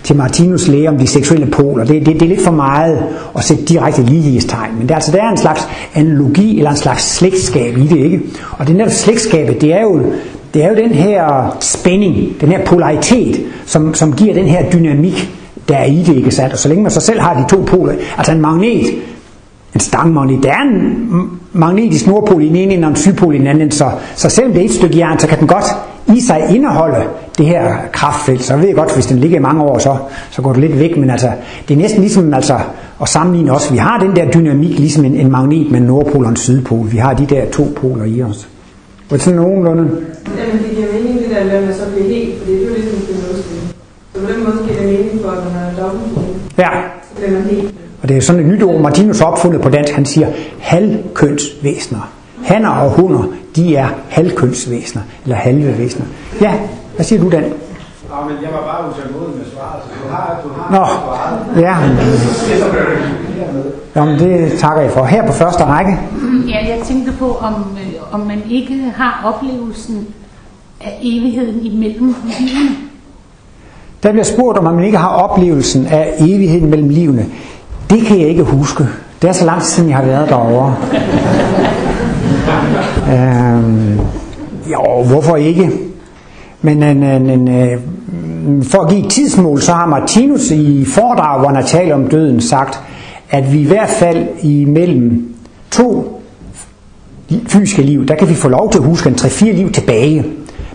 til 0.02 0.16
Martinus 0.16 0.68
lære 0.68 0.88
om 0.88 0.98
de 0.98 1.06
seksuelle 1.06 1.46
poler. 1.46 1.84
Det, 1.84 2.06
det, 2.06 2.14
det 2.14 2.22
er 2.22 2.28
lidt 2.28 2.44
for 2.44 2.50
meget 2.50 3.02
at 3.36 3.44
sætte 3.44 3.64
direkte 3.64 4.02
lighedstegn, 4.02 4.70
men 4.78 4.82
det 4.82 4.90
er, 4.90 4.94
altså, 4.94 5.12
der 5.12 5.22
er 5.22 5.30
en 5.30 5.36
slags 5.36 5.68
analogi 5.94 6.58
eller 6.58 6.70
en 6.70 6.76
slags 6.76 7.16
slægtskab 7.16 7.78
i 7.78 7.86
det, 7.86 7.96
ikke? 7.96 8.20
Og 8.52 8.66
det 8.66 8.76
netop 8.76 8.92
slægtskabet, 8.92 9.60
det 9.60 9.74
er 9.74 9.82
jo 9.82 10.02
det 10.54 10.64
er 10.64 10.68
jo 10.68 10.74
den 10.74 10.90
her 10.90 11.56
spænding, 11.60 12.40
den 12.40 12.48
her 12.48 12.64
polaritet, 12.64 13.40
som, 13.66 13.94
som 13.94 14.12
giver 14.12 14.34
den 14.34 14.46
her 14.46 14.70
dynamik, 14.70 15.30
der 15.68 15.76
er 15.76 15.84
i 15.84 16.02
det, 16.06 16.16
ikke 16.16 16.30
sandt? 16.30 16.52
Og 16.52 16.58
så 16.58 16.68
længe 16.68 16.82
man 16.82 16.92
så 16.92 17.00
selv 17.00 17.20
har 17.20 17.34
de 17.34 17.56
to 17.56 17.62
poler, 17.66 17.94
altså 18.16 18.32
en 18.32 18.40
magnet, 18.40 18.86
en 19.74 19.80
stangmagnet, 19.80 20.42
der 20.42 20.50
er 20.50 20.62
en 20.62 21.40
magnetisk 21.52 22.06
nordpol 22.06 22.42
i 22.42 22.48
den 22.48 22.56
ene, 22.56 22.87
og 22.87 22.90
en 22.90 22.96
sydpol 22.96 23.35
i 23.35 23.38
den 23.38 23.46
anden, 23.46 23.70
så, 23.70 23.90
så 24.16 24.28
selvom 24.28 24.52
det 24.52 24.61
er 24.61 24.64
et 24.64 24.74
stykke 24.74 24.98
jern, 24.98 25.18
så 25.18 25.26
kan 25.26 25.38
den 25.38 25.46
godt 25.46 25.64
i 26.16 26.20
sig 26.20 26.46
indeholde 26.54 27.04
det 27.38 27.46
her 27.46 27.76
kraftfelt. 27.92 28.42
Så 28.42 28.54
jeg 28.54 28.62
ved 28.62 28.74
godt, 28.74 28.94
hvis 28.94 29.06
den 29.06 29.18
ligger 29.18 29.38
i 29.38 29.42
mange 29.42 29.62
år, 29.62 29.78
så, 29.78 29.96
så 30.30 30.42
går 30.42 30.52
det 30.52 30.61
lidt 30.61 30.78
væk, 30.78 30.96
men 30.96 31.11
altså, 31.11 31.30
det 31.68 31.74
er 31.74 31.78
næsten 31.78 32.00
ligesom 32.00 32.35
altså, 32.35 32.59
at 33.02 33.09
sammenligne 33.09 33.52
os. 33.52 33.72
Vi 33.72 33.76
har 33.78 33.98
den 33.98 34.16
der 34.16 34.30
dynamik, 34.30 34.78
ligesom 34.78 35.04
en, 35.04 35.14
en 35.14 35.30
magnet 35.30 35.70
med 35.70 35.80
en 35.80 35.87
nordpol 35.87 36.24
og 36.24 36.30
en 36.30 36.37
sydpol. 36.37 36.92
Vi 36.92 36.96
har 36.96 37.14
de 37.14 37.26
der 37.26 37.50
to 37.50 37.66
poler 37.76 38.04
i 38.04 38.22
os. 38.22 38.48
Var 39.11 39.16
det 39.16 39.24
sådan 39.24 39.40
nogenlunde? 39.40 39.83
Jamen, 39.83 40.62
det 40.64 40.76
giver 40.76 40.88
mening, 40.92 41.18
det 41.18 41.30
der 41.30 41.44
med, 41.44 41.52
at 41.52 41.64
man 41.64 41.74
så 41.74 41.83
bliver 41.92 42.09
helt, 42.09 42.38
for 42.38 42.46
det 42.46 42.62
er 42.62 42.68
jo 42.68 42.74
ligesom 42.74 43.00
en. 43.11 43.16
Så 44.14 44.20
på 44.20 44.33
den 44.33 44.44
måde 44.44 44.56
giver 44.66 44.80
det 44.80 44.98
mening 44.98 45.20
for, 45.24 45.30
at 45.30 45.38
man 45.44 45.62
er 45.62 45.83
dobbelt 45.83 46.02
Ja. 46.59 46.70
Så 47.02 47.16
bliver 47.16 47.30
man 47.30 47.42
helt. 47.42 47.79
Og 48.02 48.08
det 48.08 48.16
er 48.16 48.20
sådan 48.20 48.40
et 48.40 48.46
nyt 48.46 48.62
ord, 48.62 48.80
Martinus 48.80 49.18
har 49.18 49.26
opfundet 49.26 49.60
på 49.60 49.68
dansk. 49.68 49.92
Han 49.92 50.04
siger 50.04 50.28
halvkønsvæsener. 50.60 52.10
Hanner 52.44 52.70
og 52.70 52.90
hunder, 52.90 53.22
de 53.56 53.76
er 53.76 53.88
halvkønsvæsener, 54.08 55.02
eller 55.24 55.36
halve 55.36 55.78
væsener. 55.78 56.06
Ja, 56.40 56.54
hvad 56.96 57.04
siger 57.04 57.22
du, 57.22 57.30
Dan? 57.30 57.42
Ja, 57.42 57.48
men 58.28 58.36
jeg 58.42 58.50
var 58.52 58.60
bare 58.60 58.90
utålmodig 58.90 59.36
med 59.36 59.44
svaret, 59.54 59.82
så 59.84 59.90
du 60.04 60.10
har, 60.10 60.40
du 60.44 60.48
har 60.48 60.70
Nå, 60.70 61.60
ja. 61.60 61.76
Jamen, 63.96 64.18
det 64.18 64.58
takker 64.58 64.82
jeg 64.82 64.90
for. 64.90 65.04
Her 65.04 65.26
på 65.26 65.32
første 65.32 65.64
række. 65.64 65.98
Ja, 66.48 66.58
jeg 66.68 66.80
tænkte 66.84 67.12
på, 67.18 67.36
om, 67.40 67.54
øh, 67.54 68.14
om 68.14 68.20
man 68.20 68.42
ikke 68.50 68.92
har 68.96 69.22
oplevelsen 69.24 70.06
af 70.80 70.98
evigheden 71.02 71.66
imellem 71.66 72.14
livene. 72.38 72.76
Der 74.02 74.10
bliver 74.10 74.24
spurgt, 74.24 74.58
om 74.58 74.64
man 74.74 74.84
ikke 74.84 74.98
har 74.98 75.08
oplevelsen 75.08 75.86
af 75.86 76.14
evigheden 76.18 76.70
mellem 76.70 76.88
livene. 76.88 77.26
Det 77.90 78.07
kan 78.07 78.20
jeg 78.20 78.29
ikke 78.29 78.42
huske. 78.42 78.85
Det 79.22 79.29
er 79.29 79.33
så 79.33 79.44
lang 79.44 79.62
tid 79.62 79.70
siden, 79.70 79.88
jeg 79.88 79.96
har 79.98 80.05
været 80.05 80.29
derovre. 80.29 80.74
øhm, 83.12 84.00
jo, 84.72 85.03
hvorfor 85.07 85.37
ikke? 85.37 85.70
Men 86.62 86.83
øh, 86.83 86.90
en, 86.90 87.03
øh, 87.03 87.14
en, 87.16 87.31
en, 87.31 87.48
øh, 87.48 87.79
for 88.62 88.83
at 88.83 88.90
give 88.90 89.05
et 89.05 89.11
tidsmål, 89.11 89.61
så 89.61 89.72
har 89.72 89.87
Martinus 89.87 90.50
i 90.50 90.85
foredrag, 90.85 91.38
hvor 91.38 91.48
han 91.48 91.57
har 91.57 91.62
talt 91.62 91.92
om 91.92 92.09
døden, 92.09 92.40
sagt, 92.40 92.81
at 93.31 93.53
vi 93.53 93.61
i 93.61 93.66
hvert 93.66 93.88
fald 93.88 94.26
imellem 94.42 95.35
to 95.70 96.20
fysiske 97.48 97.83
liv, 97.83 98.07
der 98.07 98.14
kan 98.14 98.29
vi 98.29 98.35
få 98.35 98.48
lov 98.48 98.72
til 98.72 98.79
at 98.79 98.85
huske 98.85 99.09
en 99.09 99.14
3-4 99.14 99.44
liv 99.44 99.72
tilbage. 99.72 100.24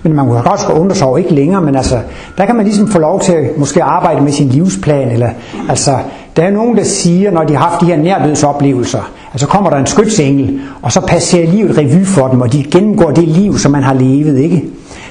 Men 0.04 0.14
man 0.14 0.26
kan 0.26 0.44
godt 0.44 0.80
undre 0.80 0.96
sig 0.96 1.08
over 1.08 1.18
ikke 1.18 1.34
længere, 1.34 1.62
men 1.62 1.76
altså, 1.76 2.00
der 2.38 2.46
kan 2.46 2.56
man 2.56 2.66
ligesom 2.66 2.88
få 2.88 3.00
lov 3.00 3.22
til 3.22 3.34
at 3.34 3.58
måske 3.58 3.84
arbejde 3.84 4.22
med 4.22 4.32
sin 4.32 4.50
livsplan. 4.50 5.10
Eller, 5.10 5.30
altså, 5.70 5.92
der 6.36 6.44
er 6.44 6.52
nogen, 6.52 6.78
der 6.78 6.84
siger, 6.84 7.32
når 7.32 7.44
de 7.44 7.56
har 7.56 7.70
haft 7.70 7.82
de 7.82 7.86
her 7.86 7.98
nærdødsoplevelser, 7.98 9.12
så 9.36 9.48
kommer 9.48 9.70
der 9.70 9.78
en 9.78 9.86
skytsengel, 9.86 10.60
og 10.82 10.92
så 10.92 11.02
passerer 11.02 11.52
livet 11.52 11.78
revy 11.78 12.06
for 12.06 12.28
dem, 12.28 12.42
og 12.42 12.54
de 12.54 12.64
gennemgår 12.64 13.12
det 13.12 13.28
liv, 13.28 13.58
som 13.58 13.72
man 13.72 13.84
har 13.84 13.94
levet, 13.94 14.40
ikke? 14.40 14.64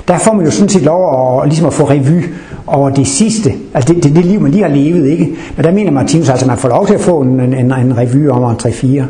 Der 0.09 0.19
får 0.19 0.33
man 0.33 0.45
jo 0.45 0.51
sådan 0.51 0.69
set 0.69 0.83
lov 0.83 1.41
at, 1.43 1.49
ligesom 1.49 1.67
at 1.67 1.73
få 1.73 1.85
revy 1.85 2.25
over 2.67 2.91
det 2.91 3.07
sidste, 3.07 3.53
altså 3.75 3.95
det, 3.95 4.05
det, 4.05 4.17
det 4.17 4.25
liv, 4.25 4.41
man 4.41 4.51
lige 4.51 4.63
har 4.63 4.71
levet, 4.71 5.09
ikke? 5.09 5.37
Men 5.57 5.65
der 5.65 5.73
mener 5.73 5.91
Martinus 5.91 6.29
altså, 6.29 6.45
at 6.45 6.49
man 6.49 6.59
får 6.59 6.69
lov 6.69 6.87
til 6.87 6.95
at 6.95 7.01
få 7.01 7.21
en, 7.21 7.41
en, 7.41 7.73
en 7.73 7.97
revy 7.97 8.29
om 8.29 8.43
en 8.43 8.57
3-4. 8.57 9.03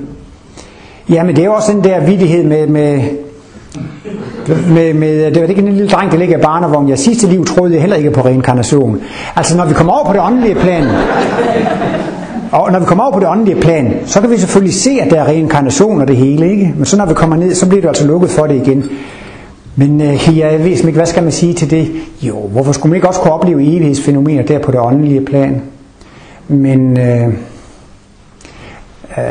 Ja, 1.08 1.24
men 1.24 1.36
det 1.36 1.42
er 1.42 1.46
jo 1.46 1.54
også 1.54 1.72
den 1.72 1.84
der 1.84 2.06
vidighed 2.06 2.44
med, 2.44 2.66
med, 2.66 3.02
med, 4.68 4.94
med, 4.94 5.30
det 5.30 5.42
var 5.42 5.48
ikke 5.48 5.62
en 5.62 5.72
lille 5.72 5.88
dreng, 5.88 6.12
der 6.12 6.18
ligger 6.18 6.38
i 6.38 6.40
barnevognen. 6.40 6.90
Jeg 6.90 6.98
sidste 6.98 7.26
liv 7.26 7.44
troede 7.44 7.72
jeg 7.72 7.80
heller 7.80 7.96
ikke 7.96 8.10
på 8.10 8.20
reinkarnation. 8.20 9.00
Altså 9.36 9.56
når 9.56 9.64
vi 9.64 9.74
kommer 9.74 9.92
over 9.92 10.06
på 10.06 10.12
det 10.12 10.20
åndelige 10.20 10.54
plan, 10.54 10.84
og 12.52 12.72
når 12.72 12.78
vi 12.78 12.84
kommer 12.84 13.04
over 13.04 13.12
på 13.12 13.20
det 13.20 13.28
åndelige 13.28 13.60
plan, 13.60 13.94
så 14.06 14.20
kan 14.20 14.30
vi 14.30 14.36
selvfølgelig 14.36 14.74
se, 14.74 14.90
at 15.00 15.10
der 15.10 15.20
er 15.20 15.28
reinkarnation 15.28 16.00
og 16.00 16.08
det 16.08 16.16
hele, 16.16 16.50
ikke? 16.50 16.74
Men 16.76 16.84
så 16.84 16.96
når 16.96 17.06
vi 17.06 17.14
kommer 17.14 17.36
ned, 17.36 17.54
så 17.54 17.68
bliver 17.68 17.80
det 17.80 17.88
altså 17.88 18.06
lukket 18.06 18.30
for 18.30 18.46
det 18.46 18.54
igen. 18.54 18.84
Men 19.76 20.00
øh, 20.00 20.38
jeg 20.38 20.58
ved 20.58 20.66
ikke, 20.66 20.90
hvad 20.90 21.06
skal 21.06 21.22
man 21.22 21.32
sige 21.32 21.54
til 21.54 21.70
det? 21.70 21.90
Jo, 22.22 22.40
hvorfor 22.40 22.72
skulle 22.72 22.90
man 22.90 22.96
ikke 22.96 23.08
også 23.08 23.20
kunne 23.20 23.32
opleve 23.32 23.62
evighedsfænomener 23.62 24.42
der 24.42 24.58
på 24.58 24.72
det 24.72 24.80
åndelige 24.80 25.24
plan? 25.24 25.62
Men 26.48 27.00
øh, 27.00 27.26
øh, 29.18 29.24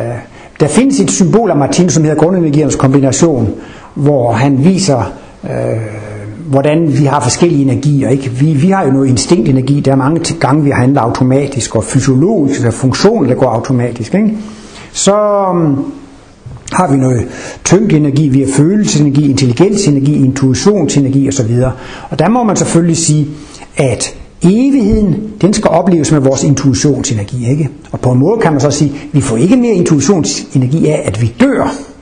der 0.60 0.68
findes 0.68 1.00
et 1.00 1.12
symbol 1.12 1.50
af 1.50 1.58
Martin, 1.58 1.90
som 1.90 2.04
hedder 2.04 2.18
grundenergiernes 2.18 2.76
kombination, 2.76 3.54
hvor 3.96 4.32
han 4.32 4.64
viser, 4.64 5.12
øh, 5.44 5.50
hvordan 6.50 6.98
vi 7.00 7.06
har 7.06 7.20
forskellige 7.20 7.62
energier. 7.62 8.10
Ikke? 8.10 8.30
Vi, 8.30 8.54
vi 8.54 8.70
har 8.70 8.86
jo 8.86 8.92
noget 8.92 9.08
instinktenergi, 9.08 9.80
der 9.80 9.92
er 9.92 9.96
mange 9.96 10.36
gange, 10.40 10.64
vi 10.64 10.70
handler 10.70 11.02
automatisk, 11.02 11.76
og 11.76 11.84
fysiologisk, 11.84 12.66
og 12.66 12.74
funktion, 12.74 13.28
der 13.28 13.36
går 13.36 13.50
automatisk. 13.50 14.16
Ikke? 14.16 14.38
Så 14.92 15.16
um, 15.52 15.94
har 16.72 16.92
vi 16.92 16.98
noget 16.98 17.28
tyngdenergi, 17.64 18.30
vi 18.30 18.40
har 18.40 18.48
følelsesenergi, 18.58 19.30
intelligensenergi, 19.30 20.16
intuitionsenergi 20.26 21.28
osv. 21.28 21.62
Og 22.10 22.20
der 22.20 22.30
må 22.30 22.44
man 22.44 22.56
selvfølgelig 22.56 22.98
sige, 22.98 23.28
at 23.78 24.16
evigheden, 24.44 25.16
den 25.42 25.54
skal 25.54 25.70
opleves 25.70 26.12
med 26.12 26.20
vores 26.20 26.44
intuitionsenergi. 26.44 27.50
Ikke? 27.50 27.70
Og 27.92 28.00
på 28.00 28.12
en 28.12 28.20
måde 28.20 28.40
kan 28.42 28.52
man 28.52 28.62
så 28.62 28.72
sige, 28.72 28.90
at 28.90 29.08
vi 29.12 29.22
får 29.22 29.38
ikke 29.38 29.56
mere 29.56 29.74
intuitionsenergi 29.74 30.88
af, 30.88 31.04
at 31.06 31.22
vi 31.22 31.36
dør. 31.40 31.93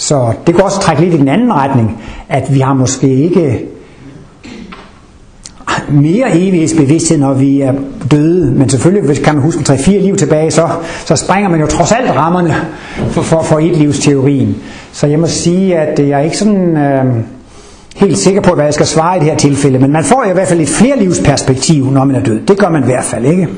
Så 0.00 0.32
det 0.46 0.54
kan 0.54 0.64
også 0.64 0.80
trække 0.80 1.02
lidt 1.02 1.14
i 1.14 1.18
den 1.18 1.28
anden 1.28 1.52
retning, 1.52 2.02
at 2.28 2.54
vi 2.54 2.60
har 2.60 2.74
måske 2.74 3.08
ikke 3.08 3.66
mere 5.88 6.36
evighedsbevidsthed, 6.36 7.18
når 7.18 7.34
vi 7.34 7.60
er 7.60 7.74
døde. 8.10 8.52
Men 8.52 8.68
selvfølgelig, 8.68 9.06
hvis 9.06 9.18
kan 9.18 9.34
man 9.34 9.42
huske 9.42 9.72
3-4 9.72 9.90
liv 9.90 10.16
tilbage, 10.16 10.50
så, 10.50 10.68
så 11.04 11.16
springer 11.16 11.50
man 11.50 11.60
jo 11.60 11.66
trods 11.66 11.92
alt 11.92 12.10
rammerne 12.10 12.54
for, 13.10 13.22
for, 13.22 13.42
for 13.42 13.58
et 13.58 13.76
livsteorien. 13.76 14.56
Så 14.92 15.06
jeg 15.06 15.18
må 15.18 15.26
sige, 15.26 15.78
at 15.78 15.98
jeg 15.98 16.20
er 16.20 16.24
ikke 16.24 16.36
sådan 16.36 16.76
øh, 16.76 17.04
helt 18.00 18.18
sikker 18.18 18.40
på, 18.40 18.54
hvad 18.54 18.64
jeg 18.64 18.74
skal 18.74 18.86
svare 18.86 19.16
i 19.16 19.20
det 19.20 19.28
her 19.28 19.36
tilfælde. 19.36 19.78
Men 19.78 19.92
man 19.92 20.04
får 20.04 20.24
i 20.30 20.32
hvert 20.32 20.48
fald 20.48 20.60
et 20.60 20.68
flerlivsperspektiv, 20.68 21.90
når 21.90 22.04
man 22.04 22.16
er 22.16 22.22
død. 22.22 22.40
Det 22.40 22.58
gør 22.58 22.68
man 22.68 22.82
i 22.82 22.86
hvert 22.86 23.04
fald 23.04 23.24
ikke. 23.26 23.48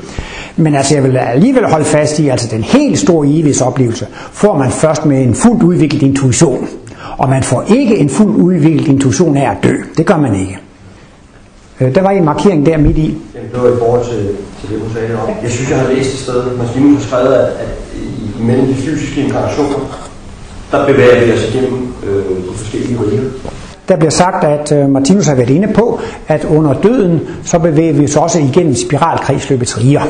Men 0.55 0.75
altså, 0.75 0.95
jeg 0.95 1.03
vil 1.03 1.17
alligevel 1.17 1.65
holde 1.65 1.85
fast 1.85 2.19
i, 2.19 2.29
altså 2.29 2.47
den 2.51 2.63
helt 2.63 2.99
store 2.99 3.27
evighedsoplevelse, 3.27 4.07
får 4.31 4.57
man 4.57 4.71
først 4.71 5.05
med 5.05 5.21
en 5.21 5.35
fuldt 5.35 5.63
udviklet 5.63 6.01
intuition. 6.01 6.67
Og 7.17 7.29
man 7.29 7.43
får 7.43 7.63
ikke 7.67 7.97
en 7.97 8.09
fuldt 8.09 8.37
udviklet 8.37 8.87
intuition 8.87 9.37
af 9.37 9.51
at 9.51 9.57
dø. 9.63 9.75
Det 9.97 10.05
gør 10.05 10.17
man 10.17 10.35
ikke. 10.39 10.57
Øh, 11.79 11.95
der 11.95 12.01
var 12.01 12.09
en 12.09 12.25
markering 12.25 12.65
der 12.65 12.77
midt 12.77 12.97
i. 12.97 13.17
Det 13.53 13.61
var 13.61 13.69
i 13.69 13.77
forhold 13.79 14.05
til, 14.05 14.27
til 14.61 14.69
det, 14.69 14.81
hun 14.81 14.93
sagde 14.93 15.21
om. 15.21 15.29
Jeg 15.43 15.51
synes, 15.51 15.69
jeg 15.69 15.79
har 15.79 15.87
læst 15.93 16.13
et 16.13 16.19
sted, 16.19 16.57
Martinus 16.57 17.01
har 17.01 17.07
skrevet, 17.07 17.33
at, 17.33 17.47
at 17.47 17.69
i 18.39 18.43
mellem 18.43 18.67
de 18.67 18.75
fysiske 18.75 19.21
inkarnationer, 19.21 20.09
der 20.71 20.85
bevæger 20.85 21.25
vi 21.25 21.31
os 21.31 21.53
igennem 21.53 21.93
øh, 22.07 22.25
de 22.25 22.57
forskellige 22.57 22.99
riger. 22.99 23.29
Der 23.87 23.95
bliver 23.95 24.11
sagt, 24.11 24.43
at 24.43 24.71
øh, 24.71 24.89
Martinus 24.89 25.27
har 25.27 25.35
været 25.35 25.49
inde 25.49 25.73
på, 25.73 25.99
at 26.27 26.45
under 26.45 26.73
døden, 26.73 27.21
så 27.43 27.59
bevæger 27.59 27.93
vi 27.93 28.03
os 28.03 28.15
også 28.15 28.39
igennem 28.39 28.75
spiralkredsløbets 28.75 29.81
riger. 29.81 30.01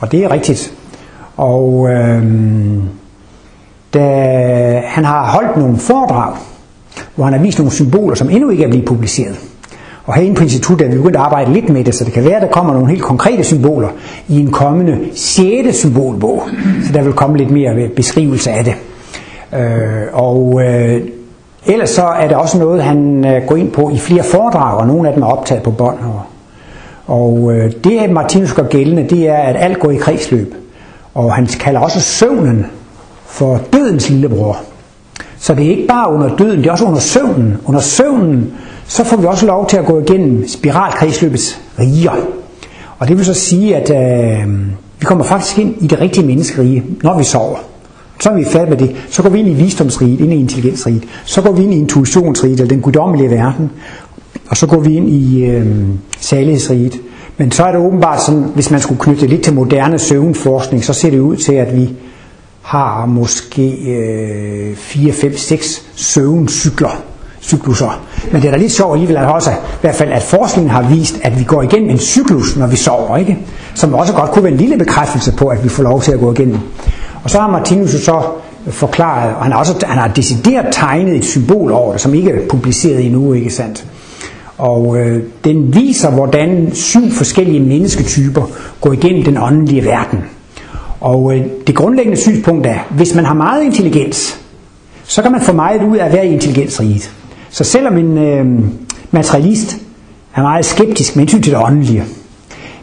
Og 0.00 0.12
det 0.12 0.24
er 0.24 0.30
rigtigt. 0.32 0.72
Og 1.36 1.88
øh, 1.90 2.22
da 3.94 4.82
han 4.84 5.04
har 5.04 5.30
holdt 5.30 5.56
nogle 5.56 5.76
foredrag, 5.76 6.36
hvor 7.14 7.24
han 7.24 7.34
har 7.34 7.40
vist 7.40 7.58
nogle 7.58 7.72
symboler, 7.72 8.14
som 8.14 8.30
endnu 8.30 8.50
ikke 8.50 8.64
er 8.64 8.68
blevet 8.68 8.84
publiceret. 8.86 9.36
Og 10.04 10.14
herinde 10.14 10.34
på 10.34 10.42
instituttet 10.42 10.86
er 10.86 10.90
vi 10.90 10.96
begyndt 10.96 11.16
at 11.16 11.22
arbejde 11.22 11.52
lidt 11.52 11.68
med 11.68 11.84
det, 11.84 11.94
så 11.94 12.04
det 12.04 12.12
kan 12.12 12.24
være, 12.24 12.36
at 12.36 12.42
der 12.42 12.48
kommer 12.48 12.72
nogle 12.72 12.88
helt 12.88 13.02
konkrete 13.02 13.44
symboler 13.44 13.88
i 14.28 14.40
en 14.40 14.50
kommende 14.50 14.98
6. 15.14 15.76
symbolbog. 15.76 16.42
Så 16.86 16.92
der 16.92 17.02
vil 17.02 17.12
komme 17.12 17.36
lidt 17.36 17.50
mere 17.50 17.88
beskrivelse 17.96 18.50
af 18.50 18.64
det. 18.64 18.74
Øh, 19.60 20.02
og 20.12 20.62
øh, 20.64 21.02
ellers 21.66 21.90
så 21.90 22.02
er 22.02 22.28
det 22.28 22.36
også 22.36 22.58
noget, 22.58 22.82
han 22.82 23.24
øh, 23.26 23.42
går 23.46 23.56
ind 23.56 23.70
på 23.70 23.90
i 23.90 23.98
flere 23.98 24.22
foredrag, 24.22 24.78
og 24.78 24.86
nogle 24.86 25.08
af 25.08 25.14
dem 25.14 25.22
er 25.22 25.26
optaget 25.26 25.62
på 25.62 25.70
bånd. 25.70 25.98
Og, 25.98 26.22
og 27.06 27.52
øh, 27.52 27.72
det, 27.84 28.10
Martinus 28.10 28.52
gør 28.52 28.62
gældende, 28.62 29.08
det 29.08 29.28
er, 29.28 29.36
at 29.36 29.56
alt 29.58 29.78
går 29.78 29.90
i 29.90 29.96
kredsløb. 29.96 30.54
Og 31.14 31.34
han 31.34 31.46
kalder 31.46 31.80
også 31.80 32.00
søvnen 32.00 32.66
for 33.26 33.60
dødens 33.72 34.10
lillebror. 34.10 34.58
Så 35.38 35.54
det 35.54 35.66
er 35.66 35.70
ikke 35.70 35.86
bare 35.86 36.12
under 36.12 36.36
døden, 36.36 36.58
det 36.58 36.66
er 36.66 36.72
også 36.72 36.84
under 36.84 37.00
søvnen. 37.00 37.56
Under 37.66 37.80
søvnen, 37.80 38.52
så 38.86 39.04
får 39.04 39.16
vi 39.16 39.26
også 39.26 39.46
lov 39.46 39.66
til 39.66 39.76
at 39.76 39.86
gå 39.86 40.00
igennem 40.00 40.48
spiralkredsløbets 40.48 41.60
riger. 41.78 42.12
Og 42.98 43.08
det 43.08 43.16
vil 43.16 43.24
så 43.24 43.34
sige, 43.34 43.76
at 43.76 43.90
øh, 43.90 44.48
vi 44.98 45.04
kommer 45.04 45.24
faktisk 45.24 45.58
ind 45.58 45.74
i 45.80 45.86
det 45.86 46.00
rigtige 46.00 46.26
menneskerige, 46.26 46.84
når 47.02 47.18
vi 47.18 47.24
sover. 47.24 47.58
Så 48.20 48.30
er 48.30 48.34
vi 48.34 48.44
færdige 48.44 48.70
med 48.70 48.88
det. 48.88 48.96
Så 49.10 49.22
går 49.22 49.28
vi 49.28 49.38
ind 49.38 49.48
i 49.48 49.54
visdomsriget, 49.54 50.20
ind 50.20 50.32
i 50.32 50.36
intelligensriget. 50.36 51.04
Så 51.24 51.42
går 51.42 51.52
vi 51.52 51.62
ind 51.62 51.74
i 51.74 51.78
intuitionsriget, 51.78 52.60
eller 52.60 52.68
den 52.68 52.80
guddommelige 52.80 53.30
verden. 53.30 53.70
Og 54.48 54.56
så 54.56 54.66
går 54.66 54.80
vi 54.80 54.96
ind 54.96 55.08
i 55.08 55.44
øh, 55.44 55.66
salighedsriget. 56.20 57.00
Men 57.36 57.50
så 57.50 57.64
er 57.64 57.72
det 57.72 57.80
åbenbart 57.80 58.22
sådan, 58.22 58.44
hvis 58.54 58.70
man 58.70 58.80
skulle 58.80 59.00
knytte 59.00 59.20
det 59.20 59.30
lidt 59.30 59.42
til 59.42 59.54
moderne 59.54 59.98
søvnforskning, 59.98 60.84
så 60.84 60.92
ser 60.92 61.10
det 61.10 61.18
ud 61.18 61.36
til, 61.36 61.52
at 61.52 61.76
vi 61.76 61.90
har 62.62 63.06
måske 63.06 63.70
øh, 63.70 64.76
4, 64.76 65.12
5, 65.12 65.36
6 65.36 65.82
søvncykler 65.94 67.02
cykluser. 67.46 68.06
Men 68.32 68.42
det 68.42 68.48
er 68.48 68.52
da 68.52 68.58
lidt 68.58 68.72
sjovt 68.72 68.92
alligevel 68.92 69.16
at 69.16 69.32
også, 69.32 69.50
i 69.50 69.80
hvert 69.80 69.94
fald, 69.94 70.12
at 70.12 70.22
forskningen 70.22 70.70
har 70.70 70.82
vist, 70.82 71.18
at 71.22 71.38
vi 71.38 71.44
går 71.44 71.62
igennem 71.62 71.90
en 71.90 71.98
cyklus, 71.98 72.56
når 72.56 72.66
vi 72.66 72.76
sover, 72.76 73.16
ikke? 73.16 73.38
Som 73.74 73.94
også 73.94 74.12
godt 74.12 74.30
kunne 74.30 74.44
være 74.44 74.52
en 74.52 74.58
lille 74.58 74.78
bekræftelse 74.78 75.32
på, 75.32 75.48
at 75.48 75.64
vi 75.64 75.68
får 75.68 75.82
lov 75.82 76.02
til 76.02 76.12
at 76.12 76.20
gå 76.20 76.32
igennem. 76.32 76.58
Og 77.26 77.30
så 77.30 77.40
har 77.40 77.50
Martinus 77.50 77.94
jo 77.94 77.98
så 77.98 78.22
forklaret, 78.70 79.34
og 79.34 79.42
han 79.42 79.52
har, 79.52 79.58
også, 79.58 79.86
han 79.86 79.98
har 79.98 80.08
decideret 80.08 80.66
tegnet 80.72 81.16
et 81.16 81.24
symbol 81.24 81.72
over 81.72 81.92
det, 81.92 82.00
som 82.00 82.14
ikke 82.14 82.30
er 82.30 82.48
publiceret 82.48 83.06
endnu, 83.06 83.32
ikke 83.32 83.50
sandt? 83.50 83.86
Og 84.58 84.98
øh, 84.98 85.22
den 85.44 85.74
viser, 85.74 86.10
hvordan 86.10 86.70
syv 86.74 87.10
forskellige 87.10 87.60
mennesketyper 87.60 88.42
går 88.80 88.92
igennem 88.92 89.24
den 89.24 89.38
åndelige 89.38 89.84
verden. 89.84 90.18
Og 91.00 91.36
øh, 91.36 91.44
det 91.66 91.74
grundlæggende 91.74 92.20
synspunkt 92.20 92.66
er, 92.66 92.78
hvis 92.90 93.14
man 93.14 93.24
har 93.24 93.34
meget 93.34 93.62
intelligens, 93.62 94.40
så 95.04 95.22
kan 95.22 95.32
man 95.32 95.40
få 95.40 95.52
meget 95.52 95.82
ud 95.82 95.96
af 95.96 96.06
at 96.06 96.12
være 96.12 96.26
i 96.26 96.32
intelligensriget. 96.32 97.10
Så 97.50 97.64
selvom 97.64 97.96
en 97.98 98.18
øh, 98.18 98.46
materialist 99.10 99.76
er 100.34 100.42
meget 100.42 100.64
skeptisk 100.64 101.16
med 101.16 101.22
hensyn 101.22 101.42
til 101.42 101.52
det 101.52 101.60
åndelige, 101.64 102.04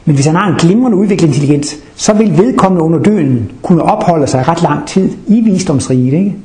men 0.06 0.16
hvis 0.16 0.26
han 0.26 0.36
har 0.36 0.48
en 0.48 0.60
glimrende 0.60 0.98
udviklet 0.98 1.28
intelligens, 1.28 1.76
så 1.96 2.14
vil 2.14 2.38
vedkommende 2.38 2.84
under 2.86 3.00
døden 3.00 3.52
kunne 3.62 3.84
opholde 3.84 4.28
sig 4.28 4.48
ret 4.48 4.62
lang 4.62 4.88
tid 4.88 5.10
i 5.28 5.42
visdomsriget. 5.42 6.14
Ikke? 6.14 6.36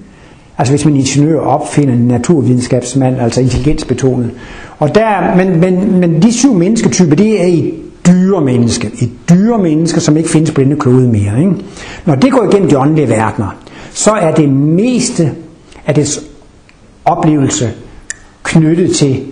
Altså 0.59 0.73
hvis 0.73 0.85
man 0.85 0.97
ingeniør 0.97 1.41
opfinder 1.41 1.95
en 1.95 2.07
naturvidenskabsmand, 2.07 3.21
altså 3.21 3.41
intelligensbetonet. 3.41 4.31
Og 4.79 4.95
der, 4.95 5.37
men, 5.37 5.61
men, 5.61 6.01
men 6.01 6.23
de 6.23 6.33
syv 6.33 6.55
mennesketyper, 6.55 7.17
det 7.17 7.43
er 7.43 7.47
i 7.47 7.75
dyre 8.07 8.41
menneske. 8.41 8.91
Et 9.03 9.11
dyre 9.29 9.59
menneske, 9.59 10.01
som 10.01 10.17
ikke 10.17 10.29
findes 10.29 10.51
på 10.51 10.61
denne 10.61 10.77
klode 10.77 11.09
mere. 11.09 11.39
Ikke? 11.39 11.53
Når 12.05 12.15
det 12.15 12.33
går 12.33 12.45
igennem 12.51 12.69
de 12.69 12.79
åndelige 12.79 13.09
verdener, 13.09 13.57
så 13.93 14.11
er 14.11 14.35
det 14.35 14.49
meste 14.49 15.33
af 15.87 15.95
dets 15.95 16.21
oplevelse 17.05 17.71
knyttet 18.43 18.97
til, 18.97 19.23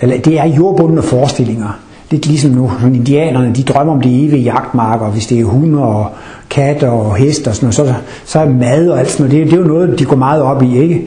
eller 0.00 0.20
det 0.20 0.38
er 0.38 0.44
jordbundne 0.44 1.02
forestillinger. 1.02 1.78
Lidt 2.12 2.26
ligesom 2.26 2.50
nu, 2.50 2.70
sådan 2.80 2.94
indianerne, 2.94 3.54
de 3.54 3.62
drømmer 3.62 3.92
om 3.92 4.00
det 4.00 4.24
evige 4.24 4.42
jagtmarker, 4.42 5.10
hvis 5.10 5.26
det 5.26 5.40
er 5.40 5.44
hunde 5.44 5.82
og 5.82 6.10
katte 6.50 6.90
og 6.90 7.16
heste 7.16 7.48
og 7.48 7.54
sådan 7.54 7.66
noget, 7.66 7.74
så, 7.74 7.94
så 8.24 8.38
er 8.38 8.48
mad 8.48 8.88
og 8.88 8.98
alt 8.98 9.10
sådan 9.10 9.26
noget, 9.26 9.40
det, 9.40 9.50
det 9.52 9.58
er 9.58 9.62
jo 9.62 9.68
noget, 9.68 9.98
de 9.98 10.04
går 10.04 10.16
meget 10.16 10.42
op 10.42 10.62
i, 10.62 10.78
ikke? 10.78 11.02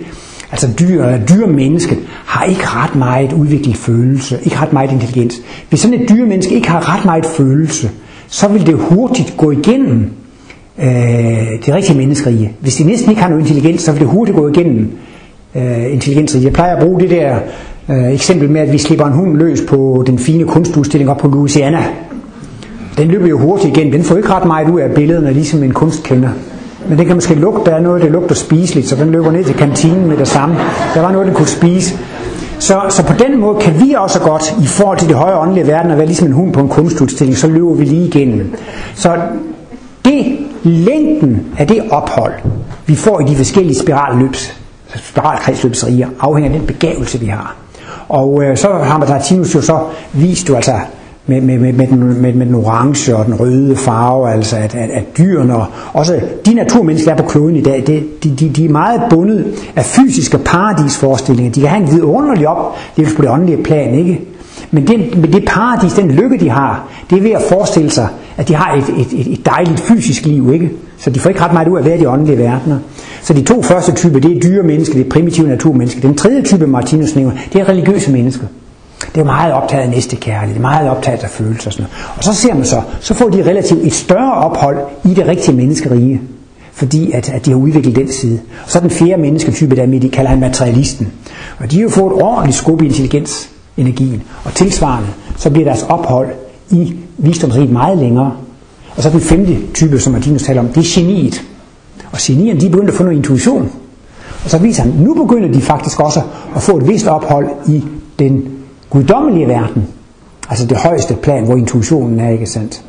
Altså 0.52 0.68
dyr, 0.80 1.18
dyr 1.18 1.48
mennesket 1.48 1.98
har 2.26 2.44
ikke 2.46 2.64
ret 2.66 2.96
meget 2.96 3.34
udviklet 3.34 3.78
følelse, 3.78 4.40
ikke 4.44 4.58
ret 4.58 4.74
meget 4.74 4.92
intelligens. 4.92 5.36
Hvis 5.70 5.80
sådan 5.80 6.02
et 6.02 6.10
dyr 6.10 6.26
menneske 6.26 6.56
ikke 6.56 6.70
har 6.70 6.96
ret 6.96 7.06
meget 7.06 7.26
følelse, 7.26 7.90
så 8.28 8.48
vil 8.48 8.66
det 8.66 8.76
hurtigt 8.76 9.34
gå 9.38 9.52
igennem 9.52 10.12
øh, 10.80 10.88
det 11.66 11.74
rigtige 11.74 11.98
menneskerige. 11.98 12.52
Hvis 12.60 12.76
de 12.76 12.84
næsten 12.84 13.10
ikke 13.10 13.22
har 13.22 13.30
noget 13.30 13.42
intelligens, 13.42 13.82
så 13.82 13.92
vil 13.92 14.02
det 14.02 14.10
hurtigt 14.10 14.38
gå 14.38 14.48
igennem 14.50 14.92
øh, 15.56 15.94
intelligenser. 15.94 16.40
Jeg 16.40 16.54
plejer 16.54 16.76
at 16.76 16.84
bruge 16.84 17.00
det 17.00 17.10
der 17.10 17.36
øh, 17.90 18.14
eksempel 18.14 18.50
med, 18.50 18.62
at 18.62 18.72
vi 18.72 18.78
slipper 18.78 19.06
en 19.06 19.14
hund 19.14 19.38
løs 19.38 19.62
på 19.68 20.04
den 20.08 20.20
fine 20.20 20.44
kunstudstilling 20.44 21.10
op 21.10 21.18
på 21.18 21.28
Louisiana. 21.28 21.86
Den 22.98 23.08
løber 23.08 23.28
jo 23.28 23.40
hurtigt 23.40 23.78
igen. 23.78 23.94
Den 23.94 24.04
får 24.04 24.18
ikke 24.18 24.30
ret 24.30 24.46
meget 24.48 24.70
ud 24.70 24.80
af 24.80 24.92
billederne, 24.92 25.34
ligesom 25.34 25.64
en 25.64 25.74
kunstkender. 25.74 26.30
Men 26.90 26.98
det 26.98 27.06
kan 27.08 27.16
måske 27.16 27.36
lugte, 27.36 27.72
der 27.72 27.78
er 27.78 27.82
noget, 27.82 28.02
der 28.02 28.10
lugter 28.10 28.36
spiseligt, 28.36 28.88
så 28.88 28.96
den 28.96 29.12
løber 29.12 29.32
ned 29.32 29.44
til 29.44 29.56
kantinen 29.56 30.08
med 30.08 30.18
det 30.18 30.28
samme. 30.28 30.56
Der 30.94 31.02
var 31.02 31.12
noget, 31.12 31.28
den 31.28 31.36
kunne 31.36 31.48
spise. 31.48 31.98
Så, 32.60 32.82
så 32.90 33.06
på 33.06 33.14
den 33.20 33.40
måde 33.40 33.58
kan 33.62 33.74
vi 33.80 33.96
også 33.98 34.20
godt, 34.20 34.56
i 34.64 34.68
forhold 34.68 34.98
til 34.98 35.08
det 35.08 35.16
højere 35.16 35.40
åndelige 35.40 35.68
verden, 35.68 35.92
at 35.92 35.98
være 35.98 36.06
ligesom 36.06 36.28
en 36.28 36.34
hund 36.34 36.54
på 36.54 36.60
en 36.60 36.70
kunstudstilling, 36.70 37.38
så 37.38 37.48
løber 37.48 37.74
vi 37.74 37.86
lige 37.86 38.08
igennem. 38.08 38.54
Så 38.96 39.16
det 40.06 40.38
længden 40.64 41.42
af 41.58 41.68
det 41.68 41.82
ophold, 41.90 42.34
vi 42.86 42.96
får 42.96 43.20
i 43.20 43.24
de 43.24 43.36
forskellige 43.36 43.80
spiralløbs, 43.80 44.65
spiralkredsløbsriger, 44.96 46.08
afhænger 46.20 46.52
af 46.52 46.60
den 46.60 46.68
begavelse, 46.68 47.20
vi 47.20 47.26
har. 47.26 47.56
Og 48.10 48.44
øh, 48.44 48.58
så 48.58 48.68
har 48.84 48.98
Martinus 48.98 49.56
jo 49.56 49.62
så 49.62 49.80
vist 50.14 50.50
jo 50.50 50.56
altså 50.56 50.74
med, 51.28 51.42
med, 51.42 51.60
med, 51.60 51.74
med, 51.74 51.88
den, 51.88 52.22
med, 52.22 52.34
med 52.34 52.46
den 52.46 52.56
orange 52.56 53.16
og 53.16 53.26
den 53.26 53.40
røde 53.40 53.76
farve, 53.76 54.32
altså 54.32 54.56
at, 54.56 54.76
at, 54.76 54.90
at 54.90 55.18
dyrene 55.18 55.56
og 55.56 55.66
også 55.94 56.20
de 56.46 56.54
naturmennesker, 56.54 57.16
der 57.16 57.24
er 57.24 57.24
på 57.24 57.30
kloden 57.30 57.56
i 57.56 57.62
dag, 57.62 57.84
det, 57.88 58.24
de, 58.24 58.30
de, 58.30 58.50
de 58.50 58.66
er 58.66 58.70
meget 58.70 59.02
bundet 59.10 59.46
af 59.76 59.86
fysiske 59.86 60.38
paradisforestillinger. 60.38 61.52
De 61.52 61.60
kan 61.60 61.70
have 61.70 61.84
en 61.84 61.92
vidunderlig 61.92 62.48
op, 62.48 62.76
det 62.98 63.08
er 63.08 63.16
på 63.16 63.22
det 63.22 63.30
åndelige 63.30 63.64
plan, 63.64 63.96
ikke? 63.96 64.22
Men 64.72 64.88
det, 64.88 65.18
men 65.18 65.34
det 65.34 65.46
paradis, 65.48 65.94
den 65.94 66.12
lykke, 66.12 66.40
de 66.40 66.50
har, 66.50 66.88
det 67.10 67.18
er 67.18 67.22
ved 67.22 67.32
at 67.32 67.42
forestille 67.50 67.92
sig, 67.92 68.08
at 68.38 68.48
de 68.48 68.56
har 68.56 68.76
et, 68.76 68.90
et, 68.90 69.20
et, 69.20 69.34
et 69.34 69.46
dejligt 69.46 69.80
fysisk 69.80 70.26
liv, 70.26 70.54
ikke? 70.54 70.72
Så 70.98 71.10
de 71.10 71.20
får 71.20 71.30
ikke 71.30 71.42
ret 71.42 71.54
meget 71.54 71.68
ud 71.68 71.78
af 71.78 71.80
at 71.80 71.86
være 71.86 71.98
i 71.98 72.00
de 72.00 72.10
åndelige 72.10 72.38
verdener. 72.38 72.78
Så 73.26 73.34
de 73.34 73.42
to 73.42 73.62
første 73.62 73.92
typer, 73.92 74.20
det 74.20 74.38
er 74.38 74.40
dyre 74.40 74.64
mennesker, 74.64 74.96
det 74.96 75.06
er 75.06 75.10
primitive 75.10 75.48
naturmennesker. 75.48 76.02
Den 76.02 76.16
tredje 76.16 76.42
type, 76.42 76.68
Martinus 76.68 77.16
nævner, 77.16 77.38
det 77.54 77.62
er 77.62 77.70
religiøse 77.70 78.12
mennesker. 78.12 78.48
Det 79.16 79.22
er 79.22 79.26
meget 79.26 79.54
optaget 79.54 79.84
af 79.84 79.90
næste 79.90 80.16
kærlighed, 80.16 80.54
det 80.56 80.66
er 80.66 80.70
meget 80.70 80.90
optaget 80.90 81.24
af 81.24 81.30
følelser 81.30 81.68
og 81.68 81.74
sådan 81.74 81.84
noget. 81.84 82.18
Og 82.18 82.24
så 82.24 82.34
ser 82.34 82.54
man 82.54 82.66
så, 82.66 82.82
så 83.00 83.14
får 83.14 83.30
de 83.30 83.50
relativt 83.50 83.84
et 83.84 83.94
større 83.94 84.34
ophold 84.34 84.78
i 85.06 85.14
det 85.14 85.28
rigtige 85.28 85.56
menneskerige, 85.56 86.22
fordi 86.74 87.12
at, 87.12 87.30
at 87.30 87.46
de 87.46 87.52
har 87.52 87.58
udviklet 87.58 87.96
den 87.96 88.12
side. 88.12 88.40
Og 88.66 88.72
så 88.72 88.80
den 88.80 88.90
fjerde 88.90 89.22
mennesketype, 89.22 89.76
der 89.76 89.86
de 89.86 90.10
kalder 90.10 90.30
han 90.30 90.40
materialisten. 90.40 91.08
Og 91.58 91.72
de 91.72 91.76
har 91.76 91.84
jo 91.84 91.90
fået 91.90 92.14
et 92.16 92.22
ordentligt 92.22 92.58
skub 92.58 92.82
i 92.82 92.86
intelligensenergien. 92.86 94.24
Og 94.44 94.54
tilsvarende, 94.54 95.10
så 95.38 95.50
bliver 95.50 95.66
deres 95.66 95.84
ophold 95.90 96.30
i 96.72 96.96
visdomsriget 97.18 97.70
meget 97.70 97.98
længere. 97.98 98.32
Og 98.96 99.04
så 99.04 99.10
den 99.10 99.22
femte 99.22 99.58
type, 99.74 100.00
som 100.00 100.14
Martinus 100.14 100.44
taler 100.44 100.62
om, 100.62 100.68
det 100.68 100.78
er 100.78 101.02
geniet. 101.02 101.44
Og 102.16 102.22
genierne, 102.22 102.60
de 102.60 102.70
begyndte 102.70 102.92
at 102.92 102.98
få 102.98 103.04
noget 103.04 103.18
intuition. 103.18 103.72
Og 104.44 104.50
så 104.50 104.58
viser 104.58 104.84
han, 104.84 104.92
nu 104.92 105.14
begynder 105.14 105.52
de 105.52 105.62
faktisk 105.62 106.00
også 106.00 106.22
at 106.56 106.62
få 106.62 106.78
et 106.78 106.88
vist 106.88 107.08
ophold 107.08 107.48
i 107.68 107.84
den 108.20 108.50
guddommelige 108.90 109.48
verden. 109.48 109.88
Altså 110.50 110.66
det 110.66 110.78
højeste 110.78 111.14
plan, 111.14 111.46
hvor 111.46 111.56
intuitionen 111.56 112.20
er, 112.20 112.30
ikke 112.30 112.46
sandt? 112.46 112.84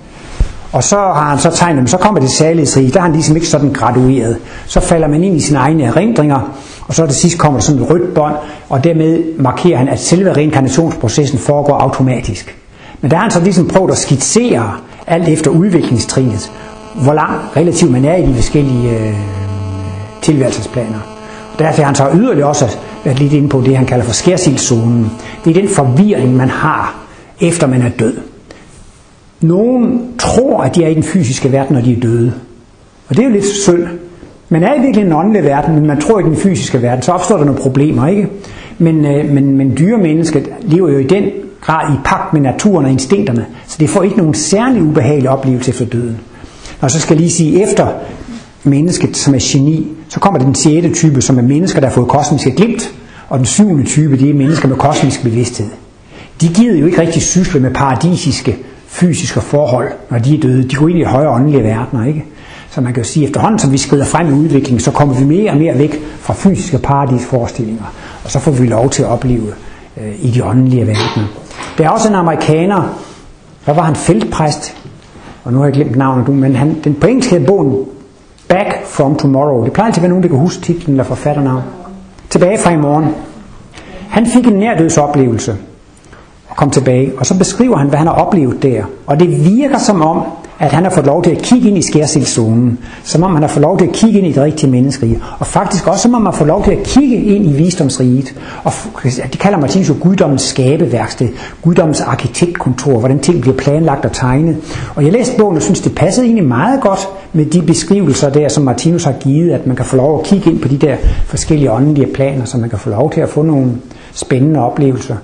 Og 0.73 0.85
så 0.85 0.97
har 0.97 1.29
han 1.31 1.39
så 1.39 1.51
tegnet, 1.51 1.91
så 1.91 1.97
kommer 1.97 2.21
det 2.21 2.31
særlighedsrige, 2.31 2.91
der 2.91 2.99
har 2.99 3.07
han 3.07 3.13
ligesom 3.13 3.37
ikke 3.37 3.49
sådan 3.49 3.73
gradueret. 3.73 4.37
Så 4.67 4.81
falder 4.81 5.09
man 5.09 5.25
ind 5.25 5.37
i 5.37 5.41
sine 5.41 5.59
egne 5.59 5.85
erindringer, 5.85 6.41
og 6.89 6.95
så 6.95 7.07
til 7.07 7.17
sidst 7.17 7.39
kommer 7.39 7.59
der 7.59 7.65
sådan 7.65 7.83
et 7.83 7.91
rødt 7.91 8.15
bånd, 8.15 8.35
og 8.69 8.85
dermed 8.85 9.39
markerer 9.39 9.79
han, 9.79 9.89
at 9.89 10.01
selve 10.01 10.33
reinkarnationsprocessen 10.33 11.39
foregår 11.39 11.75
automatisk. 11.75 12.57
Men 13.01 13.11
der 13.11 13.17
har 13.17 13.23
han 13.23 13.31
så 13.31 13.41
ligesom 13.41 13.69
prøvet 13.69 13.91
at 13.91 13.99
skitsere, 13.99 14.73
alt 15.07 15.29
efter 15.29 15.51
udviklingstrinet, 15.51 16.53
hvor 17.03 17.15
lang 17.15 17.41
relativt 17.57 17.93
man 17.93 18.05
er 18.05 18.17
i 18.17 18.27
de 18.27 18.35
forskellige 18.35 18.91
øh, 18.91 19.15
tilværelsesplaner. 20.23 20.99
Og 21.53 21.59
derfor 21.59 21.83
har 21.83 21.87
han 21.87 21.95
så 21.95 22.09
yderligere 22.15 22.49
også 22.49 22.77
været 23.05 23.19
lidt 23.19 23.33
inde 23.33 23.49
på 23.49 23.61
det, 23.67 23.77
han 23.77 23.87
kalder 23.87 24.05
for 24.05 24.13
skærsildszonen. 24.13 25.11
Det 25.45 25.57
er 25.57 25.61
den 25.61 25.69
forvirring, 25.69 26.37
man 26.37 26.49
har, 26.49 26.95
efter 27.41 27.67
man 27.67 27.83
er 27.83 27.89
død. 27.89 28.17
Nogen 29.41 30.01
tror, 30.19 30.63
at 30.63 30.77
de 30.77 30.85
er 30.85 30.89
i 30.89 30.95
den 30.95 31.03
fysiske 31.03 31.53
verden, 31.53 31.75
når 31.75 31.83
de 31.83 31.93
er 31.93 32.01
døde. 32.01 32.33
Og 33.09 33.17
det 33.17 33.23
er 33.23 33.27
jo 33.27 33.33
lidt 33.33 33.45
synd. 33.45 33.87
Man 34.49 34.63
er 34.63 34.75
i 34.75 34.81
virkeligheden 34.81 35.13
en 35.13 35.19
åndelig 35.19 35.45
verden, 35.45 35.75
men 35.75 35.87
man 35.87 36.01
tror 36.01 36.19
ikke 36.19 36.31
i 36.31 36.35
den 36.35 36.41
fysiske 36.41 36.83
verden, 36.83 37.03
så 37.03 37.13
opstår 37.13 37.37
der 37.37 37.45
nogle 37.45 37.61
problemer, 37.61 38.07
ikke? 38.07 38.29
Men, 38.79 39.07
øh, 39.07 39.31
men, 39.31 39.57
men 39.57 39.77
dyremennesket 39.79 40.49
lever 40.63 40.91
jo 40.91 40.99
i 40.99 41.07
den 41.07 41.25
grad 41.61 41.93
i 41.93 41.97
pagt 42.05 42.33
med 42.33 42.41
naturen 42.41 42.85
og 42.85 42.91
instinkterne, 42.91 43.47
så 43.67 43.77
det 43.81 43.91
får 43.91 44.03
ikke 44.03 44.17
nogen 44.17 44.35
særlig 44.35 44.83
ubehagelig 44.83 45.31
oplevelse 45.31 45.71
efter 45.71 45.85
døden. 45.85 46.21
Og 46.81 46.91
så 46.91 47.01
skal 47.01 47.15
jeg 47.15 47.21
lige 47.21 47.31
sige, 47.31 47.63
efter 47.63 47.89
mennesket, 48.65 49.17
som 49.17 49.35
er 49.35 49.39
geni, 49.43 49.87
så 50.09 50.21
kommer 50.21 50.41
den 50.41 50.55
sjette 50.55 50.95
type, 50.95 51.23
som 51.23 51.39
er 51.39 51.43
mennesker, 51.43 51.81
der 51.81 51.89
har 51.89 51.95
fået 51.95 52.09
kosmiske 52.09 52.51
glimt, 52.51 52.95
og 53.29 53.39
den 53.39 53.47
syvende 53.47 53.85
type, 53.85 54.19
det 54.19 54.31
er 54.31 54.35
mennesker 54.35 54.69
med 54.69 54.77
kosmisk 54.77 55.23
bevidsthed. 55.23 55.67
De 56.41 56.49
gider 56.49 56.79
jo 56.79 56.87
ikke 56.87 57.01
rigtig 57.01 57.23
sysle 57.23 57.61
med 57.61 57.71
paradisiske 57.71 58.57
fysiske 58.87 59.41
forhold, 59.41 59.89
når 60.11 60.19
de 60.19 60.37
er 60.37 60.41
døde. 60.41 60.69
De 60.69 60.75
går 60.75 60.89
ind 60.89 60.99
i 60.99 61.03
højere 61.03 61.31
åndelige 61.31 61.63
verdener, 61.63 62.07
ikke? 62.07 62.25
Så 62.71 62.81
man 62.81 62.93
kan 62.93 63.03
jo 63.03 63.09
sige, 63.09 63.25
at 63.25 63.29
efterhånden 63.29 63.59
som 63.59 63.73
vi 63.73 63.79
skrider 63.79 64.05
frem 64.05 64.29
i 64.29 64.33
udviklingen, 64.33 64.81
så 64.81 64.91
kommer 64.91 65.15
vi 65.15 65.25
mere 65.25 65.51
og 65.51 65.57
mere 65.57 65.79
væk 65.79 66.01
fra 66.21 66.35
fysiske 66.35 66.79
paradisforestillinger, 66.79 67.85
og 68.25 68.31
så 68.31 68.39
får 68.39 68.51
vi 68.51 68.67
lov 68.67 68.91
til 68.91 69.03
at 69.03 69.09
opleve 69.09 69.53
øh, 70.01 70.25
i 70.25 70.31
de 70.31 70.45
åndelige 70.45 70.87
verdener. 70.87 71.27
Der 71.79 71.85
er 71.85 71.89
også 71.89 72.09
en 72.09 72.15
amerikaner, 72.15 73.01
der 73.67 73.73
var 73.73 73.83
han, 73.83 73.97
feltpræst, 73.97 74.77
og 75.47 75.53
nu 75.53 75.59
har 75.59 75.65
jeg 75.65 75.75
glemt 75.75 75.97
navnet, 75.97 76.29
men 76.29 76.57
han, 76.57 76.77
den 76.85 76.95
på 76.95 77.07
engelsk 77.07 77.31
hedder 77.31 77.47
bogen 77.47 77.85
Back 78.49 78.87
from 78.87 79.17
Tomorrow. 79.17 79.65
Det 79.65 79.73
plejer 79.73 79.87
altid 79.87 79.99
at 79.99 80.03
være 80.03 80.09
nogen, 80.09 80.23
der 80.23 80.29
kan 80.29 80.39
huske 80.39 80.63
titlen 80.63 80.91
eller 80.91 81.05
forfatternavn. 81.05 81.63
Tilbage 82.31 82.59
fra 82.59 82.71
i 82.71 82.77
morgen. 82.77 83.07
Han 84.09 84.27
fik 84.27 84.47
en 84.47 84.53
nærdødsoplevelse 84.53 85.57
og 86.49 86.57
kom 86.57 86.71
tilbage, 86.71 87.13
og 87.19 87.27
så 87.27 87.39
beskriver 87.39 87.77
han, 87.77 87.89
hvad 87.89 87.99
han 87.99 88.07
har 88.07 88.15
oplevet 88.15 88.63
der. 88.63 88.85
Og 89.07 89.21
det 89.21 89.45
virker 89.45 89.79
som 89.79 90.03
om, 90.03 90.23
at 90.59 90.73
han 90.73 90.85
har 90.85 90.91
fået 90.91 91.07
lov 91.07 91.23
til 91.23 91.31
at 91.31 91.43
kigge 91.43 91.69
ind 91.69 91.79
i 91.79 91.83
skærsildszonen, 91.83 92.79
som 93.05 93.23
om 93.23 93.33
han 93.33 93.43
har 93.43 93.49
fået 93.49 93.63
lov 93.63 93.79
til 93.79 93.87
at 93.87 93.93
kigge 93.93 94.19
ind 94.19 94.27
i 94.27 94.33
det 94.33 94.43
rigtige 94.43 94.71
menneskerige, 94.71 95.23
og 95.39 95.47
faktisk 95.47 95.87
også 95.87 96.03
som 96.03 96.15
om 96.15 96.23
man 96.23 96.33
har 96.33 96.39
fået 96.39 96.49
lov 96.49 96.65
til 96.65 96.71
at 96.71 96.83
kigge 96.83 97.17
ind 97.17 97.47
i 97.47 97.53
visdomsriget. 97.53 98.35
Og 98.65 98.73
det 99.05 99.39
kalder 99.39 99.59
Martinus 99.59 99.89
jo 99.89 99.95
guddommens 100.01 100.43
skabeværksted, 100.43 101.29
guddommens 101.63 102.01
arkitektkontor, 102.01 102.99
hvordan 102.99 103.19
ting 103.19 103.41
bliver 103.41 103.57
planlagt 103.57 104.05
og 104.05 104.13
tegnet. 104.13 104.57
Og 104.95 105.05
jeg 105.05 105.13
læste 105.13 105.37
bogen 105.39 105.57
og 105.57 105.63
synes, 105.63 105.81
det 105.81 105.95
passede 105.95 106.27
egentlig 106.27 106.47
meget 106.47 106.81
godt 106.81 107.09
med 107.33 107.47
de 107.47 107.63
beskrivelser 107.63 108.31
der, 108.31 108.49
som 108.49 108.65
Martinus 108.65 109.05
har 109.05 109.15
givet, 109.21 109.53
at 109.53 109.67
man 109.67 109.77
kan 109.77 109.85
få 109.85 109.97
lov 109.97 110.19
at 110.19 110.27
kigge 110.27 110.51
ind 110.51 110.61
på 110.61 110.69
de 110.69 110.77
der 110.77 110.97
forskellige 111.27 111.73
åndelige 111.73 112.07
planer, 112.15 112.45
så 112.45 112.59
man 112.59 112.71
kan 112.71 112.79
få 112.79 112.91
lov 112.91 113.13
til 113.13 113.21
at 113.21 113.29
få 113.29 113.43
nogle 113.43 113.73
spændende 114.13 114.61
oplevelser. 114.61 115.17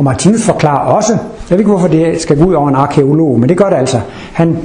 Og 0.00 0.04
Martinus 0.04 0.42
forklarer 0.42 0.92
også, 0.92 1.12
jeg 1.12 1.50
ved 1.50 1.58
ikke 1.58 1.70
hvorfor 1.70 1.88
det 1.88 2.20
skal 2.20 2.38
gå 2.38 2.44
ud 2.44 2.54
over 2.54 2.68
en 2.68 2.74
arkeolog, 2.74 3.40
men 3.40 3.48
det 3.48 3.56
gør 3.56 3.68
det 3.70 3.76
altså. 3.76 4.00
Han 4.32 4.58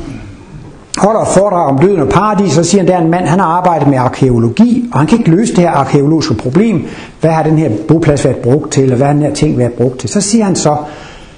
holder 0.98 1.22
et 1.22 1.28
foredrag 1.28 1.70
om 1.70 1.80
døden 1.80 2.00
og 2.02 2.10
paradis, 2.10 2.54
så 2.54 2.64
siger 2.64 2.82
han, 2.82 2.88
der 2.88 2.98
er 2.98 3.02
en 3.02 3.12
mand, 3.12 3.26
han 3.26 3.40
har 3.40 3.48
arbejdet 3.48 3.88
med 3.88 3.98
arkeologi, 3.98 4.90
og 4.94 5.00
han 5.00 5.08
kan 5.08 5.18
ikke 5.20 5.32
løse 5.32 5.56
det 5.56 5.64
her 5.64 5.72
arkeologiske 5.72 6.34
problem. 6.34 6.86
Hvad 7.22 7.32
har 7.32 7.44
den 7.44 7.58
her 7.58 7.70
boplads 7.88 8.26
været 8.26 8.38
brugt 8.38 8.72
til, 8.72 8.92
og 8.92 8.98
hvad 8.98 9.08
har 9.08 9.14
den 9.14 9.22
her 9.22 9.34
ting 9.34 9.58
været 9.58 9.74
brugt 9.74 10.00
til? 10.00 10.10
Så 10.10 10.22
siger 10.22 10.46
han 10.46 10.56
så, 10.56 10.78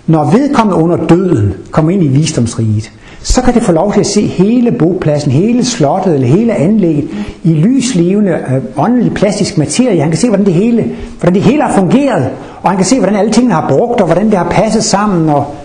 når 0.08 0.32
vedkommende 0.32 0.84
under 0.84 0.98
døden 1.08 1.54
kommer 1.72 1.91
ind 1.91 2.04
i 2.04 2.08
visdomsriget, 2.08 2.91
så 3.22 3.41
kan 3.41 3.53
det 3.53 3.63
få 3.63 3.72
lov 3.72 3.93
til 3.93 3.99
at 3.99 4.05
se 4.05 4.28
hele 4.28 4.72
bopladsen, 4.72 5.32
hele 5.32 5.65
slottet 5.65 6.13
eller 6.13 6.28
hele 6.28 6.53
anlægget 6.55 7.09
i 7.43 7.53
lyslevende, 7.53 8.32
øh, 8.32 8.63
åndelig 8.78 9.13
plastisk 9.13 9.57
materie. 9.57 10.01
Han 10.01 10.09
kan 10.09 10.20
se, 10.20 10.28
hvordan 10.28 10.45
det, 10.45 10.53
hele, 10.53 10.91
hvordan 11.20 11.34
det 11.34 11.41
hele 11.41 11.63
har 11.63 11.74
fungeret, 11.80 12.30
og 12.61 12.70
han 12.70 12.78
kan 12.78 12.86
se, 12.86 12.99
hvordan 12.99 13.15
alle 13.15 13.32
tingene 13.32 13.53
har 13.53 13.70
brugt, 13.70 14.01
og 14.01 14.05
hvordan 14.05 14.26
det 14.26 14.38
har 14.38 14.49
passet 14.49 14.84
sammen. 14.84 15.30
Og, 15.30 15.55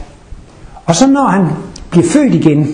og 0.86 0.94
så 0.94 1.06
når 1.06 1.26
han 1.26 1.46
bliver 1.90 2.06
født 2.06 2.34
igen, 2.34 2.68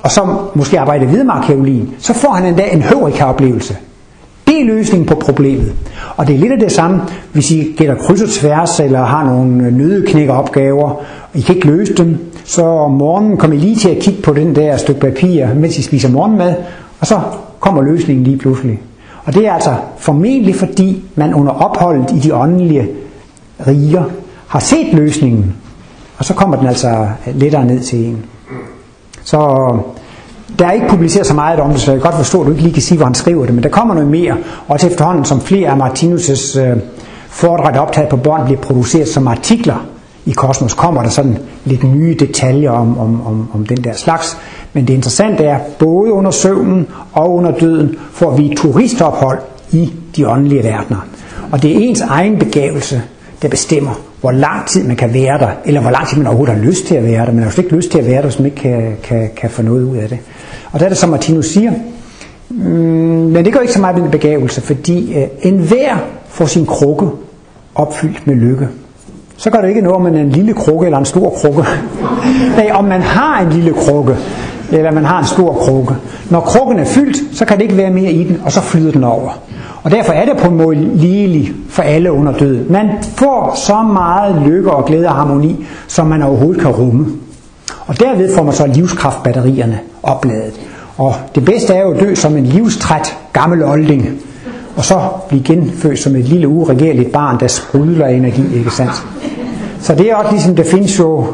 og 0.00 0.10
som 0.10 0.38
måske 0.54 0.80
arbejder 0.80 1.06
videre 1.06 1.24
med 1.24 1.34
arkeologien, 1.34 1.94
så 1.98 2.12
får 2.12 2.32
han 2.32 2.46
endda 2.46 2.62
en 2.72 2.82
Høvrika-oplevelse. 2.82 3.76
Det 4.46 4.60
er 4.60 4.64
løsningen 4.64 5.06
på 5.06 5.14
problemet. 5.14 5.72
Og 6.16 6.26
det 6.26 6.34
er 6.34 6.38
lidt 6.38 6.52
af 6.52 6.58
det 6.58 6.72
samme, 6.72 7.00
hvis 7.32 7.50
I 7.50 7.74
gætter 7.76 7.94
kryds 7.94 8.22
og 8.22 8.28
tværs, 8.28 8.80
eller 8.80 9.04
har 9.04 9.24
nogle 9.24 9.64
øh, 9.66 9.76
nødeknækkeropgaver, 9.76 10.90
og 10.90 11.02
I 11.34 11.40
kan 11.40 11.54
ikke 11.54 11.66
løse 11.66 11.94
dem, 11.94 12.18
så 12.44 12.64
om 12.64 12.90
morgenen 12.90 13.36
kommer 13.36 13.56
I 13.56 13.60
lige 13.60 13.76
til 13.76 13.88
at 13.88 13.98
kigge 13.98 14.22
på 14.22 14.32
den 14.32 14.56
der 14.56 14.76
stykke 14.76 15.00
papir, 15.00 15.46
mens 15.54 15.78
I 15.78 15.82
spiser 15.82 16.08
morgenmad, 16.08 16.54
og 17.00 17.06
så 17.06 17.20
kommer 17.60 17.82
løsningen 17.82 18.24
lige 18.24 18.38
pludselig. 18.38 18.80
Og 19.24 19.34
det 19.34 19.46
er 19.46 19.52
altså 19.52 19.74
formentlig 19.96 20.54
fordi, 20.54 21.04
man 21.14 21.34
under 21.34 21.52
opholdet 21.52 22.10
i 22.10 22.18
de 22.18 22.34
åndelige 22.34 22.88
riger 23.66 24.04
har 24.46 24.58
set 24.60 24.92
løsningen, 24.92 25.54
og 26.18 26.24
så 26.24 26.34
kommer 26.34 26.56
den 26.56 26.66
altså 26.66 27.06
lettere 27.34 27.64
ned 27.64 27.80
til 27.80 28.06
en. 28.06 28.24
Så 29.24 29.38
der 30.58 30.66
er 30.66 30.72
ikke 30.72 30.88
publiceret 30.88 31.26
så 31.26 31.34
meget 31.34 31.60
om 31.60 31.70
det, 31.70 31.80
så 31.80 31.90
jeg 31.92 32.00
kan 32.00 32.10
godt 32.10 32.16
forstå, 32.16 32.40
at 32.40 32.46
du 32.46 32.50
ikke 32.50 32.62
lige 32.62 32.74
kan 32.74 32.82
sige, 32.82 32.96
hvor 32.98 33.06
han 33.06 33.14
skriver 33.14 33.44
det, 33.46 33.54
men 33.54 33.62
der 33.62 33.68
kommer 33.68 33.94
noget 33.94 34.10
mere. 34.10 34.36
Og 34.68 34.80
til 34.80 34.90
efterhånden, 34.90 35.24
som 35.24 35.40
flere 35.40 35.68
af 35.70 35.76
Martinus' 35.76 36.60
øh, 36.60 36.76
foredrag, 37.28 37.78
optaget 37.78 38.08
på 38.08 38.16
bånd, 38.16 38.44
bliver 38.44 38.60
produceret 38.60 39.08
som 39.08 39.28
artikler 39.28 39.86
i 40.26 40.32
Kosmos, 40.32 40.74
kommer 40.74 41.02
der 41.02 41.10
sådan 41.10 41.38
lidt 41.64 41.84
nye 41.84 42.16
detaljer 42.20 42.70
om, 42.70 42.98
om, 42.98 43.26
om, 43.26 43.48
om 43.54 43.66
den 43.66 43.84
der 43.84 43.92
slags. 43.92 44.36
Men 44.72 44.86
det 44.86 44.94
interessante 44.94 45.44
er, 45.44 45.58
både 45.78 46.12
under 46.12 46.30
søvnen 46.30 46.86
og 47.12 47.34
under 47.34 47.50
døden, 47.50 47.96
får 48.12 48.36
vi 48.36 48.54
turistophold 48.56 49.38
i 49.72 49.92
de 50.16 50.28
åndelige 50.28 50.64
verdener. 50.64 51.06
Og 51.52 51.62
det 51.62 51.70
er 51.70 51.78
ens 51.80 52.00
egen 52.00 52.38
begævelse, 52.38 53.02
der 53.42 53.48
bestemmer, 53.48 54.00
hvor 54.20 54.30
lang 54.30 54.66
tid 54.66 54.84
man 54.84 54.96
kan 54.96 55.14
være 55.14 55.38
der, 55.38 55.48
eller 55.64 55.80
hvor 55.80 55.90
lang 55.90 56.08
tid 56.08 56.16
man 56.16 56.26
overhovedet 56.26 56.56
har 56.56 56.64
lyst 56.64 56.86
til 56.86 56.94
at 56.94 57.04
være 57.04 57.26
der. 57.26 57.32
Man 57.32 57.42
har 57.42 57.54
jo 57.56 57.62
ikke 57.62 57.76
lyst 57.76 57.90
til 57.90 57.98
at 57.98 58.06
være 58.06 58.16
der, 58.16 58.22
hvis 58.22 58.38
man 58.38 58.46
ikke 58.46 58.56
kan, 58.56 58.96
kan, 59.02 59.30
kan 59.36 59.50
få 59.50 59.62
noget 59.62 59.82
ud 59.82 59.96
af 59.96 60.08
det. 60.08 60.18
Og 60.72 60.80
der 60.80 60.84
er 60.84 60.88
det, 60.88 60.98
som 60.98 61.10
Martinus 61.10 61.46
siger, 61.46 61.72
mm, 62.50 62.56
men 62.58 63.44
det 63.44 63.52
går 63.52 63.60
ikke 63.60 63.72
så 63.72 63.80
meget 63.80 64.02
med 64.02 64.10
begævelse, 64.10 64.60
fordi 64.60 65.14
øh, 65.18 65.26
enhver 65.42 65.96
får 66.28 66.46
sin 66.46 66.66
krukke 66.66 67.06
opfyldt 67.74 68.26
med 68.26 68.34
lykke. 68.34 68.68
Så 69.44 69.50
gør 69.50 69.60
det 69.60 69.68
ikke 69.68 69.80
noget, 69.80 69.96
om 69.96 70.02
man 70.02 70.14
er 70.14 70.20
en 70.20 70.30
lille 70.30 70.54
krukke 70.54 70.86
eller 70.86 70.98
en 70.98 71.04
stor 71.04 71.30
krukke. 71.30 71.64
Nej, 72.56 72.70
om 72.72 72.84
man 72.84 73.00
har 73.00 73.40
en 73.40 73.52
lille 73.52 73.72
krukke, 73.72 74.16
eller 74.72 74.90
man 74.90 75.04
har 75.04 75.18
en 75.18 75.26
stor 75.26 75.52
krukke. 75.52 75.94
Når 76.30 76.40
krukken 76.40 76.78
er 76.78 76.84
fyldt, 76.84 77.36
så 77.36 77.44
kan 77.44 77.56
det 77.56 77.62
ikke 77.62 77.76
være 77.76 77.90
mere 77.90 78.12
i 78.12 78.24
den, 78.24 78.40
og 78.44 78.52
så 78.52 78.60
flyder 78.60 78.92
den 78.92 79.04
over. 79.04 79.30
Og 79.82 79.90
derfor 79.90 80.12
er 80.12 80.24
det 80.24 80.36
på 80.36 80.48
en 80.48 80.56
måde 80.56 80.76
ligelig 80.76 81.52
for 81.68 81.82
alle 81.82 82.12
under 82.12 82.32
døden. 82.32 82.72
Man 82.72 82.88
får 83.02 83.54
så 83.66 83.82
meget 83.82 84.42
lykke 84.46 84.70
og 84.70 84.84
glæde 84.84 85.06
og 85.06 85.14
harmoni, 85.14 85.66
som 85.88 86.06
man 86.06 86.22
overhovedet 86.22 86.62
kan 86.62 86.70
rumme. 86.70 87.06
Og 87.86 88.00
derved 88.00 88.34
får 88.34 88.42
man 88.42 88.54
så 88.54 88.66
livskraftbatterierne 88.66 89.78
opladet. 90.02 90.60
Og 90.96 91.14
det 91.34 91.44
bedste 91.44 91.74
er 91.74 91.82
jo 91.82 91.90
at 91.90 92.00
dø 92.00 92.14
som 92.14 92.36
en 92.36 92.46
livstræt 92.46 93.16
gammel 93.32 93.64
olding, 93.64 94.08
og 94.76 94.84
så 94.84 95.00
blive 95.28 95.42
genfødt 95.42 95.98
som 95.98 96.16
et 96.16 96.24
lille 96.24 96.48
uregerligt 96.48 97.12
barn, 97.12 97.40
der 97.40 97.46
sprudler 97.46 98.06
energi, 98.06 98.56
ikke 98.56 98.70
sandt? 98.70 99.06
Så 99.84 99.94
det 99.94 100.10
er 100.10 100.14
også 100.16 100.32
ligesom, 100.32 100.56
der 100.56 100.64
findes 100.64 100.98
jo 100.98 101.26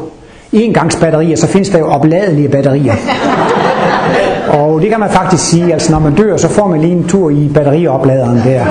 engangsbatterier, 0.51 1.35
så 1.35 1.47
findes 1.47 1.69
der 1.69 1.79
jo 1.79 1.87
opladelige 1.87 2.49
batterier. 2.49 2.95
Og 4.59 4.81
det 4.81 4.89
kan 4.89 4.99
man 4.99 5.09
faktisk 5.09 5.49
sige, 5.49 5.73
altså 5.73 5.91
når 5.91 5.99
man 5.99 6.15
dør, 6.15 6.37
så 6.37 6.49
får 6.49 6.67
man 6.67 6.81
lige 6.81 6.93
en 6.93 7.07
tur 7.07 7.29
i 7.29 7.51
batteriopladeren 7.53 8.37
der, 8.37 8.65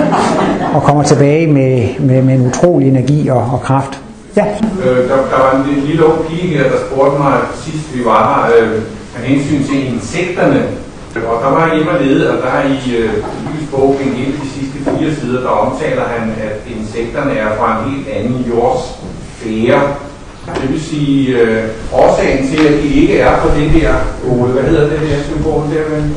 og 0.75 0.83
kommer 0.83 1.03
tilbage 1.03 1.47
med, 1.47 1.89
med, 1.99 2.23
med 2.23 2.35
en 2.35 2.47
utrolig 2.47 2.89
energi 2.89 3.29
og, 3.29 3.37
og 3.53 3.61
kraft. 3.63 4.01
Ja. 4.37 4.45
Øh, 4.85 5.09
der, 5.09 5.17
der 5.17 5.39
var 5.45 5.53
en 5.57 5.87
lille 5.87 6.07
ung 6.07 6.27
pige 6.29 6.57
her, 6.57 6.63
der 6.63 6.79
spurgte 6.87 7.19
mig 7.19 7.35
sidst 7.65 7.97
vi 7.97 8.05
var 8.05 8.23
her, 8.31 8.65
øh, 8.65 8.73
med 9.17 9.23
hensyn 9.25 9.63
til 9.69 9.95
insekterne. 9.95 10.63
Og 11.15 11.37
der 11.45 11.51
var 11.51 11.75
hjemme 11.75 11.91
og 11.91 12.01
lede, 12.05 12.31
og 12.31 12.37
der 12.43 12.51
er 12.59 12.65
i 12.65 12.97
øh, 12.97 13.13
Lys 13.47 13.69
bog, 13.71 13.97
en 14.05 14.33
de 14.43 14.49
sidste 14.55 14.79
fire 14.85 15.15
sider, 15.15 15.41
der 15.41 15.49
omtaler 15.49 16.05
han, 16.05 16.31
at 16.49 16.57
insekterne 16.77 17.33
er 17.33 17.57
fra 17.59 17.67
en 17.79 17.91
helt 17.91 18.09
anden 18.09 18.45
jordsfære. 19.47 19.95
Det 20.63 20.73
vil 20.73 20.81
sige, 20.81 21.39
øh, 21.39 21.65
årsagen 21.93 22.49
til, 22.49 22.67
at 22.67 22.83
de 22.83 22.89
ikke 22.89 23.19
er 23.19 23.43
på 23.43 23.49
det 23.59 23.83
der, 23.83 23.95
Ole, 24.31 24.53
hvad 24.53 24.63
hedder 24.63 24.89
det 24.89 25.01
der 25.01 25.23
symbol 25.23 25.63
der, 25.63 26.01
men 26.01 26.17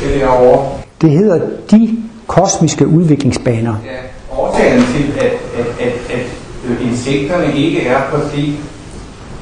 det 0.00 0.20
derovre? 0.20 0.78
Det 1.00 1.10
hedder 1.10 1.40
de 1.70 1.98
kosmiske 2.26 2.86
udviklingsbaner. 2.86 3.74
Ja, 3.84 4.38
årsagen 4.38 4.82
til, 4.82 5.20
at, 5.20 5.32
at, 5.58 5.86
at, 5.86 5.92
at 6.10 6.26
øh, 6.68 6.88
insekterne 6.90 7.56
ikke 7.56 7.86
er 7.86 8.00
på 8.10 8.16
det 8.36 8.54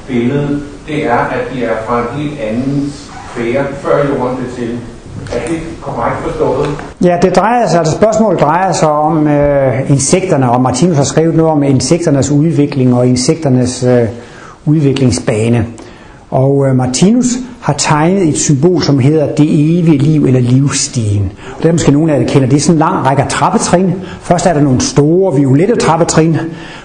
billede, 0.07 0.61
det 0.87 1.05
er, 1.05 1.17
at 1.17 1.53
de 1.53 1.63
er 1.63 1.75
fra 1.87 1.99
en 1.99 2.21
helt 2.21 2.39
anden 2.39 2.93
sfære, 3.33 3.65
før 3.81 4.07
jorden 4.07 4.37
blev 4.37 4.49
til. 4.55 4.79
Er 5.33 5.47
det 5.47 5.59
korrekt 5.81 6.17
forstået? 6.23 6.69
Ja, 7.03 7.17
det 7.21 7.35
drejer 7.35 7.67
sig, 7.67 7.79
altså 7.79 7.95
spørgsmålet 7.95 8.41
drejer 8.41 8.71
sig 8.71 8.89
om 8.89 9.27
øh, 9.27 9.91
insekterne, 9.91 10.51
og 10.51 10.61
Martinus 10.61 10.97
har 10.97 11.03
skrevet 11.03 11.35
noget 11.35 11.51
om 11.51 11.63
insekternes 11.63 12.31
udvikling 12.31 12.95
og 12.95 13.07
insekternes 13.07 13.83
øh, 13.83 14.07
udviklingsbane. 14.65 15.65
Og 16.29 16.67
øh, 16.67 16.75
Martinus 16.75 17.25
har 17.61 17.73
tegnet 17.77 18.27
et 18.27 18.37
symbol, 18.37 18.81
som 18.81 18.99
hedder 18.99 19.35
det 19.35 19.45
evige 19.79 19.97
liv 19.97 20.25
eller 20.25 20.39
livsstigen. 20.39 21.31
Og 21.57 21.63
det 21.63 21.69
er 21.69 21.71
måske 21.71 21.91
nogle 21.91 22.13
af 22.13 22.19
jer 22.19 22.27
kender. 22.27 22.47
Det 22.49 22.57
er 22.57 22.61
sådan 22.61 22.75
en 22.75 22.79
lang 22.79 23.05
række 23.05 23.23
trappetrin. 23.29 23.93
Først 24.21 24.45
er 24.45 24.53
der 24.53 24.61
nogle 24.61 24.81
store 24.81 25.35
violette 25.35 25.75
trappetrin, 25.75 26.37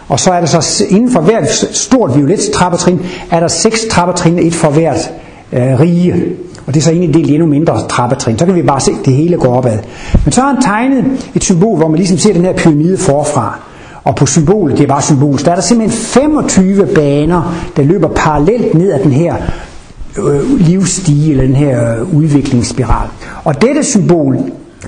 og 0.09 0.21
så 0.21 0.33
er 0.33 0.41
der 0.41 0.47
så 0.47 0.85
inden 0.89 1.13
for 1.13 1.21
hvert 1.21 1.49
stort 1.73 2.17
violet 2.17 2.41
trappetrin, 2.55 3.01
er 3.31 3.41
der 3.41 3.49
seks 3.49 3.85
trappetrin, 3.91 4.39
et 4.39 4.55
for 4.55 4.71
hvert 4.71 5.11
øh, 5.53 5.81
rige 5.81 6.25
og 6.67 6.75
det 6.75 6.81
er 6.81 6.85
så 6.85 6.91
egentlig 6.91 7.15
delt 7.15 7.31
i 7.31 7.35
endnu 7.35 7.49
mindre 7.49 7.89
trappetrin. 7.89 8.39
Så 8.39 8.47
kan 8.47 8.55
vi 8.55 8.63
bare 8.63 8.81
se, 8.81 8.91
at 8.91 9.07
det 9.07 9.15
hele 9.15 9.37
går 9.37 9.57
opad. 9.57 9.79
Men 10.25 10.33
så 10.33 10.41
har 10.41 10.53
han 10.53 10.63
tegnet 10.63 11.05
et 11.35 11.45
symbol, 11.45 11.79
hvor 11.79 11.89
man 11.89 11.97
ligesom 11.97 12.19
ser 12.19 12.33
den 12.33 12.45
her 12.45 12.53
pyramide 12.53 12.99
forfra. 12.99 13.59
Og 14.05 14.17
på 14.17 14.27
symbolet, 14.27 14.79
det 14.79 14.85
er 14.85 14.89
bare 14.89 15.03
symbol, 15.03 15.39
der 15.39 15.51
er 15.51 15.55
der 15.55 15.63
simpelthen 15.63 15.99
25 15.99 16.87
baner, 16.87 17.55
der 17.77 17.83
løber 17.83 18.09
parallelt 18.09 18.75
ned 18.75 18.93
ad 18.93 19.01
den 19.03 19.13
her 19.13 19.35
øh, 20.19 20.61
livsstige, 20.61 21.31
eller 21.31 21.45
den 21.45 21.57
her 21.57 22.01
øh, 22.01 22.15
udviklingsspiral. 22.15 23.09
Og 23.45 23.63
dette 23.63 23.83
symbol, 23.83 24.39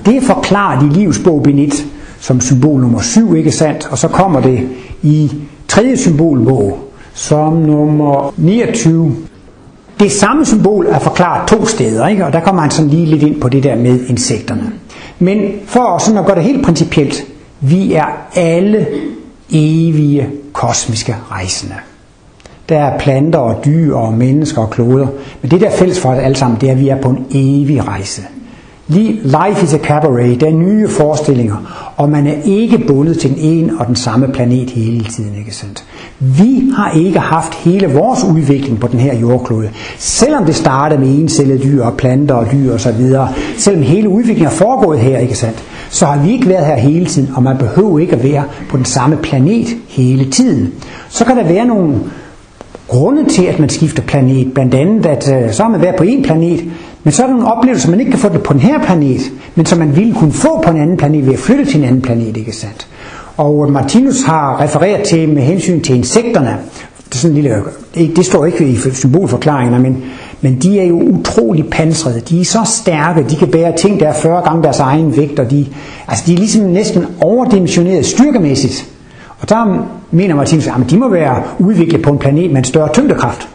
det 0.06 0.16
er 0.16 0.20
forklaret 0.20 0.82
i 0.82 0.98
livsbog 0.98 1.42
Benit 1.42 1.86
som 2.20 2.40
symbol 2.40 2.80
nummer 2.80 3.00
7, 3.00 3.34
ikke 3.34 3.52
sandt? 3.52 3.88
Og 3.90 3.98
så 3.98 4.08
kommer 4.08 4.40
det 4.40 4.68
i 5.02 5.32
tredje 5.68 5.96
symbolbog 5.96 6.78
som 7.14 7.52
nummer 7.52 8.34
29. 8.36 9.16
Det 10.00 10.12
samme 10.12 10.44
symbol 10.44 10.86
er 10.86 10.98
forklaret 10.98 11.48
to 11.48 11.66
steder, 11.66 12.06
ikke? 12.06 12.26
og 12.26 12.32
der 12.32 12.40
kommer 12.40 12.62
man 12.62 12.70
sådan 12.70 12.90
lige 12.90 13.06
lidt 13.06 13.22
ind 13.22 13.40
på 13.40 13.48
det 13.48 13.62
der 13.62 13.76
med 13.76 14.00
insekterne. 14.08 14.72
Men 15.18 15.38
for 15.66 15.98
sådan 15.98 16.18
at 16.18 16.26
gøre 16.26 16.36
det 16.36 16.44
helt 16.44 16.64
principielt, 16.64 17.22
vi 17.60 17.92
er 17.94 18.26
alle 18.34 18.86
evige 19.50 20.28
kosmiske 20.52 21.16
rejsende. 21.30 21.74
Der 22.68 22.78
er 22.78 22.98
planter 22.98 23.38
og 23.38 23.64
dyr 23.64 23.94
og 23.94 24.12
mennesker 24.12 24.62
og 24.62 24.70
kloder. 24.70 25.06
Men 25.42 25.50
det 25.50 25.60
der 25.60 25.70
fælles 25.70 26.00
for 26.00 26.08
os 26.10 26.18
alle 26.18 26.36
sammen, 26.36 26.60
det 26.60 26.68
er, 26.68 26.72
at 26.72 26.80
vi 26.80 26.88
er 26.88 27.00
på 27.02 27.08
en 27.08 27.26
evig 27.30 27.88
rejse. 27.88 28.22
Life 28.88 29.64
is 29.64 29.74
a 29.74 29.78
cabaret, 29.78 30.40
der 30.40 30.46
er 30.46 30.52
nye 30.52 30.88
forestillinger, 30.88 31.56
og 31.96 32.08
man 32.08 32.26
er 32.26 32.34
ikke 32.44 32.78
bundet 32.78 33.18
til 33.18 33.30
den 33.30 33.38
ene 33.38 33.72
og 33.78 33.86
den 33.86 33.96
samme 33.96 34.28
planet 34.28 34.70
hele 34.70 35.04
tiden, 35.04 35.38
ikke 35.38 35.54
sandt? 35.54 35.84
Vi 36.18 36.70
har 36.76 36.90
ikke 36.90 37.18
haft 37.18 37.54
hele 37.54 37.86
vores 37.86 38.24
udvikling 38.24 38.80
på 38.80 38.88
den 38.88 39.00
her 39.00 39.16
jordklode. 39.16 39.70
Selvom 39.98 40.44
det 40.44 40.54
startede 40.54 41.00
med 41.00 41.08
encellede 41.08 41.62
dyr 41.62 41.84
og 41.84 41.96
planter 41.96 42.34
og 42.34 42.46
dyr 42.52 42.72
og 42.72 42.80
så 42.80 42.92
videre, 42.92 43.28
selvom 43.58 43.82
hele 43.82 44.08
udviklingen 44.08 44.46
er 44.46 44.50
foregået 44.50 44.98
her, 44.98 45.18
ikke 45.18 45.38
sandt? 45.38 45.64
Så 45.90 46.06
har 46.06 46.22
vi 46.22 46.32
ikke 46.32 46.48
været 46.48 46.66
her 46.66 46.76
hele 46.76 47.06
tiden, 47.06 47.30
og 47.36 47.42
man 47.42 47.58
behøver 47.58 47.98
ikke 47.98 48.12
at 48.12 48.22
være 48.22 48.44
på 48.68 48.76
den 48.76 48.84
samme 48.84 49.16
planet 49.16 49.66
hele 49.88 50.30
tiden. 50.30 50.72
Så 51.08 51.24
kan 51.24 51.36
der 51.36 51.44
være 51.44 51.64
nogle 51.64 51.94
grunde 52.88 53.28
til, 53.28 53.44
at 53.44 53.58
man 53.58 53.68
skifter 53.68 54.02
planet. 54.02 54.54
Blandt 54.54 54.74
andet, 54.74 55.06
at 55.06 55.44
øh, 55.44 55.52
så 55.52 55.62
har 55.62 55.70
man 55.70 55.82
været 55.82 55.96
på 55.96 56.04
en 56.04 56.22
planet, 56.22 56.64
men 57.06 57.12
så 57.12 57.22
er 57.22 57.26
der 57.26 57.34
nogle 57.34 57.90
man 57.90 58.00
ikke 58.00 58.10
kan 58.10 58.20
få 58.20 58.28
det 58.28 58.42
på 58.42 58.52
den 58.52 58.60
her 58.60 58.82
planet, 58.82 59.20
men 59.54 59.66
som 59.66 59.78
man 59.78 59.96
ville 59.96 60.14
kunne 60.14 60.32
få 60.32 60.62
på 60.64 60.70
en 60.70 60.80
anden 60.80 60.96
planet 60.96 61.26
ved 61.26 61.32
at 61.32 61.38
flytte 61.38 61.64
til 61.64 61.78
en 61.78 61.84
anden 61.84 62.02
planet, 62.02 62.36
ikke 62.36 62.52
sandt? 62.52 62.88
Og 63.36 63.66
øh, 63.66 63.72
Martinus 63.72 64.22
har 64.22 64.60
refereret 64.60 65.02
til 65.02 65.28
med 65.28 65.42
hensyn 65.42 65.80
til 65.80 65.96
insekterne, 65.96 66.56
det, 67.08 67.14
er 67.14 67.18
sådan 67.18 67.36
en 67.36 67.42
lille, 67.42 67.56
øh, 67.56 67.62
det, 67.94 68.16
det 68.16 68.26
står 68.26 68.46
ikke 68.46 68.68
i 68.68 68.76
symbolforklaringerne, 68.92 69.82
men, 69.82 70.04
men 70.40 70.58
de 70.58 70.80
er 70.80 70.84
jo 70.84 71.00
utrolig 71.00 71.70
pansrede. 71.70 72.20
De 72.20 72.40
er 72.40 72.44
så 72.44 72.60
stærke, 72.64 73.24
de 73.30 73.36
kan 73.36 73.48
bære 73.48 73.76
ting, 73.76 74.00
der 74.00 74.08
er 74.08 74.14
40 74.14 74.42
gange 74.42 74.62
deres 74.62 74.80
egen 74.80 75.16
vægt, 75.16 75.38
og 75.38 75.50
de, 75.50 75.66
altså 76.08 76.24
de 76.26 76.32
er 76.32 76.38
ligesom 76.38 76.64
næsten 76.64 77.06
overdimensioneret 77.20 78.06
styrkemæssigt. 78.06 78.88
Og 79.38 79.48
der 79.48 79.88
mener 80.10 80.34
Martinus, 80.34 80.66
at 80.66 80.90
de 80.90 80.98
må 80.98 81.08
være 81.08 81.42
udviklet 81.58 82.02
på 82.02 82.10
en 82.10 82.18
planet 82.18 82.50
med 82.50 82.58
en 82.58 82.64
større 82.64 82.92
tyngdekraft. 82.92 83.48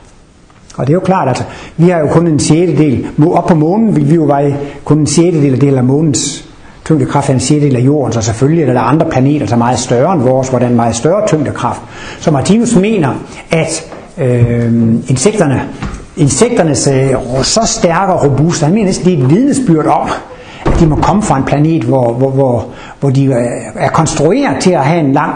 Og 0.77 0.87
det 0.87 0.93
er 0.93 0.95
jo 0.95 0.99
klart, 0.99 1.27
at 1.27 1.47
vi 1.77 1.89
har 1.89 1.99
jo 1.99 2.07
kun 2.07 2.27
en 2.27 2.39
sjettedel. 2.39 3.07
Op 3.27 3.45
på 3.45 3.55
månen 3.55 3.95
vil 3.95 4.09
vi 4.09 4.15
jo 4.15 4.25
veje 4.25 4.57
kun 4.85 4.99
en 4.99 5.07
sjettedel 5.07 5.73
af, 5.73 5.77
af 5.77 5.83
månens 5.83 6.51
tyngdekraft 6.85 7.29
er 7.29 7.33
en 7.33 7.39
sjettedel 7.39 7.75
af 7.75 7.81
jorden, 7.81 8.13
så 8.13 8.21
selvfølgelig 8.21 8.63
er 8.63 8.73
der 8.73 8.81
andre 8.81 9.05
planeter, 9.11 9.45
der 9.45 9.53
er 9.53 9.57
meget 9.57 9.79
større 9.79 10.13
end 10.13 10.21
vores, 10.21 10.49
hvor 10.49 10.59
der 10.59 10.65
er 10.65 10.69
en 10.69 10.75
meget 10.75 10.95
større 10.95 11.27
tyngdekraft. 11.27 11.81
Så 12.19 12.31
Martinus 12.31 12.75
mener, 12.75 13.13
at 13.51 13.91
øh, 14.17 14.73
insekterne, 15.07 15.61
insekternes 16.17 16.87
øh, 16.87 17.43
så 17.43 17.61
stærke 17.65 18.13
og 18.13 18.25
robuste, 18.25 18.65
han 18.65 18.73
mener 18.73 18.85
næsten, 18.85 19.05
det 19.05 19.19
er 19.19 19.23
et 19.23 19.29
vidnesbyrd 19.29 19.85
om, 19.85 20.09
at 20.65 20.79
de 20.79 20.87
må 20.87 20.95
komme 20.95 21.23
fra 21.23 21.37
en 21.37 21.43
planet, 21.43 21.83
hvor, 21.83 22.13
hvor, 22.13 22.29
hvor, 22.29 22.65
hvor 22.99 23.09
de 23.09 23.25
øh, 23.25 23.35
er 23.75 23.89
konstrueret 23.89 24.61
til 24.61 24.71
at 24.71 24.85
have 24.85 24.99
en 24.99 25.13
lang, 25.13 25.35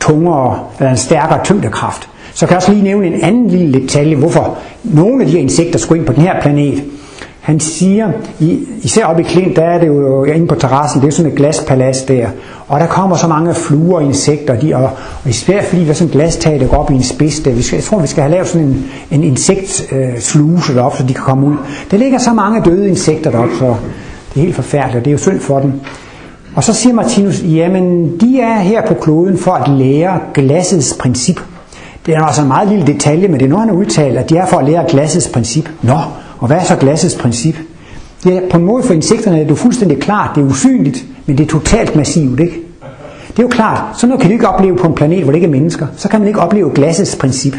tungere, 0.00 0.58
eller 0.78 0.90
en 0.90 0.96
stærkere 0.96 1.44
tyngdekraft. 1.44 2.08
Så 2.34 2.46
kan 2.46 2.50
jeg 2.50 2.56
også 2.56 2.72
lige 2.72 2.84
nævne 2.84 3.06
en 3.06 3.20
anden 3.22 3.48
lille 3.48 3.80
detalje, 3.80 4.16
hvorfor 4.16 4.58
nogle 4.84 5.22
af 5.22 5.26
de 5.26 5.32
her 5.32 5.40
insekter 5.40 5.78
skulle 5.78 5.98
ind 5.98 6.06
på 6.06 6.12
den 6.12 6.22
her 6.22 6.40
planet. 6.40 6.84
Han 7.40 7.60
siger, 7.60 8.12
især 8.82 9.04
oppe 9.04 9.22
i 9.22 9.24
Klint, 9.24 9.56
der 9.56 9.62
er 9.62 9.78
det 9.78 9.86
jo 9.86 10.24
inde 10.24 10.46
på 10.46 10.54
terrassen, 10.54 11.00
det 11.00 11.06
er 11.06 11.12
sådan 11.12 11.32
et 11.32 11.38
glaspalads 11.38 12.02
der, 12.02 12.28
og 12.68 12.80
der 12.80 12.86
kommer 12.86 13.16
så 13.16 13.28
mange 13.28 13.54
fluer 13.54 13.96
og 13.96 14.04
insekter, 14.04 14.60
de, 14.60 14.76
og, 14.76 14.82
og 15.24 15.30
især 15.30 15.62
fordi 15.62 15.84
der 15.84 15.90
er 15.90 15.94
sådan 15.94 16.06
et 16.06 16.12
glastag, 16.12 16.60
der 16.60 16.66
går 16.66 16.76
op 16.76 16.90
i 16.90 16.94
en 16.94 17.02
spids 17.02 17.40
der. 17.40 17.52
Vi 17.52 17.62
skal, 17.62 17.76
jeg 17.76 17.84
tror, 17.84 18.00
vi 18.00 18.06
skal 18.06 18.22
have 18.22 18.32
lavet 18.32 18.48
sådan 18.48 18.66
en, 18.66 18.84
en 19.10 19.24
insektsluse 19.24 20.72
øh, 20.72 20.76
deroppe, 20.76 20.98
så 20.98 21.04
de 21.04 21.14
kan 21.14 21.22
komme 21.22 21.46
ud. 21.46 21.54
Der 21.90 21.96
ligger 21.96 22.18
så 22.18 22.32
mange 22.32 22.62
døde 22.64 22.88
insekter 22.88 23.30
deroppe, 23.30 23.56
så 23.58 23.74
det 24.34 24.40
er 24.40 24.44
helt 24.44 24.54
forfærdeligt, 24.54 24.96
og 24.98 25.04
det 25.04 25.10
er 25.10 25.12
jo 25.12 25.18
synd 25.18 25.40
for 25.40 25.58
dem. 25.58 25.72
Og 26.54 26.64
så 26.64 26.72
siger 26.72 26.94
Martinus, 26.94 27.42
jamen 27.42 28.12
de 28.20 28.40
er 28.40 28.58
her 28.58 28.86
på 28.86 28.94
kloden 28.94 29.38
for 29.38 29.52
at 29.52 29.68
lære 29.70 30.20
glassets 30.34 30.96
princip. 31.00 31.40
Det 32.08 32.16
er 32.16 32.20
altså 32.20 32.42
en 32.42 32.48
meget 32.48 32.68
lille 32.68 32.86
detalje, 32.86 33.28
men 33.28 33.40
det 33.40 33.46
er 33.46 33.48
noget, 33.48 33.60
han 33.60 33.74
har 33.74 33.80
udtalt, 33.80 34.18
at 34.18 34.30
de 34.30 34.36
er 34.36 34.46
for 34.46 34.56
at 34.56 34.64
lære 34.64 34.84
glassets 34.88 35.28
princip. 35.28 35.68
Nå, 35.82 35.98
og 36.38 36.46
hvad 36.46 36.56
er 36.56 36.64
så 36.64 36.76
glassets 36.76 37.14
princip? 37.14 37.54
Det 38.24 38.36
er 38.36 38.40
på 38.50 38.56
en 38.56 38.64
måde 38.64 38.82
for 38.82 38.94
insekterne, 38.94 39.38
det 39.38 39.50
er 39.50 39.54
fuldstændig 39.54 40.00
klart, 40.00 40.30
det 40.34 40.40
er 40.40 40.46
usynligt, 40.46 41.04
men 41.26 41.38
det 41.38 41.44
er 41.44 41.48
totalt 41.48 41.96
massivt, 41.96 42.40
ikke? 42.40 42.54
Det 43.28 43.38
er 43.38 43.42
jo 43.42 43.48
klart, 43.48 43.98
sådan 43.98 44.08
noget 44.08 44.20
kan 44.20 44.30
du 44.30 44.32
ikke 44.32 44.48
opleve 44.48 44.76
på 44.76 44.86
en 44.86 44.94
planet, 44.94 45.22
hvor 45.22 45.32
det 45.32 45.36
ikke 45.36 45.46
er 45.46 45.50
mennesker. 45.50 45.86
Så 45.96 46.08
kan 46.08 46.20
man 46.20 46.28
ikke 46.28 46.40
opleve 46.40 46.70
glassets 46.74 47.16
princip. 47.16 47.56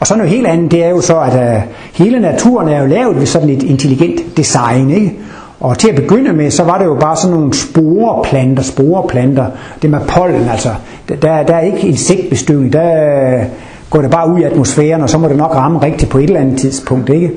Og 0.00 0.06
så 0.06 0.16
noget 0.16 0.30
helt 0.30 0.46
andet, 0.46 0.70
det 0.70 0.84
er 0.84 0.88
jo 0.88 1.00
så, 1.00 1.20
at 1.20 1.56
uh, 1.56 1.62
hele 1.92 2.20
naturen 2.20 2.68
er 2.68 2.80
jo 2.80 2.86
lavet 2.86 3.16
ved 3.16 3.26
sådan 3.26 3.50
et 3.50 3.62
intelligent 3.62 4.36
design, 4.36 4.90
ikke? 4.90 5.18
Og 5.60 5.78
til 5.78 5.88
at 5.88 5.94
begynde 5.94 6.32
med, 6.32 6.50
så 6.50 6.64
var 6.64 6.78
det 6.78 6.84
jo 6.84 6.94
bare 7.00 7.16
sådan 7.16 7.36
nogle 7.36 7.54
sporeplanter, 7.54 8.62
sporeplanter, 8.62 9.46
det 9.82 9.90
med 9.90 10.00
pollen, 10.08 10.48
altså, 10.48 10.68
der, 11.08 11.42
der 11.42 11.54
er 11.54 11.60
ikke 11.60 11.78
insektbestøvning, 11.78 12.72
der 12.72 13.38
øh, 13.38 13.44
går 13.90 14.02
det 14.02 14.10
bare 14.10 14.30
ud 14.30 14.38
i 14.38 14.42
atmosfæren, 14.42 15.02
og 15.02 15.10
så 15.10 15.18
må 15.18 15.28
det 15.28 15.36
nok 15.36 15.54
ramme 15.54 15.82
rigtigt 15.82 16.10
på 16.10 16.18
et 16.18 16.24
eller 16.24 16.40
andet 16.40 16.58
tidspunkt, 16.58 17.08
ikke? 17.08 17.30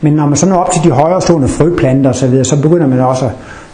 Men 0.00 0.12
når 0.12 0.26
man 0.26 0.36
så 0.36 0.48
når 0.48 0.56
op 0.56 0.70
til 0.70 0.84
de 0.84 0.90
højere 0.90 1.20
stående 1.20 1.48
frøplanter 1.48 2.10
osv., 2.10 2.44
så 2.44 2.50
så 2.50 2.62
begynder 2.62 2.86
man 2.86 3.00
også 3.00 3.30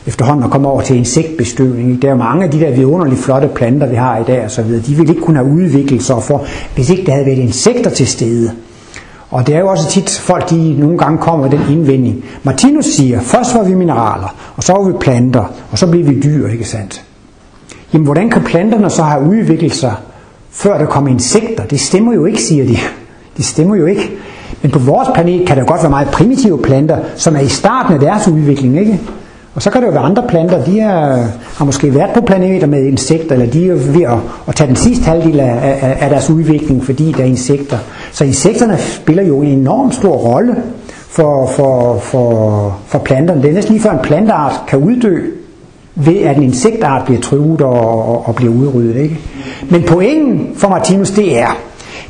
efterhånden 0.06 0.44
at 0.44 0.50
komme 0.50 0.68
over 0.68 0.80
til 0.80 0.96
insektbestøvning. 0.96 2.02
Der 2.02 2.10
er 2.10 2.14
mange 2.14 2.44
af 2.44 2.50
de 2.50 2.60
der 2.60 2.70
vidunderligt 2.70 3.20
flotte 3.20 3.48
planter, 3.48 3.86
vi 3.86 3.96
har 3.96 4.18
i 4.18 4.24
dag 4.26 4.44
og 4.44 4.50
så 4.50 4.62
videre, 4.62 4.82
de 4.86 4.94
ville 4.94 5.12
ikke 5.12 5.22
kunne 5.22 5.38
have 5.38 5.50
udviklet 5.50 6.02
sig 6.02 6.22
for, 6.22 6.44
hvis 6.74 6.90
ikke 6.90 7.06
der 7.06 7.12
havde 7.12 7.26
været 7.26 7.38
insekter 7.38 7.90
til 7.90 8.06
stede. 8.06 8.50
Og 9.30 9.46
det 9.46 9.54
er 9.54 9.58
jo 9.60 9.68
også 9.68 9.88
tit, 9.90 10.10
folk 10.10 10.50
de 10.50 10.80
nogle 10.80 10.98
gange 10.98 11.18
kommer 11.18 11.48
med 11.48 11.58
den 11.58 11.72
indvending. 11.72 12.24
Martinus 12.42 12.84
siger, 12.84 13.20
først 13.20 13.54
var 13.54 13.64
vi 13.64 13.74
mineraler, 13.74 14.34
og 14.56 14.62
så 14.62 14.72
var 14.72 14.82
vi 14.82 14.92
planter, 15.00 15.44
og 15.70 15.78
så 15.78 15.86
blev 15.86 16.06
vi 16.08 16.20
dyr, 16.20 16.48
ikke 16.48 16.64
sandt? 16.64 17.04
Jamen, 17.92 18.04
hvordan 18.04 18.30
kan 18.30 18.42
planterne 18.42 18.90
så 18.90 19.02
have 19.02 19.28
udviklet 19.28 19.74
sig, 19.74 19.94
før 20.50 20.78
der 20.78 20.86
kom 20.86 21.08
insekter? 21.08 21.64
Det 21.64 21.80
stemmer 21.80 22.14
jo 22.14 22.24
ikke, 22.24 22.42
siger 22.42 22.64
de. 22.64 22.76
Det 23.36 23.44
stemmer 23.44 23.76
jo 23.76 23.86
ikke. 23.86 24.10
Men 24.62 24.70
på 24.70 24.78
vores 24.78 25.08
planet 25.14 25.46
kan 25.46 25.56
der 25.56 25.64
godt 25.64 25.82
være 25.82 25.90
meget 25.90 26.08
primitive 26.08 26.62
planter, 26.62 26.98
som 27.16 27.36
er 27.36 27.40
i 27.40 27.48
starten 27.48 27.94
af 27.94 28.00
deres 28.00 28.28
udvikling, 28.28 28.78
ikke? 28.78 29.00
Og 29.56 29.62
så 29.62 29.70
kan 29.70 29.80
det 29.80 29.86
jo 29.86 29.92
være 29.92 30.02
andre 30.02 30.24
planter, 30.28 30.64
de 30.64 30.80
er, 30.80 31.26
har 31.56 31.64
måske 31.64 31.94
været 31.94 32.10
på 32.14 32.20
planeter 32.20 32.66
med 32.66 32.86
insekter, 32.86 33.32
eller 33.32 33.46
de 33.46 33.68
er 33.68 33.74
ved 33.74 34.02
at, 34.02 34.18
at 34.48 34.54
tage 34.54 34.68
den 34.68 34.76
sidste 34.76 35.04
halvdel 35.04 35.40
af, 35.40 35.78
af, 35.82 35.96
af 36.00 36.10
deres 36.10 36.30
udvikling, 36.30 36.84
fordi 36.84 37.12
der 37.12 37.22
er 37.22 37.26
insekter. 37.26 37.78
Så 38.12 38.24
insekterne 38.24 38.78
spiller 38.78 39.22
jo 39.22 39.42
en 39.42 39.48
enorm 39.48 39.92
stor 39.92 40.16
rolle 40.16 40.56
for, 41.08 41.46
for, 41.46 41.98
for, 41.98 42.76
for 42.86 42.98
planterne. 42.98 43.42
Det 43.42 43.50
er 43.50 43.54
næsten 43.54 43.74
lige 43.74 43.82
før 43.82 43.90
en 43.90 43.98
planteart 44.02 44.52
kan 44.68 44.78
uddø, 44.78 45.20
ved 45.94 46.16
at 46.16 46.36
en 46.36 46.42
insektart 46.42 47.04
bliver 47.04 47.20
truet 47.20 47.60
og, 47.60 48.08
og, 48.08 48.28
og 48.28 48.34
bliver 48.34 48.52
udryddet. 48.52 48.96
Ikke? 48.96 49.18
Men 49.70 49.82
pointen 49.82 50.48
for 50.56 50.68
Martinus, 50.68 51.10
det 51.10 51.40
er, 51.40 51.58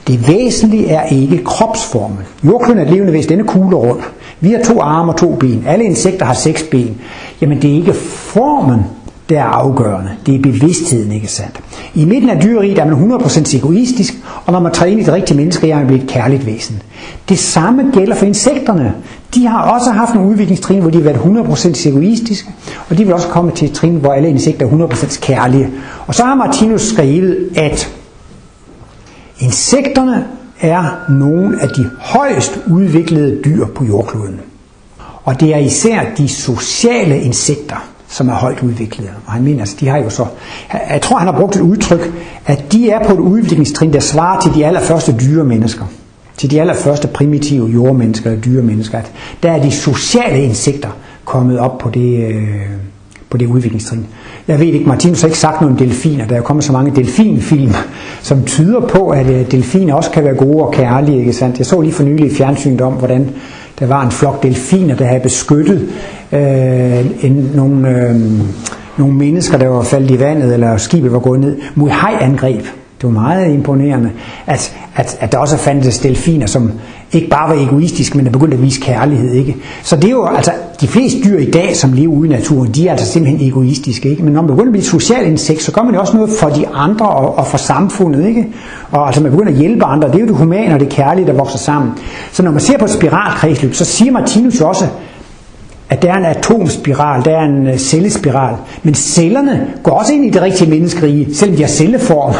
det 0.06 0.28
væsentlige 0.28 0.88
er 0.88 1.06
ikke 1.06 1.44
kropsformen. 1.44 2.18
Jordkloden 2.44 2.78
er 2.78 2.84
et 2.84 2.90
levende 2.90 3.12
væsen, 3.12 3.30
den 3.30 3.40
er 3.40 3.44
kugle 3.44 3.76
rundt. 3.76 4.02
Vi 4.40 4.50
har 4.50 4.62
to 4.64 4.80
arme 4.80 5.12
og 5.12 5.18
to 5.18 5.34
ben. 5.34 5.64
Alle 5.66 5.84
insekter 5.84 6.26
har 6.26 6.34
seks 6.34 6.62
ben. 6.62 7.00
Jamen 7.40 7.62
det 7.62 7.70
er 7.70 7.74
ikke 7.74 7.92
formen, 7.94 8.80
der 9.28 9.40
er 9.40 9.44
afgørende. 9.44 10.10
Det 10.26 10.34
er 10.34 10.42
bevidstheden, 10.42 11.12
ikke 11.12 11.26
sandt? 11.26 11.60
I 11.94 12.04
midten 12.04 12.30
af 12.30 12.42
dyreriet 12.42 12.78
er 12.78 12.84
man 12.84 13.12
100% 13.12 13.56
egoistisk, 13.56 14.14
og 14.44 14.52
når 14.52 14.60
man 14.60 14.72
træder 14.72 14.92
ind 14.92 15.00
i 15.00 15.04
det 15.04 15.12
rigtige 15.12 15.36
menneske, 15.36 15.70
er 15.70 15.76
man 15.76 15.86
blevet 15.86 16.02
et 16.02 16.08
kærligt 16.08 16.46
væsen. 16.46 16.82
Det 17.28 17.38
samme 17.38 17.90
gælder 17.92 18.14
for 18.14 18.26
insekterne. 18.26 18.94
De 19.34 19.46
har 19.46 19.62
også 19.62 19.90
haft 19.90 20.14
nogle 20.14 20.30
udviklingstrin, 20.30 20.80
hvor 20.80 20.90
de 20.90 20.96
har 20.96 21.04
været 21.04 21.16
100% 21.16 21.88
egoistiske, 21.88 22.48
og 22.90 22.98
de 22.98 23.04
vil 23.04 23.14
også 23.14 23.28
komme 23.28 23.50
til 23.50 23.68
et 23.68 23.74
trin, 23.74 23.96
hvor 23.96 24.12
alle 24.12 24.28
insekter 24.28 24.66
er 24.66 24.70
100% 24.70 25.20
kærlige. 25.20 25.70
Og 26.06 26.14
så 26.14 26.24
har 26.24 26.34
Martinus 26.34 26.82
skrevet, 26.82 27.48
at 27.56 27.92
insekterne 29.40 30.24
er 30.60 31.04
nogle 31.08 31.62
af 31.62 31.68
de 31.68 31.90
højst 31.98 32.60
udviklede 32.70 33.40
dyr 33.44 33.66
på 33.66 33.84
jordkloden. 33.84 34.40
Og 35.26 35.40
det 35.40 35.54
er 35.54 35.58
især 35.58 36.00
de 36.18 36.28
sociale 36.28 37.20
insekter, 37.20 37.88
som 38.08 38.28
er 38.28 38.32
højt 38.34 38.62
udviklede. 38.62 39.10
Og 39.26 39.32
han 39.32 39.42
mener, 39.42 39.60
altså, 39.60 39.76
de 39.80 39.88
har 39.88 39.98
jo 39.98 40.10
så... 40.10 40.26
Jeg 40.90 41.02
tror, 41.02 41.18
han 41.18 41.28
har 41.28 41.38
brugt 41.40 41.56
et 41.56 41.60
udtryk, 41.60 42.12
at 42.46 42.72
de 42.72 42.90
er 42.90 43.04
på 43.08 43.12
et 43.12 43.18
udviklingstrin, 43.18 43.92
der 43.92 44.00
svarer 44.00 44.40
til 44.40 44.54
de 44.54 44.66
allerførste 44.66 45.14
dyre 45.20 45.44
mennesker. 45.44 45.84
til 46.36 46.50
de 46.50 46.60
allerførste 46.60 47.08
primitive 47.08 47.66
jordmennesker 47.70 48.30
og 48.30 48.44
dyremennesker, 48.44 48.98
at 48.98 49.12
der 49.42 49.50
er 49.52 49.62
de 49.62 49.70
sociale 49.70 50.42
insekter 50.42 50.88
kommet 51.24 51.58
op 51.58 51.78
på 51.78 51.90
det, 51.90 52.28
øh, 52.28 52.48
på 53.30 53.36
det 53.36 53.46
udviklingstrin. 53.46 54.06
Jeg 54.48 54.58
ved 54.58 54.66
ikke, 54.66 54.88
Martinus 54.88 55.20
har 55.20 55.28
ikke 55.28 55.38
sagt 55.38 55.60
noget 55.60 55.72
om 55.72 55.78
delfiner. 55.78 56.26
Der 56.26 56.36
er 56.36 56.40
kommet 56.40 56.64
så 56.64 56.72
mange 56.72 56.96
delfinfilm, 56.96 57.72
som 58.22 58.44
tyder 58.44 58.80
på, 58.80 59.08
at 59.08 59.26
øh, 59.26 59.50
delfiner 59.50 59.94
også 59.94 60.10
kan 60.10 60.24
være 60.24 60.34
gode 60.34 60.64
og 60.64 60.72
kærlige. 60.72 61.18
Ikke 61.18 61.32
sandt? 61.32 61.58
Jeg 61.58 61.66
så 61.66 61.80
lige 61.80 61.92
for 61.92 62.02
nylig 62.02 62.32
i 62.32 62.34
fjernsynet 62.34 62.80
om, 62.80 62.92
hvordan 62.92 63.28
der 63.78 63.86
var 63.86 64.04
en 64.04 64.10
flok 64.10 64.42
delfiner, 64.42 64.96
der 64.96 65.04
havde 65.04 65.20
beskyttet 65.20 65.88
øh, 66.32 67.24
en, 67.24 67.50
nogle, 67.54 67.88
øh, 67.88 68.20
nogle 68.96 69.14
mennesker, 69.14 69.58
der 69.58 69.68
var 69.68 69.82
faldet 69.82 70.10
i 70.10 70.20
vandet, 70.20 70.54
eller 70.54 70.76
skibet 70.76 71.12
var 71.12 71.18
gået 71.18 71.40
ned, 71.40 71.56
mod 71.74 71.90
hajangreb. 71.90 72.64
Det 73.00 73.04
var 73.04 73.10
meget 73.10 73.52
imponerende, 73.52 74.10
at, 74.46 74.76
at, 74.94 75.16
at 75.20 75.32
der 75.32 75.38
også 75.38 75.56
fandtes 75.56 75.98
delfiner, 75.98 76.46
som 76.46 76.72
ikke 77.12 77.28
bare 77.28 77.48
var 77.48 77.62
egoistiske, 77.62 78.16
men 78.16 78.26
der 78.26 78.32
begyndte 78.32 78.56
at 78.56 78.62
vise 78.62 78.80
kærlighed. 78.80 79.32
Ikke? 79.32 79.56
Så 79.82 79.96
det 79.96 80.04
er 80.04 80.10
jo 80.10 80.26
altså, 80.26 80.52
de 80.80 80.88
fleste 80.88 81.18
dyr 81.24 81.38
i 81.38 81.50
dag, 81.50 81.76
som 81.76 81.92
lever 81.92 82.12
ude 82.12 82.28
i 82.28 82.32
naturen, 82.32 82.70
de 82.70 82.86
er 82.88 82.92
altså 82.92 83.06
simpelthen 83.06 83.48
egoistiske. 83.48 84.10
Ikke? 84.10 84.22
Men 84.22 84.32
når 84.32 84.42
man 84.42 84.48
begynder 84.48 84.68
at 84.68 84.72
blive 84.72 84.82
et 84.82 84.88
socialt 84.88 85.26
insekt, 85.26 85.62
så 85.62 85.72
gør 85.72 85.82
man 85.82 85.94
jo 85.94 86.00
også 86.00 86.16
noget 86.16 86.30
for 86.30 86.48
de 86.48 86.68
andre 86.68 87.08
og, 87.08 87.38
og 87.38 87.46
for 87.46 87.58
samfundet. 87.58 88.26
Ikke? 88.26 88.46
Og 88.90 89.06
altså 89.06 89.22
man 89.22 89.30
begynder 89.30 89.52
at 89.52 89.58
hjælpe 89.58 89.84
andre, 89.84 90.08
det 90.08 90.14
er 90.14 90.20
jo 90.20 90.26
det 90.26 90.36
humane 90.36 90.74
og 90.74 90.80
det 90.80 90.88
kærlige, 90.88 91.26
der 91.26 91.32
vokser 91.32 91.58
sammen. 91.58 91.92
Så 92.32 92.42
når 92.42 92.50
man 92.50 92.60
ser 92.60 92.78
på 92.78 92.84
et 92.84 92.90
spiralkredsløb, 92.90 93.74
så 93.74 93.84
siger 93.84 94.12
Martinus 94.12 94.60
jo 94.60 94.68
også, 94.68 94.86
at 95.88 96.02
der 96.02 96.12
er 96.12 96.16
en 96.16 96.24
atomspiral, 96.24 97.24
der 97.24 97.36
er 97.36 97.44
en 97.44 97.66
øh, 97.66 97.78
cellespiral. 97.78 98.56
Men 98.82 98.94
cellerne 98.94 99.66
går 99.82 99.92
også 99.92 100.12
ind 100.12 100.24
i 100.24 100.30
det 100.30 100.42
rigtige 100.42 100.70
menneskerige, 100.70 101.34
selvom 101.34 101.56
de 101.56 101.62
har 101.62 101.70
celleform. 101.70 102.34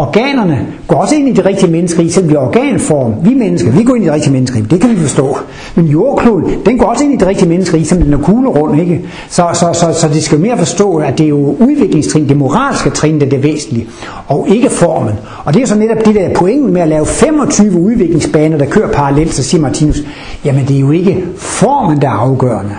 Organerne 0.00 0.66
går 0.86 0.96
også 0.96 1.14
ind 1.14 1.28
i 1.28 1.32
det 1.32 1.44
rigtige 1.44 1.70
menneskerige, 1.70 2.12
selvom 2.12 2.30
vi 2.30 2.34
er 2.34 2.38
organform. 2.38 3.14
Vi 3.22 3.34
mennesker, 3.34 3.70
vi 3.70 3.84
går 3.84 3.94
ind 3.94 4.04
i 4.04 4.06
det 4.06 4.14
rigtige 4.14 4.32
menneskerige, 4.32 4.66
det 4.70 4.80
kan 4.80 4.90
vi 4.90 4.96
forstå. 4.96 5.38
Men 5.74 5.86
jordkloden, 5.86 6.58
den 6.66 6.78
går 6.78 6.86
også 6.86 7.04
ind 7.04 7.12
i 7.12 7.16
det 7.16 7.26
rigtige 7.26 7.48
menneskerige, 7.48 7.86
som 7.86 8.02
den 8.02 8.12
er 8.12 8.18
kuglerund, 8.18 8.80
ikke? 8.80 9.00
Så, 9.28 9.46
så, 9.52 9.72
så, 9.72 10.00
så 10.00 10.08
det 10.08 10.22
skal 10.22 10.40
mere 10.40 10.58
forstå, 10.58 10.96
at 10.96 11.18
det 11.18 11.24
er 11.24 11.28
jo 11.28 11.56
udviklingstrin, 11.60 12.28
det 12.28 12.36
moralske 12.36 12.90
trin, 12.90 13.20
der 13.20 13.26
er 13.26 13.30
det 13.30 13.42
væsentlige, 13.42 13.86
og 14.26 14.48
ikke 14.48 14.70
formen. 14.70 15.14
Og 15.44 15.54
det 15.54 15.62
er 15.62 15.66
så 15.66 15.78
netop 15.78 16.04
det 16.04 16.14
der 16.14 16.34
pointen 16.34 16.72
med 16.72 16.82
at 16.82 16.88
lave 16.88 17.06
25 17.06 17.80
udviklingsbaner, 17.80 18.58
der 18.58 18.66
kører 18.66 18.92
parallelt, 18.92 19.34
så 19.34 19.42
siger 19.42 19.60
Martinus, 19.60 20.02
jamen 20.44 20.66
det 20.68 20.76
er 20.76 20.80
jo 20.80 20.90
ikke 20.90 21.24
formen, 21.36 22.00
der 22.00 22.08
er 22.08 22.12
afgørende. 22.12 22.74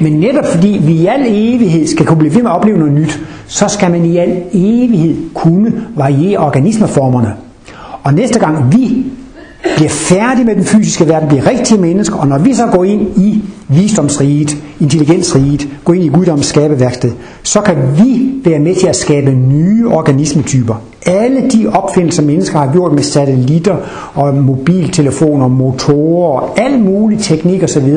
Men 0.00 0.12
netop 0.12 0.44
fordi 0.46 0.80
vi 0.82 0.92
i 0.92 1.06
al 1.06 1.20
evighed 1.26 1.86
skal 1.86 2.06
kunne 2.06 2.18
blive 2.18 2.34
ved 2.34 2.42
med 2.42 2.50
at 2.50 2.56
opleve 2.56 2.78
noget 2.78 2.92
nyt, 2.92 3.20
så 3.46 3.68
skal 3.68 3.90
man 3.90 4.04
i 4.04 4.16
al 4.16 4.42
evighed 4.52 5.16
kunne 5.34 5.72
variere 5.96 6.38
organismeformerne. 6.38 7.34
Og 8.02 8.14
næste 8.14 8.38
gang 8.38 8.72
vi 8.72 9.04
bliver 9.76 9.90
færdige 9.90 10.44
med 10.44 10.54
den 10.54 10.64
fysiske 10.64 11.08
verden, 11.08 11.28
bliver 11.28 11.50
rigtige 11.50 11.80
mennesker, 11.80 12.16
og 12.16 12.26
når 12.26 12.38
vi 12.38 12.54
så 12.54 12.66
går 12.66 12.84
ind 12.84 13.00
i 13.16 13.42
visdomsriget, 13.68 14.56
intelligensriget, 14.80 15.68
går 15.84 15.94
ind 15.94 16.04
i 16.04 16.08
guddoms 16.08 16.46
skabeværksted, 16.46 17.12
så 17.42 17.60
kan 17.60 17.76
vi 17.96 18.32
være 18.44 18.58
med 18.58 18.74
til 18.74 18.86
at 18.86 18.96
skabe 18.96 19.30
nye 19.30 19.88
organismetyper. 19.88 20.74
Alle 21.06 21.50
de 21.50 21.66
opfindelser, 21.72 22.22
mennesker 22.22 22.58
har 22.58 22.72
gjort 22.72 22.92
med 22.92 23.02
satellitter 23.02 23.76
og 24.14 24.34
mobiltelefoner, 24.34 25.48
motorer 25.48 26.40
og 26.40 26.60
al 26.60 26.78
mulig 26.78 27.18
teknik 27.18 27.62
osv., 27.62 27.88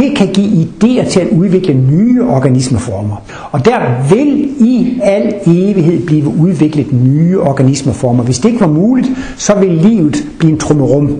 det 0.00 0.16
kan 0.16 0.26
give 0.26 0.66
idéer 0.66 1.10
til 1.10 1.20
at 1.20 1.28
udvikle 1.28 1.74
nye 1.74 2.22
organismeformer. 2.22 3.16
Og 3.52 3.64
der 3.64 3.78
vil 4.14 4.48
i 4.60 5.00
al 5.02 5.34
evighed 5.46 6.06
blive 6.06 6.34
udviklet 6.38 6.92
nye 6.92 7.40
organismeformer. 7.40 8.24
Hvis 8.24 8.38
det 8.38 8.48
ikke 8.48 8.60
var 8.60 8.66
muligt, 8.66 9.08
så 9.36 9.54
vil 9.54 9.70
livet 9.70 10.26
blive 10.38 10.52
en 10.52 10.58
trummerum. 10.58 11.16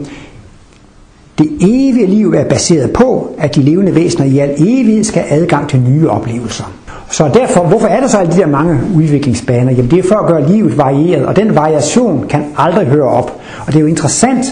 Det 1.38 1.48
evige 1.60 2.06
liv 2.06 2.32
er 2.32 2.44
baseret 2.44 2.92
på, 2.92 3.34
at 3.38 3.54
de 3.54 3.62
levende 3.62 3.94
væsener 3.94 4.26
i 4.26 4.38
al 4.38 4.50
evighed 4.58 5.04
skal 5.04 5.22
have 5.22 5.40
adgang 5.40 5.68
til 5.68 5.80
nye 5.80 6.08
oplevelser. 6.08 6.72
Så 7.10 7.30
derfor, 7.34 7.60
hvorfor 7.60 7.86
er 7.86 8.00
der 8.00 8.08
så 8.08 8.18
alle 8.18 8.32
de 8.32 8.38
der 8.38 8.46
mange 8.46 8.80
udviklingsbaner? 8.96 9.72
Jamen 9.72 9.90
det 9.90 9.98
er 9.98 10.02
for 10.08 10.14
at 10.14 10.26
gøre 10.26 10.52
livet 10.52 10.78
varieret, 10.78 11.26
og 11.26 11.36
den 11.36 11.54
variation 11.54 12.26
kan 12.28 12.44
aldrig 12.56 12.86
høre 12.86 13.08
op. 13.08 13.40
Og 13.66 13.66
det 13.66 13.76
er 13.76 13.80
jo 13.80 13.86
interessant, 13.86 14.44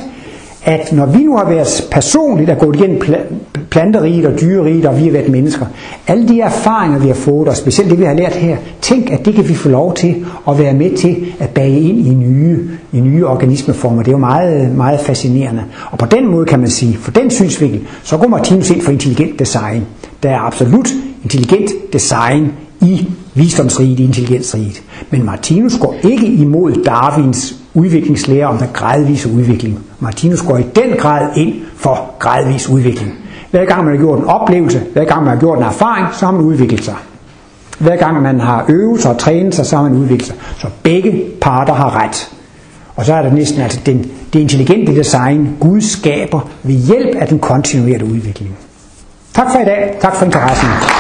at 0.69 0.93
når 0.93 1.07
vi 1.07 1.23
nu 1.25 1.37
har 1.37 1.49
været 1.49 1.89
personligt 1.91 2.51
at 2.51 2.59
gå 2.59 2.73
igennem 2.73 3.01
planteriget 3.71 4.27
og 4.27 4.41
dyreriget, 4.41 4.87
og 4.87 4.99
vi 4.99 5.05
har 5.05 5.11
været 5.13 5.29
mennesker, 5.29 5.67
alle 6.07 6.29
de 6.29 6.41
erfaringer, 6.41 6.99
vi 6.99 7.07
har 7.07 7.15
fået, 7.15 7.49
og 7.49 7.57
specielt 7.57 7.91
det, 7.91 7.99
vi 7.99 8.05
har 8.05 8.15
lært 8.15 8.33
her, 8.35 8.57
tænk, 8.81 9.11
at 9.11 9.25
det 9.25 9.35
kan 9.35 9.49
vi 9.49 9.55
få 9.55 9.69
lov 9.69 9.95
til 9.95 10.25
at 10.49 10.59
være 10.59 10.75
med 10.75 10.97
til 10.97 11.27
at 11.41 11.49
bage 11.49 11.81
ind 11.81 12.07
i 12.07 12.15
nye, 12.15 12.71
i 12.93 13.01
nye 13.01 13.27
organismeformer. 13.27 14.03
Det 14.03 14.09
er 14.09 14.13
jo 14.13 14.19
meget, 14.19 14.77
meget 14.77 15.01
fascinerende. 15.01 15.65
Og 15.91 15.99
på 15.99 16.07
den 16.07 16.31
måde 16.31 16.47
kan 16.47 16.61
man 16.61 16.71
sige, 16.71 16.97
for 16.97 17.11
den 17.11 17.31
synsvinkel, 17.31 17.81
så 18.03 18.17
går 18.17 18.29
Martinus 18.29 18.71
ind 18.71 18.81
for 18.81 18.93
intelligent 18.93 19.39
design. 19.39 19.87
Der 20.23 20.31
er 20.31 20.39
absolut 20.41 20.89
intelligent 21.25 21.71
design 21.93 22.53
i 22.81 23.09
visdomsriget, 23.35 24.01
i 24.01 24.05
intelligensriget. 24.05 24.83
Men 25.11 25.25
Martinus 25.25 25.79
går 25.79 25.95
ikke 26.03 26.27
imod 26.27 26.85
Darwins 26.85 27.55
udviklingslære 27.75 28.47
om 28.47 28.59
den 28.59 28.69
gradvise 28.73 29.33
udvikling. 29.33 29.79
Martinus 30.01 30.43
går 30.43 30.57
i 30.57 30.63
den 30.63 30.97
grad 30.99 31.29
ind 31.37 31.55
for 31.77 32.11
gradvis 32.19 32.69
udvikling. 32.69 33.13
Hver 33.51 33.65
gang 33.65 33.85
man 33.85 33.97
har 33.97 34.03
gjort 34.03 34.19
en 34.19 34.25
oplevelse, 34.25 34.83
hver 34.93 35.05
gang 35.05 35.25
man 35.25 35.35
har 35.35 35.41
gjort 35.41 35.59
en 35.59 35.65
erfaring, 35.65 36.07
så 36.13 36.25
har 36.27 36.33
man 36.33 36.41
udviklet 36.41 36.85
sig. 36.85 36.95
Hver 37.79 37.97
gang 37.97 38.23
man 38.23 38.41
har 38.41 38.65
øvet 38.69 39.01
sig 39.01 39.11
og 39.11 39.19
trænet 39.19 39.55
sig, 39.55 39.67
så 39.67 39.77
har 39.77 39.83
man 39.83 39.93
udviklet 39.93 40.27
sig. 40.27 40.37
Så 40.59 40.67
begge 40.83 41.25
parter 41.41 41.75
har 41.75 42.05
ret. 42.05 42.31
Og 42.97 43.05
så 43.05 43.15
er 43.15 43.23
det 43.23 43.33
næsten 43.33 43.61
altså 43.61 43.81
den, 43.87 44.11
det 44.33 44.41
intelligente 44.41 44.97
design, 44.97 45.57
Gud 45.61 45.81
skaber 45.81 46.49
ved 46.63 46.75
hjælp 46.75 47.17
af 47.17 47.29
den 47.29 47.39
kontinuerlige 47.39 48.05
udvikling. 48.05 48.57
Tak 49.35 49.47
for 49.53 49.59
i 49.59 49.65
dag. 49.65 49.99
Tak 50.01 50.17
for 50.17 50.25
interessen. 50.25 50.98